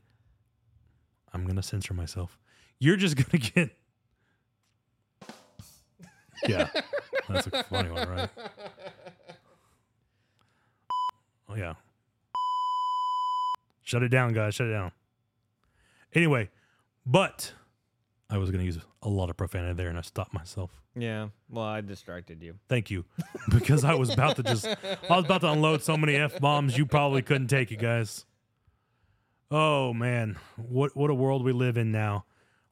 [1.32, 2.38] I'm gonna censor myself.
[2.78, 3.76] You're just gonna get.
[6.46, 6.68] Yeah,
[7.28, 8.28] that's a funny one, right?
[11.48, 11.74] Oh yeah.
[13.82, 14.54] Shut it down, guys.
[14.54, 14.92] Shut it down.
[16.14, 16.50] Anyway,
[17.04, 17.52] but
[18.28, 20.70] I was gonna use a lot of profanity there, and I stopped myself.
[20.94, 21.28] Yeah.
[21.48, 22.54] Well, I distracted you.
[22.68, 23.04] Thank you,
[23.50, 26.76] because I was about to just, I was about to unload so many f bombs,
[26.76, 28.24] you probably couldn't take it, guys.
[29.50, 32.24] Oh man, what what a world we live in now.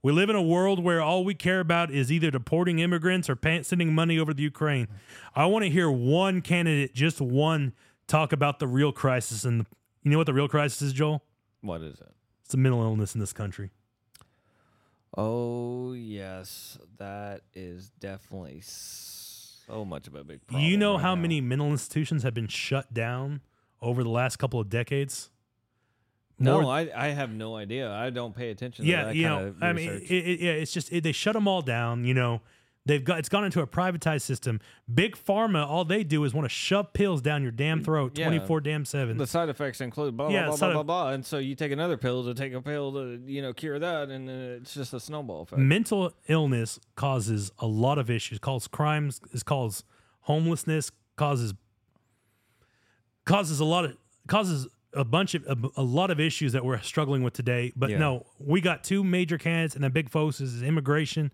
[0.05, 3.39] We live in a world where all we care about is either deporting immigrants or
[3.63, 4.87] sending money over to Ukraine.
[5.35, 7.73] I want to hear one candidate, just one,
[8.07, 9.47] talk about the real crisis.
[9.47, 9.65] And
[10.03, 11.23] you know what the real crisis is, Joel?
[11.63, 12.13] What is it?
[12.43, 13.71] It's the mental illness in this country.
[15.17, 20.67] Oh yes, that is definitely so much of a big problem.
[20.69, 21.23] you know right how now.
[21.23, 23.41] many mental institutions have been shut down
[23.81, 25.31] over the last couple of decades?
[26.39, 27.91] No, More- I, I have no idea.
[27.93, 28.85] I don't pay attention.
[28.85, 31.05] to yeah, that you kind know, of I mean, it, it, yeah, it's just it,
[31.05, 32.05] they shut them all down.
[32.05, 32.41] You know,
[32.85, 34.61] they've got it's gone into a privatized system.
[34.93, 38.19] Big pharma, all they do is want to shove pills down your damn mm, throat,
[38.19, 38.29] Yeah.
[38.29, 39.17] twenty four damn seven.
[39.17, 41.71] the side effects include blah blah Yeah, blah blah, blah blah, and so you take
[41.71, 44.93] another pill to take a pill to you know cure that, and then it's just
[44.93, 45.61] a snowball effect.
[45.61, 48.41] Mental illness causes a lot of issues.
[48.41, 49.21] Causes crimes.
[49.33, 49.85] Is causes
[50.23, 50.91] homelessness.
[51.17, 51.55] Causes
[53.25, 53.97] causes a lot of
[54.27, 57.73] causes a bunch of a, a lot of issues that we're struggling with today.
[57.77, 57.99] But Yeah.
[57.99, 61.33] no, we got two major candidates, and the big focus is immigration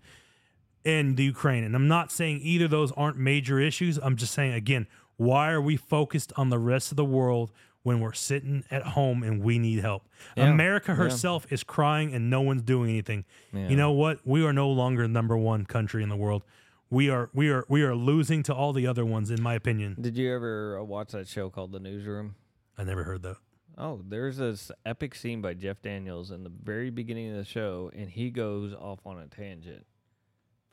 [0.85, 1.65] and the Ukraine.
[1.65, 3.99] And I'm not saying either of those aren't major issues.
[3.99, 8.01] I'm just saying again, why are we focused on the rest of the world when
[8.01, 10.09] we're sitting at home and we need help?
[10.37, 10.51] Yeah.
[10.51, 10.97] America Yeah.
[10.97, 13.25] herself is crying and no one's doing anything.
[13.53, 13.69] Yeah.
[13.69, 14.21] You know what?
[14.27, 16.45] We are no longer number one country in the world.
[16.89, 19.97] We are we are we are losing to all the other ones, in my opinion.
[20.01, 22.35] Did you ever uh, watch that show called The Newsroom?
[22.77, 23.37] I never heard that.
[23.83, 27.91] Oh, there's this epic scene by Jeff Daniels in the very beginning of the show,
[27.95, 29.87] and he goes off on a tangent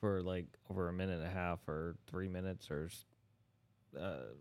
[0.02, 2.90] for like over a minute and a half or three minutes or
[3.98, 4.34] uh,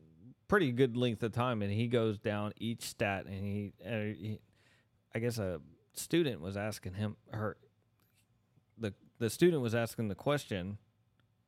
[0.49, 3.91] pretty good length of time, and he goes down each stat, and he, uh,
[4.21, 4.41] he
[5.15, 5.61] I guess a
[5.93, 7.57] student was asking him her
[8.77, 10.79] the the student was asking the question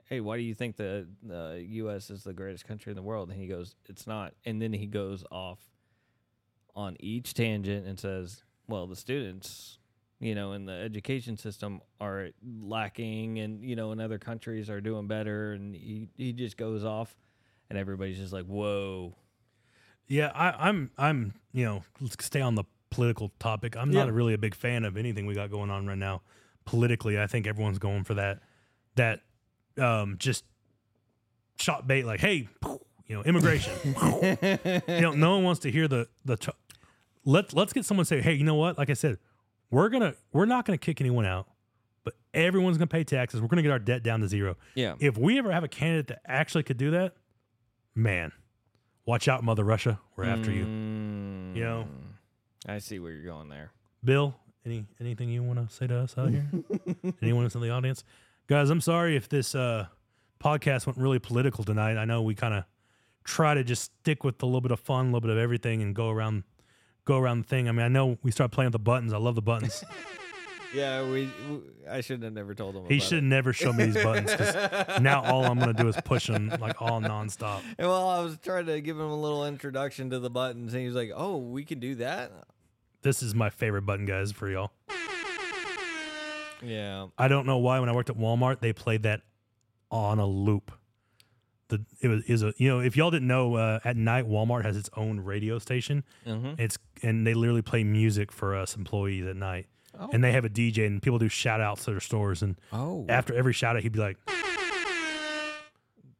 [0.04, 2.10] hey, why do you think the the U.S.
[2.10, 3.28] is the greatest country in the world?
[3.28, 4.34] And he goes, it's not.
[4.46, 5.58] And then he goes off
[6.78, 9.78] on each tangent and says, well, the students,
[10.20, 12.28] you know, in the education system are
[12.62, 15.52] lacking, and you know, in other countries are doing better.
[15.52, 17.16] And he he just goes off,
[17.68, 19.14] and everybody's just like, whoa.
[20.06, 23.76] Yeah, I, I'm I'm you know let's stay on the political topic.
[23.76, 24.10] I'm not Yeah.
[24.10, 26.22] a really a big fan of anything we got going on right now
[26.64, 27.18] politically.
[27.20, 28.40] I think everyone's going for that
[28.94, 29.20] that
[29.76, 30.44] um just
[31.60, 32.48] shot bait like hey
[33.06, 33.72] you know immigration.
[33.84, 36.36] you know no one wants to hear the the
[37.28, 39.18] ch- let let's get someone to say hey you know what like I said
[39.70, 41.48] we're gonna we're not gonna kick anyone out
[42.08, 43.42] but everyone's gonna pay taxes.
[43.42, 44.56] We're gonna get our debt down to zero.
[44.74, 44.94] Yeah.
[44.98, 47.12] If we ever have a candidate that actually could do that,
[47.94, 48.32] man,
[49.04, 50.00] watch out, Mother Russia.
[50.16, 50.60] We're after you.
[50.60, 51.86] You know?
[51.86, 53.72] Mm, I see where you're going there.
[54.02, 54.34] Bill,
[54.64, 56.46] any anything you want to say to us out here?
[57.22, 58.04] Anyone else in the audience?
[58.46, 59.86] Guys, I'm sorry if this uh,
[60.42, 61.98] podcast went really political tonight.
[61.98, 62.64] I know we kind of
[63.24, 65.82] try to just stick with a little bit of fun, a little bit of everything,
[65.82, 66.44] and go around
[67.08, 67.68] go around the thing.
[67.68, 69.12] I mean, I know we start playing with the buttons.
[69.12, 69.82] I love the buttons.
[70.74, 71.30] Yeah, we.
[71.48, 71.60] we
[71.90, 72.84] I shouldn't have never told him.
[72.90, 73.26] he should it.
[73.26, 76.82] never show me these buttons because now all I'm gonna do is push them like
[76.82, 77.62] all nonstop.
[77.78, 80.82] And well, I was trying to give him a little introduction to the buttons, and
[80.82, 82.30] he was like, "Oh, we can do that."
[83.00, 84.72] This is my favorite button, guys, for y'all.
[86.62, 87.06] Yeah.
[87.16, 89.22] I don't know why when I worked at Walmart they played that
[89.90, 90.70] on a loop.
[91.68, 94.64] The it was is a you know if y'all didn't know uh, at night Walmart
[94.64, 96.02] has its own radio station.
[96.26, 96.54] Mm-hmm.
[96.60, 99.66] It's and they literally play music for us employees at night.
[99.98, 100.08] Oh.
[100.12, 103.04] And they have a DJ and people do shout outs to their stores and Oh.
[103.08, 104.16] after every shout out he'd be like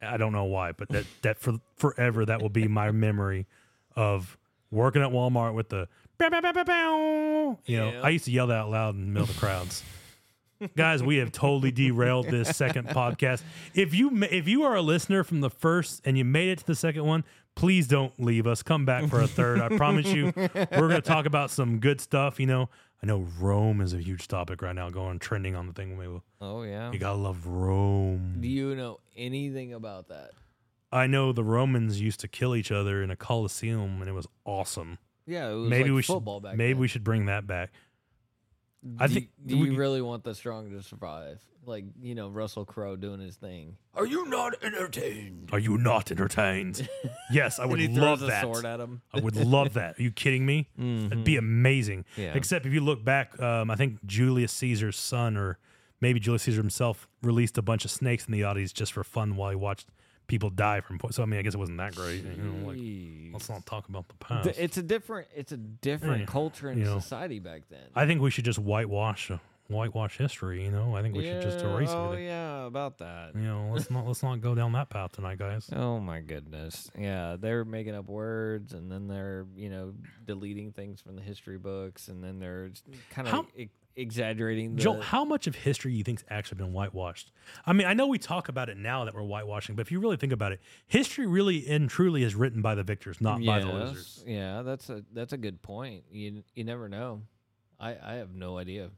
[0.01, 3.47] I don't know why, but that that for forever that will be my memory
[3.97, 4.37] of
[4.71, 5.89] working at Walmart with the
[6.21, 8.01] you know, Yeah.
[8.03, 9.83] I used to yell that out loud in the middle of the crowds.
[10.77, 13.43] Guys, we have totally derailed this second podcast.
[13.75, 16.67] If you if you are a listener from the first and you made it to
[16.67, 17.25] the second one,
[17.55, 18.63] please don't leave us.
[18.63, 19.61] Come back for a third.
[19.61, 20.33] I promise you.
[20.37, 22.41] We're going to talk about some good stuff.
[22.41, 22.69] You know,
[23.03, 25.97] I know Rome is a huge topic right now, going trending on the thing.
[25.99, 26.91] Maybe Oh yeah.
[26.93, 28.39] you gotta love Rome.
[28.41, 30.31] Do you know anything about that?
[30.91, 34.27] I know the Romans used to kill each other in a coliseum, and it was
[34.45, 34.99] awesome.
[35.27, 36.81] Yeah, it was maybe like we should back maybe then.
[36.81, 37.71] we should bring that back.
[38.99, 41.41] I do, think Do we- you really want the strong to survive?
[41.67, 43.77] Like you know Russell Crowe doing his thing.
[43.95, 45.51] Are you not entertained?
[45.53, 46.89] Are you not entertained?
[47.31, 48.43] yes, I would and he love throws a that.
[48.43, 49.03] sword at him.
[49.13, 49.99] I would love that.
[49.99, 50.69] Are you kidding me?
[50.79, 52.07] That'd be amazing.
[52.17, 52.33] Yeah.
[52.35, 55.59] Except if you look back, um, I think Julius Caesar's son, or
[56.01, 59.37] maybe Julius Caesar himself, released a bunch of snakes in the audience just for fun
[59.37, 59.89] while he watched
[60.29, 60.99] people die from.
[60.99, 62.23] po- So I mean, I guess it wasn't that great.
[62.25, 62.79] You know, like
[63.33, 64.49] let's not talk about the past.
[64.57, 65.27] It's a different.
[65.35, 67.01] It's a different Yeah, culture and you know.
[67.01, 67.81] society back then.
[67.97, 69.39] I think we should just whitewash uh,
[69.69, 70.65] whitewash history.
[70.65, 72.27] You know, I think we should just Yeah, erase Oh everything.
[72.27, 73.35] yeah, about that.
[73.35, 75.69] You know, let's not let's not go down that path tonight, guys.
[75.75, 76.91] Oh my goodness.
[76.99, 79.95] Yeah, they're making up words and then they're, you know,
[80.25, 82.71] deleting things from the history books and then they're
[83.11, 83.35] kind of
[83.99, 87.33] exaggerating the Joel, how much of history you think's actually been whitewashed?
[87.67, 90.01] I mean, I know we talk about it now that we're whitewashing, but if you
[90.01, 93.61] really think about it, history really and truly is written by the victors, not by
[93.61, 94.25] the losers.
[94.27, 96.05] Yeah, that's a that's a good point.
[96.11, 97.23] You you never know.
[97.81, 98.91] I I have no idea.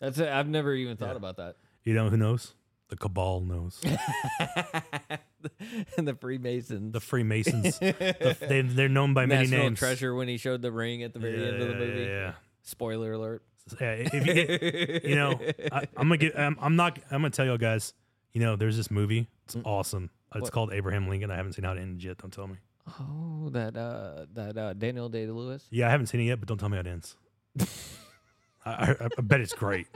[0.00, 0.28] That's it.
[0.28, 1.16] I've never even thought Yeah.
[1.16, 1.56] about that.
[1.84, 2.54] You know who knows?
[2.88, 3.82] The cabal knows.
[5.96, 6.92] and the Freemasons.
[6.92, 7.78] The Freemasons.
[7.80, 9.78] the, they, they're known by many National names.
[9.78, 12.00] Treasure when he showed the ring at the very Yeah, end of the yeah, movie.
[12.04, 12.32] Yeah,
[12.62, 13.42] Spoiler alert.
[13.80, 15.38] If you, get- you know,
[15.72, 16.38] I, I'm gonna get.
[16.38, 16.98] I'm, I'm not.
[17.10, 17.94] I'm gonna tell you guys.
[18.32, 19.26] You know, there's this movie.
[19.44, 20.10] It's awesome.
[20.34, 20.42] It's Mm.
[20.42, 20.52] What?
[20.52, 21.30] called Abraham Lincoln.
[21.30, 22.18] I haven't seen how it ended yet.
[22.18, 22.56] Don't tell me.
[23.00, 25.64] Oh, that uh that uh Daniel Day Lewis.
[25.70, 27.16] Yeah, I haven't seen it yet, but don't tell me how it ends.
[28.64, 29.86] I, I, I bet it's great.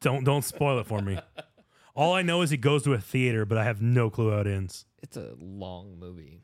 [0.00, 1.18] Don't don't spoil it for me.
[1.94, 4.40] All I know is he goes to a theater, but I have no clue how
[4.40, 4.84] it ends.
[5.02, 6.42] It's a long movie.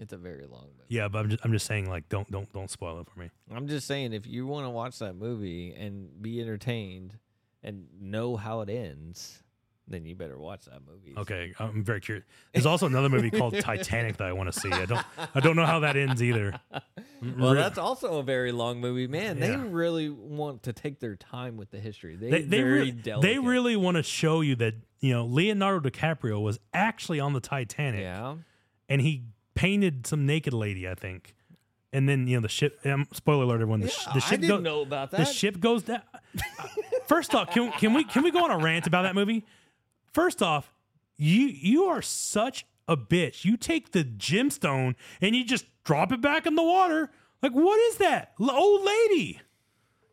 [0.00, 0.86] It's a very long movie.
[0.88, 3.30] Yeah, but I'm just I'm just saying like don't don't don't spoil it for me.
[3.54, 7.18] I'm just saying if you want to watch that movie and be entertained
[7.62, 9.42] and know how it ends,
[9.86, 11.14] then you better watch that movie.
[11.18, 12.24] Okay, I'm very curious.
[12.54, 14.72] There's also another movie called Titanic that I want to see.
[14.72, 15.04] I don't
[15.34, 16.58] I don't know how that ends either.
[17.38, 19.38] Well, that's also a very long movie, man.
[19.38, 22.16] They really want to take their time with the history.
[22.16, 23.28] They they they, very really, delicate.
[23.28, 27.40] they really want to show you that you know Leonardo DiCaprio was actually on the
[27.40, 28.00] Titanic.
[28.00, 28.36] yeah.
[28.88, 29.24] and he
[29.60, 31.34] painted some naked lady, I think.
[31.92, 32.78] And then you know the ship.
[32.84, 33.56] Um, spoiler alert!
[33.62, 35.18] Everyone, the, sh- the I ship didn't go- know about that.
[35.18, 36.02] The ship goes down.
[37.06, 39.44] First off, can, can we can we go on a rant about that movie?
[40.12, 40.72] First off,
[41.16, 43.44] you you are such a bitch.
[43.44, 47.10] You take the gemstone and you just drop it back in the water.
[47.42, 49.40] Like what is that, L- old lady?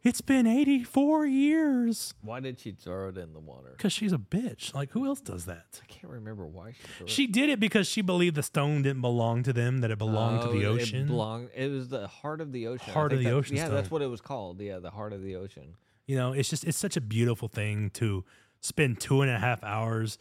[0.08, 2.14] It's been eighty four years.
[2.22, 3.72] Why did she throw it in the water?
[3.76, 4.74] Because she's a bitch.
[4.74, 5.82] Like who else does that?
[5.84, 7.10] I can't remember why she threw it.
[7.10, 10.44] She did it because she believed the stone didn't belong to them; that it belonged
[10.44, 11.02] to the Oh, ocean.
[11.04, 12.90] It, belonged, it was the heart of the ocean.
[12.90, 13.96] I Heart of think the that- ocean Yeah, that's stone.
[13.96, 14.62] what it was called.
[14.62, 15.76] Yeah, the heart of the ocean.
[16.06, 18.24] You know, it's just it's such a beautiful thing to
[18.62, 20.18] spend two and a half hours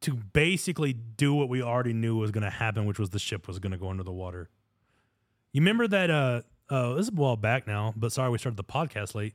[0.00, 3.46] to basically do what we already knew was going to happen, which was the ship
[3.46, 4.48] was going to go under the water.
[5.52, 6.10] You remember that?
[6.10, 9.34] Uh, uh, this is a while back now, but sorry we started the podcast late.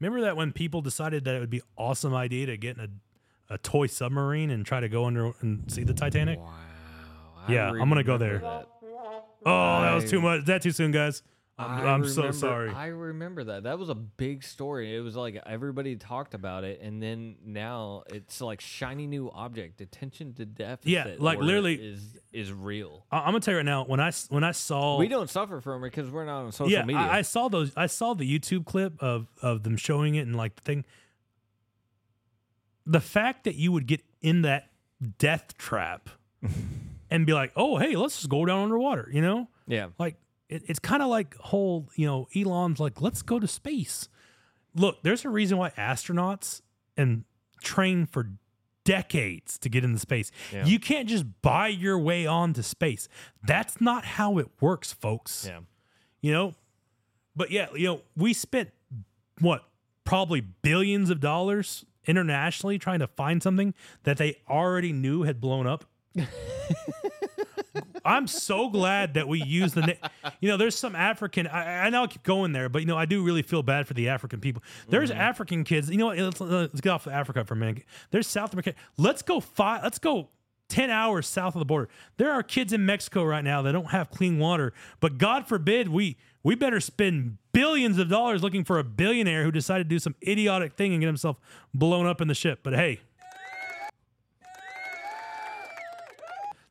[0.00, 3.00] Remember that when people decided that it would be awesome idea to get in
[3.48, 6.38] a, a toy submarine and try to go under and see the Titanic?
[6.40, 6.54] Wow.
[7.48, 8.38] Yeah, I'm gonna go there.
[8.38, 8.68] that.
[9.44, 10.40] Oh, that was too much.
[10.40, 11.22] Is that too soon, guys?
[11.58, 12.70] I'm, I'm so sorry.
[12.70, 13.64] I remember that.
[13.64, 14.96] That was a big story.
[14.96, 19.80] It was like everybody talked about it, and then now it's like shiny new object.
[19.80, 20.90] Attention to deficit.
[20.90, 23.04] Yeah, like, literally- is is real.
[23.10, 23.84] I, I'm gonna tell you right now.
[23.84, 26.72] When I when I saw We don't suffer from it because we're not on social
[26.72, 27.02] yeah, media.
[27.02, 27.72] I, I saw those.
[27.76, 30.84] I saw the YouTube clip of of them showing it and like the thing.
[32.86, 34.70] The fact that you would get in that
[35.18, 36.08] death trap
[37.10, 39.88] and be like, "Oh, hey, let's just go down underwater," you know, yeah.
[39.98, 40.16] like
[40.52, 44.08] it, it's kind of like whole, you know, Elon's like, "Let's go to space."
[44.74, 46.62] Look, there's a reason why astronauts
[46.96, 47.24] and
[47.62, 48.30] train for
[48.84, 50.30] decades to get into space.
[50.52, 50.64] Yeah.
[50.64, 53.08] You can't just buy your way onto space.
[53.46, 55.60] That's not how it works, folks Yeah.
[56.20, 56.54] you know
[57.36, 58.70] but yeah you know we spent
[59.40, 59.64] what
[60.04, 63.72] probably billions of dollars internationally trying to find something
[64.02, 65.84] that they already knew had blown up
[68.04, 71.90] i'm so glad that we used the na- you know there's some african I, I
[71.90, 74.08] know i keep going there but you know i do really feel bad for the
[74.08, 75.20] african people there's mm-hmm.
[75.20, 78.26] african kids you know what let's, let's get off of africa for a minute there's
[78.26, 80.28] south america let's go five let's go
[80.72, 81.90] 10 hours south of the border.
[82.16, 85.88] There are kids in Mexico right now that don't have clean water, but God forbid
[85.88, 89.98] we we better spend billions of dollars looking for a billionaire who decided to do
[89.98, 91.36] some idiotic thing and get himself
[91.74, 92.60] blown up in the ship.
[92.62, 93.00] But hey,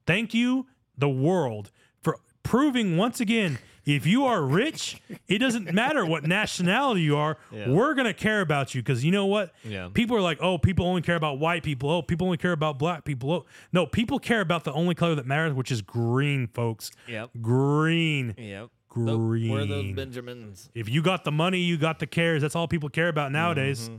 [0.08, 0.66] thank you
[1.02, 1.70] the world
[2.02, 7.38] for proving once again if you are rich, it doesn't matter what nationality you are.
[7.52, 7.68] Yeah.
[7.70, 9.54] We're gonna care about you because you know what?
[9.64, 9.90] Yeah.
[9.92, 11.90] People are like, oh, people only care about white people.
[11.90, 13.32] Oh, people only care about black people.
[13.32, 16.92] Oh, no, people care about the only color that matters, which is green, folks.
[17.08, 17.32] Yep.
[17.42, 18.36] Green.
[18.38, 18.70] Yep.
[18.96, 20.70] Tho- Where are those Benjamins?
[20.76, 22.44] If you got the money, you got the cares.
[22.44, 23.90] That's all people care about nowadays.
[23.90, 23.98] Mm-hmm.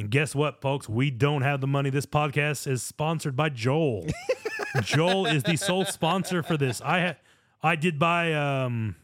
[0.00, 0.88] And guess what, folks?
[0.88, 1.90] We don't have the money.
[1.90, 4.06] This podcast is sponsored by Joel.
[4.82, 6.80] Joel is the sole sponsor for this.
[6.80, 7.16] I had,
[7.62, 8.96] I did buy um,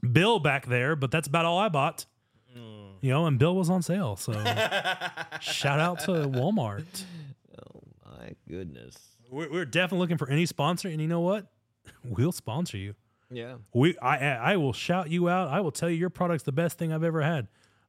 [0.00, 2.06] Bill back there, but that's about all I bought.
[2.52, 2.94] Mm.
[3.00, 4.16] You know, and Bill was on sale.
[4.16, 4.32] So
[5.40, 7.04] shout out to Walmart.
[7.56, 8.96] Oh my goodness.
[9.30, 11.46] We're, we're definitely looking for any sponsor, and you know what?
[12.04, 12.94] We'll sponsor you.
[13.30, 13.56] Yeah.
[13.72, 15.48] We, I, I I will shout you out.
[15.48, 17.46] I will tell you your product's the best thing I've ever had.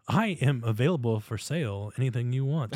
[0.07, 1.91] I am available for sale.
[1.97, 2.75] Anything you want.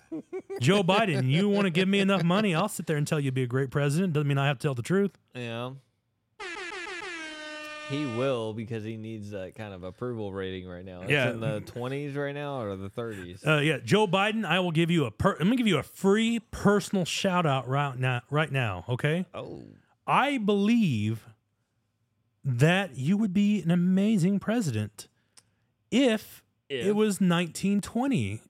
[0.60, 2.54] Joe Biden, you want to give me enough money?
[2.54, 4.14] I'll sit there and tell you to be a great president.
[4.14, 5.12] Doesn't mean I have to tell the truth.
[5.34, 5.72] Yeah.
[7.90, 11.02] He will because he needs that kind of approval rating right now.
[11.02, 11.30] It's Yeah.
[11.32, 13.46] in the 20s right now or the 30s.
[13.46, 15.82] Uh, yeah, Joe Biden, I will give you a per- I'm gonna give you a
[15.82, 18.22] free personal shout out right now.
[18.30, 19.26] Right now, okay?
[19.34, 19.62] oh.
[20.06, 21.28] I believe
[22.44, 25.06] that you would be an amazing president
[25.90, 26.41] if,
[26.72, 26.86] If.
[26.86, 28.40] it was 1920,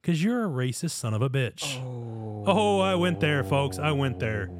[0.00, 1.78] because you're a racist son of a bitch.
[1.78, 2.44] Oh.
[2.46, 3.78] Oh, I went there, folks.
[3.78, 4.50] I went there.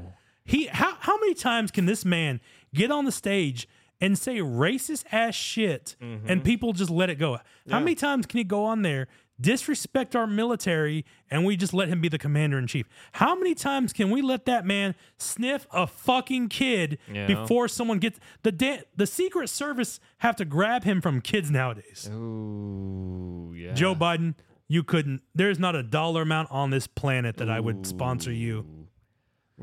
[0.45, 2.41] He how how many times can this man
[2.75, 3.69] get on the stage
[4.01, 7.33] and say racist ass shit and people just let it go?
[7.35, 7.71] How Mm-hmm.
[7.71, 7.79] Yeah.
[7.81, 9.07] many times can he go on there,
[9.41, 12.89] disrespect our military, and we just let him be the commander in chief?
[13.13, 17.27] How many times can we let that man sniff a fucking kid Yeah.
[17.27, 22.09] before someone gets the da- the Secret Service have to grab him from kids nowadays?
[22.13, 23.73] Ooh, yeah.
[23.75, 24.35] Joe Biden,
[24.69, 25.23] you couldn't.
[25.35, 28.82] There's not a dollar amount on this planet that I would sponsor you.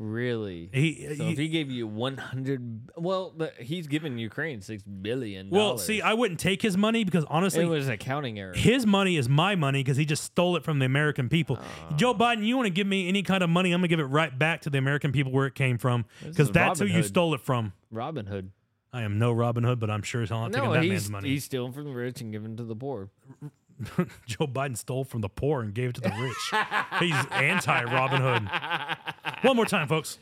[0.00, 0.70] Really?
[0.72, 5.76] He, so he- if he gave you 100 well, he's giving Ukraine 6 billion well,
[5.76, 8.54] see, I wouldn't take his money because honestly, it was an accounting error.
[8.54, 11.58] his money is my money because he just stole it from the American people.
[11.60, 11.94] Ah.
[11.96, 14.04] Joe Biden, you want to give me any kind of money, I'm gonna give it
[14.04, 17.02] right back to the American people where it came from because that's who Robin you
[17.02, 17.74] stole it from.
[17.90, 18.52] Robin Hood.
[18.94, 21.28] I am no Robin Hood, but I'm sure hell not taking that he's, man's money.
[21.28, 23.10] he's stealing from the rich and giving to the poor.
[24.26, 27.00] Joe Biden stole from the poor and gave it to the rich.
[27.00, 28.48] he's anti Robin Hood.
[29.42, 30.18] One more time, folks.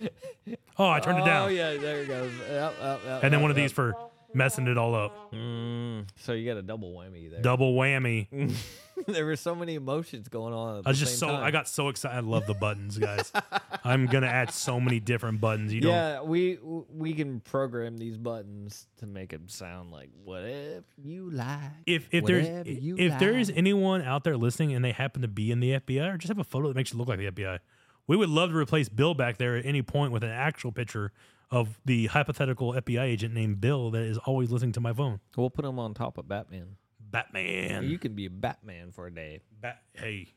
[0.78, 1.46] Oh, I turned it down.
[1.46, 2.32] Oh, yeah, there it goes.
[2.48, 3.64] Yep, yep, yep, And then yep, one of yep.
[3.64, 3.94] these for
[4.32, 5.32] messing it all up.
[5.32, 7.40] Mm, so you got a double whammy there.
[7.40, 8.28] Double whammy.
[9.06, 10.82] there were so many emotions going on.
[10.84, 11.42] I was just so time.
[11.42, 12.16] I got so excited.
[12.16, 13.32] I love the buttons, guys.
[13.84, 15.72] I'm gonna add so many different buttons.
[15.72, 15.92] You don't.
[15.92, 21.58] Yeah, we we can program these buttons to make them sound like whatever you like.
[21.86, 25.50] If if there's if there is anyone out there listening and they happen to be
[25.50, 27.58] in the FBI or just have a photo that makes you look like the FBI,
[28.06, 31.12] we would love to replace Bill back there at any point with an actual picture
[31.50, 35.20] of the hypothetical FBI agent named Bill that is always listening to my phone.
[35.36, 36.76] We'll put him on top of Batman.
[37.10, 37.88] Batman.
[37.88, 39.40] You can be a Batman for a day.
[39.60, 40.28] Bat- hey,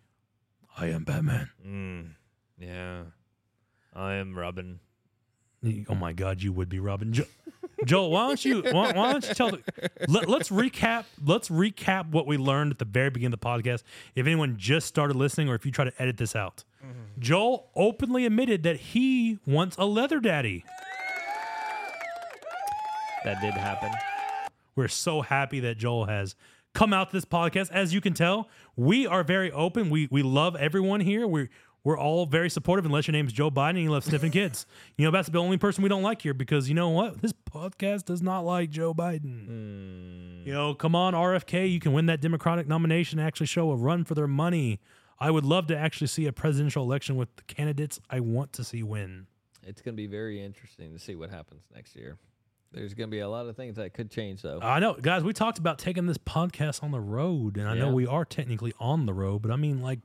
[0.77, 1.49] I am Batman.
[1.65, 2.09] Mm,
[2.59, 3.03] yeah,
[3.93, 4.79] I am Robin.
[5.89, 7.13] Oh my God, you would be Robin.
[7.13, 7.25] Jo-
[7.85, 9.61] Joel, why don't you why, why don't you tell the
[10.07, 13.83] let, let's recap let's recap what we learned at the very beginning of the podcast.
[14.15, 16.63] If anyone just started listening or if you try to edit this out.
[17.19, 20.65] Joel openly admitted that he wants a leather daddy.
[23.23, 23.91] That did happen.
[24.75, 26.35] We're so happy that Joel has
[26.73, 27.69] come out to this podcast.
[27.71, 29.89] As you can tell, we are very open.
[29.89, 31.27] We we love everyone here.
[31.27, 31.49] We
[31.83, 34.65] we're all very supportive unless your name's Joe Biden and you love sniffing kids.
[34.97, 37.21] You know, that's the only person we don't like here because you know what?
[37.23, 39.47] This podcast does not like Joe Biden.
[39.49, 43.71] Mm, You know, come on, RFK, you can win that Democratic nomination and actually show
[43.71, 44.79] a run for their money.
[45.19, 48.63] I would love to actually see a presidential election with the candidates I want to
[48.63, 49.25] see win.
[49.65, 52.17] it's going to be very interesting to see what happens next year.
[52.73, 54.59] There's going to be a lot of things that could change, though.
[54.61, 57.87] I know, guys, we talked about taking this podcast on the road, and I know
[57.89, 57.93] Yeah.
[57.93, 59.99] we are technically on the road, but I mean, like,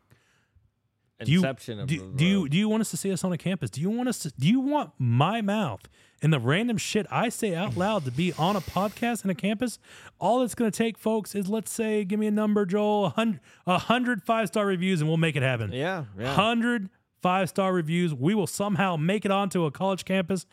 [1.25, 2.51] do you, Inception of do, the do you road.
[2.51, 3.71] do you want us to see us on a campus?
[3.71, 5.81] Do you want us to, do you want my mouth
[6.21, 9.35] and the random shit I say out loud to be on a podcast in a
[9.35, 9.79] campus?
[10.21, 13.09] All it's going to take, folks, is let's say, give me a number, Joel, a
[13.11, 15.73] hundred, a hundred five star reviews, and we'll make it happen.
[15.73, 16.35] Yeah, yeah.
[16.35, 16.91] Hundred
[17.23, 18.13] five star reviews.
[18.13, 20.45] We will somehow make it onto a college campus.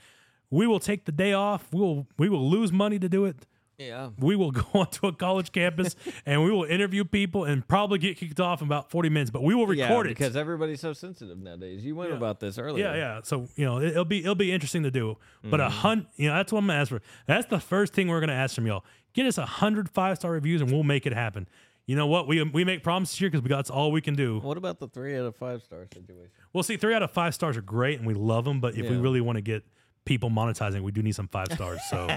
[0.53, 1.67] We will take the day off.
[1.73, 3.45] We will we will lose money to do it.
[3.79, 4.09] Yeah.
[4.19, 5.95] We will go onto a college campus
[6.27, 9.41] and we will interview people and probably get kicked off in about 40 minutes, but
[9.43, 10.09] we will Yeah, record it.
[10.09, 11.83] because everybody's so sensitive nowadays.
[11.83, 12.85] You went about this earlier.
[12.85, 13.19] yeah, yeah.
[13.23, 15.17] So, you know, it, it'll be it'll be interesting to do.
[15.41, 15.61] But Mm-hmm.
[15.61, 17.01] a hundred, you know, that's what I'm gonna ask for.
[17.25, 18.85] That's the first thing we're gonna ask from y'all.
[19.13, 21.47] Get us a hundred five star reviews and we'll make it happen.
[21.87, 22.27] You know what?
[22.27, 24.39] We we make promises here because we got that's all we can do.
[24.39, 26.29] What about the three out of five star situation?
[26.53, 26.77] We'll see.
[26.77, 28.61] Three out of five stars are great and we love them.
[28.61, 29.63] But if we really want to get
[30.05, 31.79] people monetizing, we do need some five stars.
[31.89, 32.07] So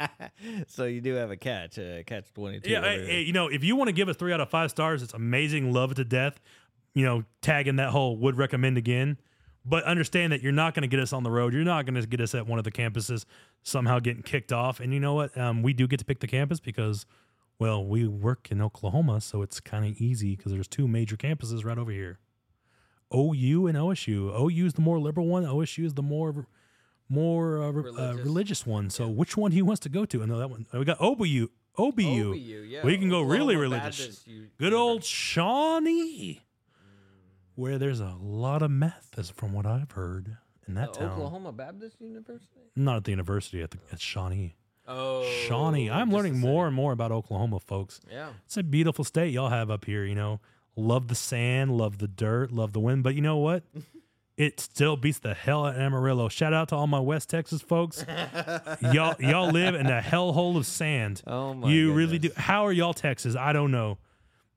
[0.66, 2.70] so you do have a catch, uh, catch twenty two.
[2.70, 4.70] yeah, hey, hey, you know, if you want to give us three out of five
[4.70, 6.40] stars, it's amazing, love it to death.
[6.94, 9.18] You know, tagging that whole would recommend again.
[9.68, 11.52] But understand that you're not going to get us on the road.
[11.52, 13.24] You're not going to get us at one of the campuses
[13.64, 14.78] somehow getting kicked off.
[14.78, 15.36] And you know what?
[15.36, 17.04] Um, we do get to pick the campus because,
[17.58, 21.64] well, we work in Oklahoma, so it's kind of easy because there's two major campuses
[21.64, 22.20] right over here.
[23.12, 24.32] OU and OSU.
[24.40, 25.44] OU is the more liberal one.
[25.44, 26.46] OSU is the more
[27.08, 28.24] more uh, re- uh, Religious.
[28.24, 28.90] religious one.
[28.90, 30.22] So which one he wants to go to?
[30.22, 31.48] And that one we got OBU.
[31.78, 32.68] OBU.
[32.68, 32.82] yeah.
[32.84, 33.98] We can go really religious.
[33.98, 35.14] Baptist U- Good old University.
[35.14, 36.42] Shawnee,
[37.54, 41.10] where there's a lot of meth, as from what I've heard in that The town.
[41.12, 42.60] Oklahoma Baptist University.
[42.74, 44.56] Not at the university, at, the, at Shawnee.
[44.88, 45.90] Oh, Shawnee.
[45.90, 48.00] I'm learning more and more about Oklahoma, folks.
[48.10, 48.28] Yeah.
[48.44, 50.04] It's a beautiful state y'all have up here.
[50.04, 50.40] You know,
[50.76, 53.02] love the sand, love the dirt, love the wind.
[53.02, 53.64] But you know what?
[54.36, 56.28] it still beats the hell out of Amarillo.
[56.28, 58.04] Shout out to all my West Texas folks.
[58.92, 61.22] y'all, y'all live in a hellhole of sand.
[61.26, 61.68] Oh my.
[61.70, 62.30] you really do.
[62.36, 63.34] How are y'all Texas?
[63.36, 63.98] I don't know.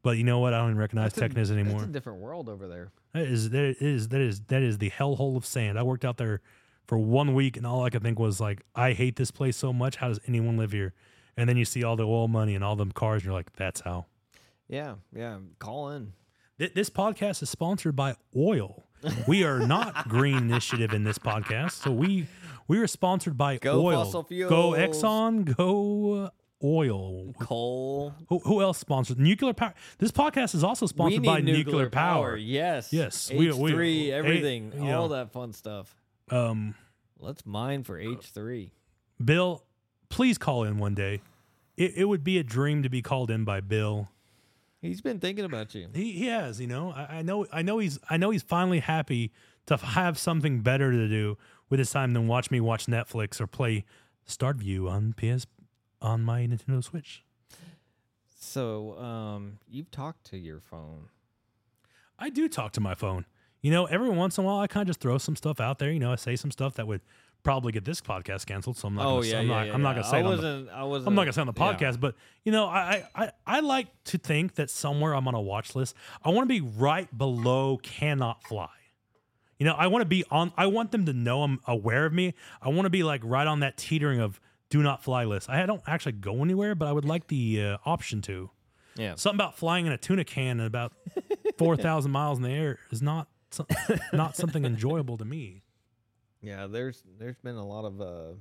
[0.02, 0.54] But you know what?
[0.54, 1.76] I don't even recognize That's a- Texas anymore.
[1.82, 2.92] It's a different world over there.
[3.14, 5.78] That is that is that is that is the hellhole of sand.
[5.80, 6.42] I worked out there
[6.88, 9.72] for one week, and all I could think was like, I hate this place so
[9.74, 9.98] much.
[9.98, 10.94] How does anyone live here?
[11.38, 13.54] And then you see all the oil money and all them cars, and you're like,
[13.54, 14.06] that's how.
[14.68, 15.38] Yeah, yeah.
[15.60, 16.14] Call in.
[16.60, 18.86] Th- This podcast is sponsored by oil.
[19.28, 22.28] We are not Green Initiative in this podcast, so we
[22.68, 24.04] we are sponsored by Go oil.
[24.04, 24.72] fossil Go.
[24.72, 25.56] Exxon.
[25.56, 26.30] Go uh,
[26.64, 27.34] oil.
[27.40, 28.14] Coal.
[28.28, 29.74] Who, who else sponsors nuclear power?
[29.98, 32.36] This podcast is also sponsored by nuclear, power.
[32.36, 32.92] Yes.
[32.92, 34.12] Yes, H we- we- three.
[34.12, 34.74] eh, Everything.
[34.76, 35.96] you all that fun stuff.
[36.30, 36.76] Um,
[37.20, 38.72] Let's mine for H three.
[39.24, 39.64] Bill,
[40.10, 41.22] please call in one day.
[41.76, 44.10] It, it would be a dream to be called in by Bill.
[44.82, 45.90] He's been thinking about you.
[45.94, 46.92] He, he has, you know.
[46.92, 47.46] I, I know.
[47.52, 48.00] I know he's.
[48.10, 49.32] I know he's finally happy
[49.66, 51.38] to have something better to do
[51.70, 53.86] with his time than watch me watch Netflix or play
[54.28, 55.46] Stardew on PS
[56.02, 57.24] on my Nintendo Switch.
[58.40, 61.10] So, um, you've talked to your phone.
[62.18, 63.26] I do talk to my phone.
[63.62, 65.80] You know, every once in a while, I kind of just throw some stuff out
[65.80, 65.92] there.
[65.92, 67.02] You know, I say some stuff that would
[67.44, 68.78] probably get this podcast canceled.
[68.78, 69.04] So I'm not.
[69.04, 70.70] gonna, say- I'm not, I'm not gonna say I it on the wasn't.
[70.70, 71.08] I wasn't.
[71.08, 71.74] I'm not gonna say on the yeah.
[71.74, 75.42] podcast, but you know, I, I I like to think that somewhere I'm on a
[75.42, 75.96] watch list.
[76.24, 78.70] I want to be right below cannot fly.
[79.58, 80.54] You know, I want to be on.
[80.58, 82.34] I want them to know I'm aware of me.
[82.62, 84.40] I want to be like right on that teetering of
[84.70, 85.50] do not fly list.
[85.50, 88.52] I don't actually go anywhere, but I would like the uh, option to.
[88.96, 89.16] Yeah.
[89.16, 90.94] Something about flying in a tuna can at about
[91.58, 93.28] four thousand miles in the air is not
[94.14, 95.64] not something enjoyable to me.
[96.42, 98.34] Yeah, there's there's been a lot of uh,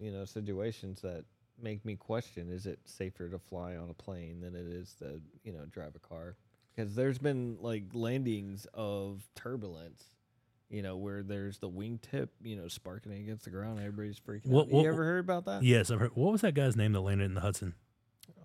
[0.00, 1.24] you know, situations that
[1.60, 5.20] make me question: Is it safer to fly on a plane than it is to
[5.42, 6.36] you know drive a car?
[6.74, 10.04] Because there's been like landings of turbulence,
[10.70, 13.78] you know, where there's the wingtip, you know, sparking against the ground.
[13.78, 14.72] Everybody's freaking What- out.
[14.72, 15.62] what- you ever heard about that?
[15.62, 16.16] Yes, I've heard.
[16.16, 17.74] What was that guy's name that landed in the Hudson?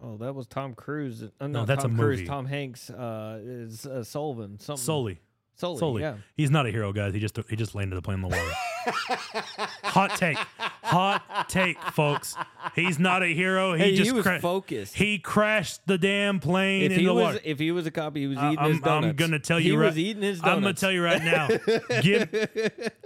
[0.02, 1.24] Oh, that was Tom Cruise.
[1.24, 2.20] Uh, No, not that's a Tom Cruise.
[2.20, 2.28] movie.
[2.28, 4.60] Tom Hanks uh, is uh, Sullivan.
[4.60, 4.84] Something.
[4.84, 5.22] Sully.
[5.56, 5.80] Sully.
[5.80, 6.02] Sully.
[6.04, 6.18] Yeah.
[6.36, 7.14] He's not a hero, guys.
[7.14, 8.52] He just he just landed the plane in the water.
[9.84, 10.38] Hot take.
[10.84, 12.36] Hot take, folks.
[12.76, 13.74] He's not a hero.
[13.74, 14.96] He Hey, just he was cra- focused.
[14.96, 17.40] he crashed the damn plane if in he the was water.
[17.44, 19.06] if he was a cop, he was eating I'm, his donuts.
[19.12, 19.88] I'm gonna tell he you right.
[19.88, 20.56] was eating his donuts.
[20.58, 21.48] I'm gonna tell you right now.
[22.02, 22.30] give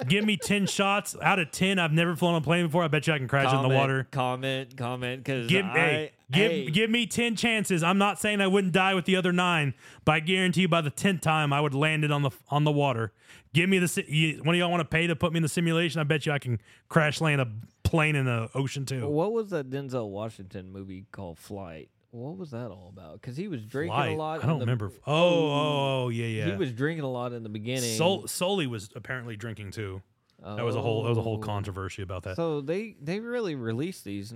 [0.08, 1.80] give me ten shots out of ten.
[1.80, 2.84] I've never flown a plane before.
[2.84, 4.08] I bet you I can crash it in the water.
[4.12, 7.84] Comment, comment, because Give I, hey, give hey, give me ten chances.
[7.84, 9.74] I'm not saying I wouldn't die with the other nine,
[10.06, 12.64] but I guarantee you by the tenth time I would land it on the on
[12.64, 13.12] the water.
[13.54, 15.44] Give me the si- you, one of y'all want to pay to put me in
[15.44, 16.02] the simulation?
[16.02, 16.60] I bet you I can
[16.90, 17.48] crash land a
[17.84, 19.08] plane in the ocean too.
[19.08, 21.90] What was that Denzel Washington movie called Flight?
[22.12, 23.22] What was that all about?
[23.22, 24.12] Because he was drinking Flight.
[24.14, 24.44] a lot.
[24.44, 24.92] I don't the- remember.
[25.08, 26.46] Oh, oh, oh, yeah, yeah.
[26.46, 27.96] He was drinking a lot in the beginning.
[27.98, 30.02] Sol- Sully was apparently drinking too.
[30.44, 31.40] That was a whole that was a whole Oh.
[31.40, 32.36] controversy about that.
[32.36, 34.34] So they they really released these,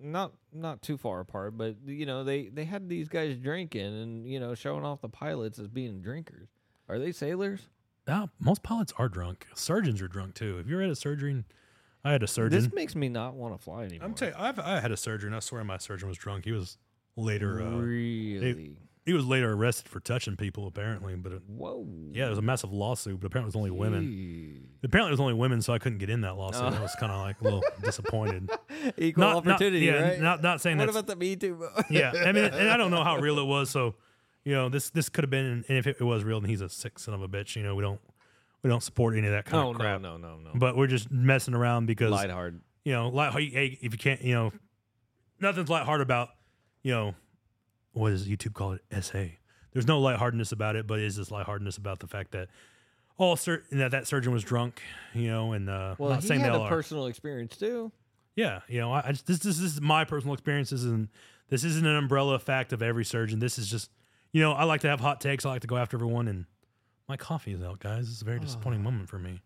[0.00, 4.26] not not too far apart, but you know they they had these guys drinking and
[4.26, 6.48] you know showing off the pilots as being drinkers.
[6.88, 7.68] Are they sailors?
[8.06, 9.46] Ah, most pilots are drunk.
[9.54, 10.56] Surgeons are drunk too.
[10.58, 11.30] Have you ever had a surgery?
[11.32, 11.44] and-
[12.06, 12.62] I had a surgeon.
[12.62, 14.04] This makes me not want to fly anymore.
[14.06, 15.32] I'm telling you, I've I had a surgeon.
[15.32, 16.44] I swear my surgeon was drunk.
[16.44, 16.76] He was
[17.16, 18.76] later uh, really.
[19.06, 21.86] he was later arrested for touching people apparently, but it, Whoa.
[22.12, 23.20] yeah, it was a massive lawsuit.
[23.20, 24.68] But apparently it was only women.
[24.82, 26.62] Apparently it was only women, so I couldn't get in that lawsuit.
[26.74, 26.76] Oh.
[26.76, 28.50] I was kind of like a little disappointed.
[28.98, 30.20] Equal Not- not- opportunity, yeah, right?
[30.20, 31.66] Not not saying what about the Me Too?
[31.88, 32.12] yeah.
[32.14, 33.70] I mean, and I don't know how real it was.
[33.70, 33.94] So,
[34.44, 36.68] you know, this this could have been, and if it was real, then he's a
[36.68, 37.56] sick son of a bitch.
[37.56, 38.00] You know, we don't
[38.62, 40.00] we don't support any of that kind no, of crap.
[40.00, 40.50] no, no, no, no.
[40.54, 42.60] But we're just messing around because Light hard.
[42.84, 44.52] you know, light, hey, if you can't, you know,
[45.40, 46.30] nothing's lighthearted about,
[46.82, 47.14] you know,
[47.92, 48.82] what does YouTube call it?
[49.04, 49.24] SA.
[49.72, 52.48] There's no lightheartedness about it, but is this lightheartedness about the fact that
[53.16, 54.80] all sur- that that surgeon was drunk,
[55.14, 56.68] you know, and uh, Well, not he saying had they a all are.
[56.68, 57.92] personal experience too.
[58.36, 61.08] Yeah, you know, I, I just, this, this is my personal experiences, and
[61.50, 63.38] this isn't an umbrella fact of every surgeon.
[63.38, 63.90] This is just,
[64.34, 65.46] you know, I like to have hot takes.
[65.46, 66.44] I like to go after everyone, and
[67.08, 68.10] my coffee is out, guys.
[68.10, 68.84] It's a very disappointing Ah.
[68.90, 69.40] moment for me.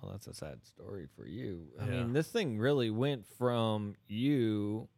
[0.00, 1.68] Well, that's a sad story for you.
[1.80, 1.90] I Yeah.
[1.90, 4.88] mean, this thing really went from you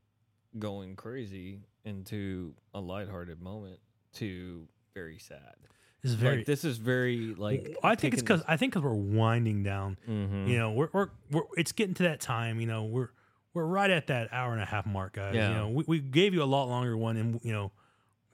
[0.59, 3.81] going crazy into a lighthearted moment
[4.15, 5.57] to very sad.
[6.03, 6.37] It's very.
[6.39, 9.99] like this is very like I think it's because I think because we're winding down.
[10.07, 12.61] hmm You know, we're, we're we're it's getting to that time.
[12.61, 13.09] You know, we're
[13.55, 15.35] we're right at that hour and a half mark, guys.
[15.35, 15.49] Yeah.
[15.49, 17.73] You know, we, we gave you a lot longer one, and you know,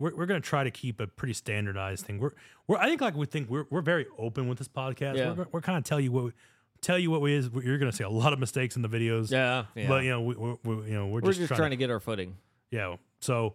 [0.03, 2.19] we're we're gonna try to keep a pretty standardized thing.
[2.19, 2.33] We're
[2.67, 5.17] we're I think like we think we're we're very open with this podcast.
[5.17, 5.33] Yeah.
[5.33, 6.33] We're, we're kind of tell you what we,
[6.81, 7.49] tell you what we is.
[7.63, 9.31] You're gonna see a lot of mistakes in the videos.
[9.31, 9.89] yeah, yeah.
[9.89, 11.77] But you know, we, we, we you know we're, we're just, just, trying, trying to,
[11.77, 12.37] to get our footing.
[12.71, 12.97] yeah.
[13.21, 13.55] So,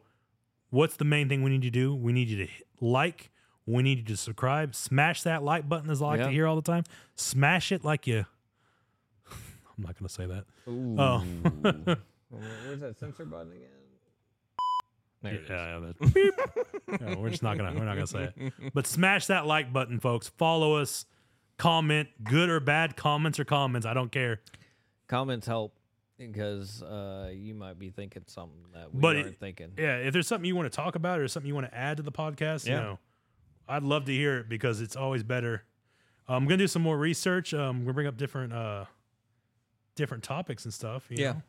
[0.70, 1.94] what's the main thing we need you to do?
[1.94, 3.30] We need you to like.
[3.66, 4.74] We need you to subscribe.
[4.76, 6.28] Smash that like button, as I like Yeah.
[6.28, 6.86] to hear all the time.
[7.16, 8.26] Smash it like you.
[9.30, 10.46] I'm not gonna say that.
[10.70, 10.96] Ooh.
[10.98, 11.24] Oh.
[12.30, 13.77] Where's that censor button again?
[15.24, 15.50] There it is.
[15.50, 17.02] yeah, yeah, that's beep.
[17.02, 18.54] No, we're just not gonna we're not gonna say it.
[18.74, 20.30] But smash that like button, folks.
[20.30, 21.06] Follow us.
[21.58, 23.88] Comment, good or bad comments or comments.
[23.88, 24.42] I don't care.
[25.08, 25.74] Comments help
[26.20, 29.72] because uh, you might be thinking something that we But aren't thinking.
[29.78, 31.98] Yeah, if there's something you want to talk about or something you want to add
[31.98, 32.80] to the podcast, you Yeah.
[32.82, 33.00] know,
[33.68, 35.64] I'd love to hear it because it's always better.
[36.28, 37.56] I'm gonna do some more research.
[37.56, 38.86] Um, we're gonna bring up different uh
[39.96, 41.08] different topics and stuff.
[41.10, 41.34] you Yeah.
[41.34, 41.42] know?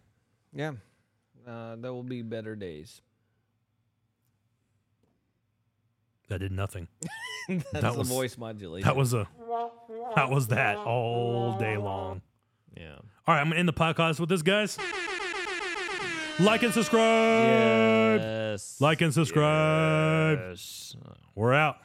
[1.47, 1.53] Yeah.
[1.53, 3.03] Uh, there will be better days.
[6.29, 6.89] That did nothing.
[7.49, 8.87] That's That the was- voice modulation.
[8.87, 9.27] That was a
[10.15, 12.23] that was that all day long.
[12.77, 12.97] yeah.
[13.27, 14.79] All right, I'm gonna end the podcast with this, guys.
[16.41, 18.21] Like and subscribe.
[18.21, 18.81] Yes.
[18.81, 20.39] Like and subscribe.
[20.51, 20.95] Yes.
[21.35, 21.77] We're out.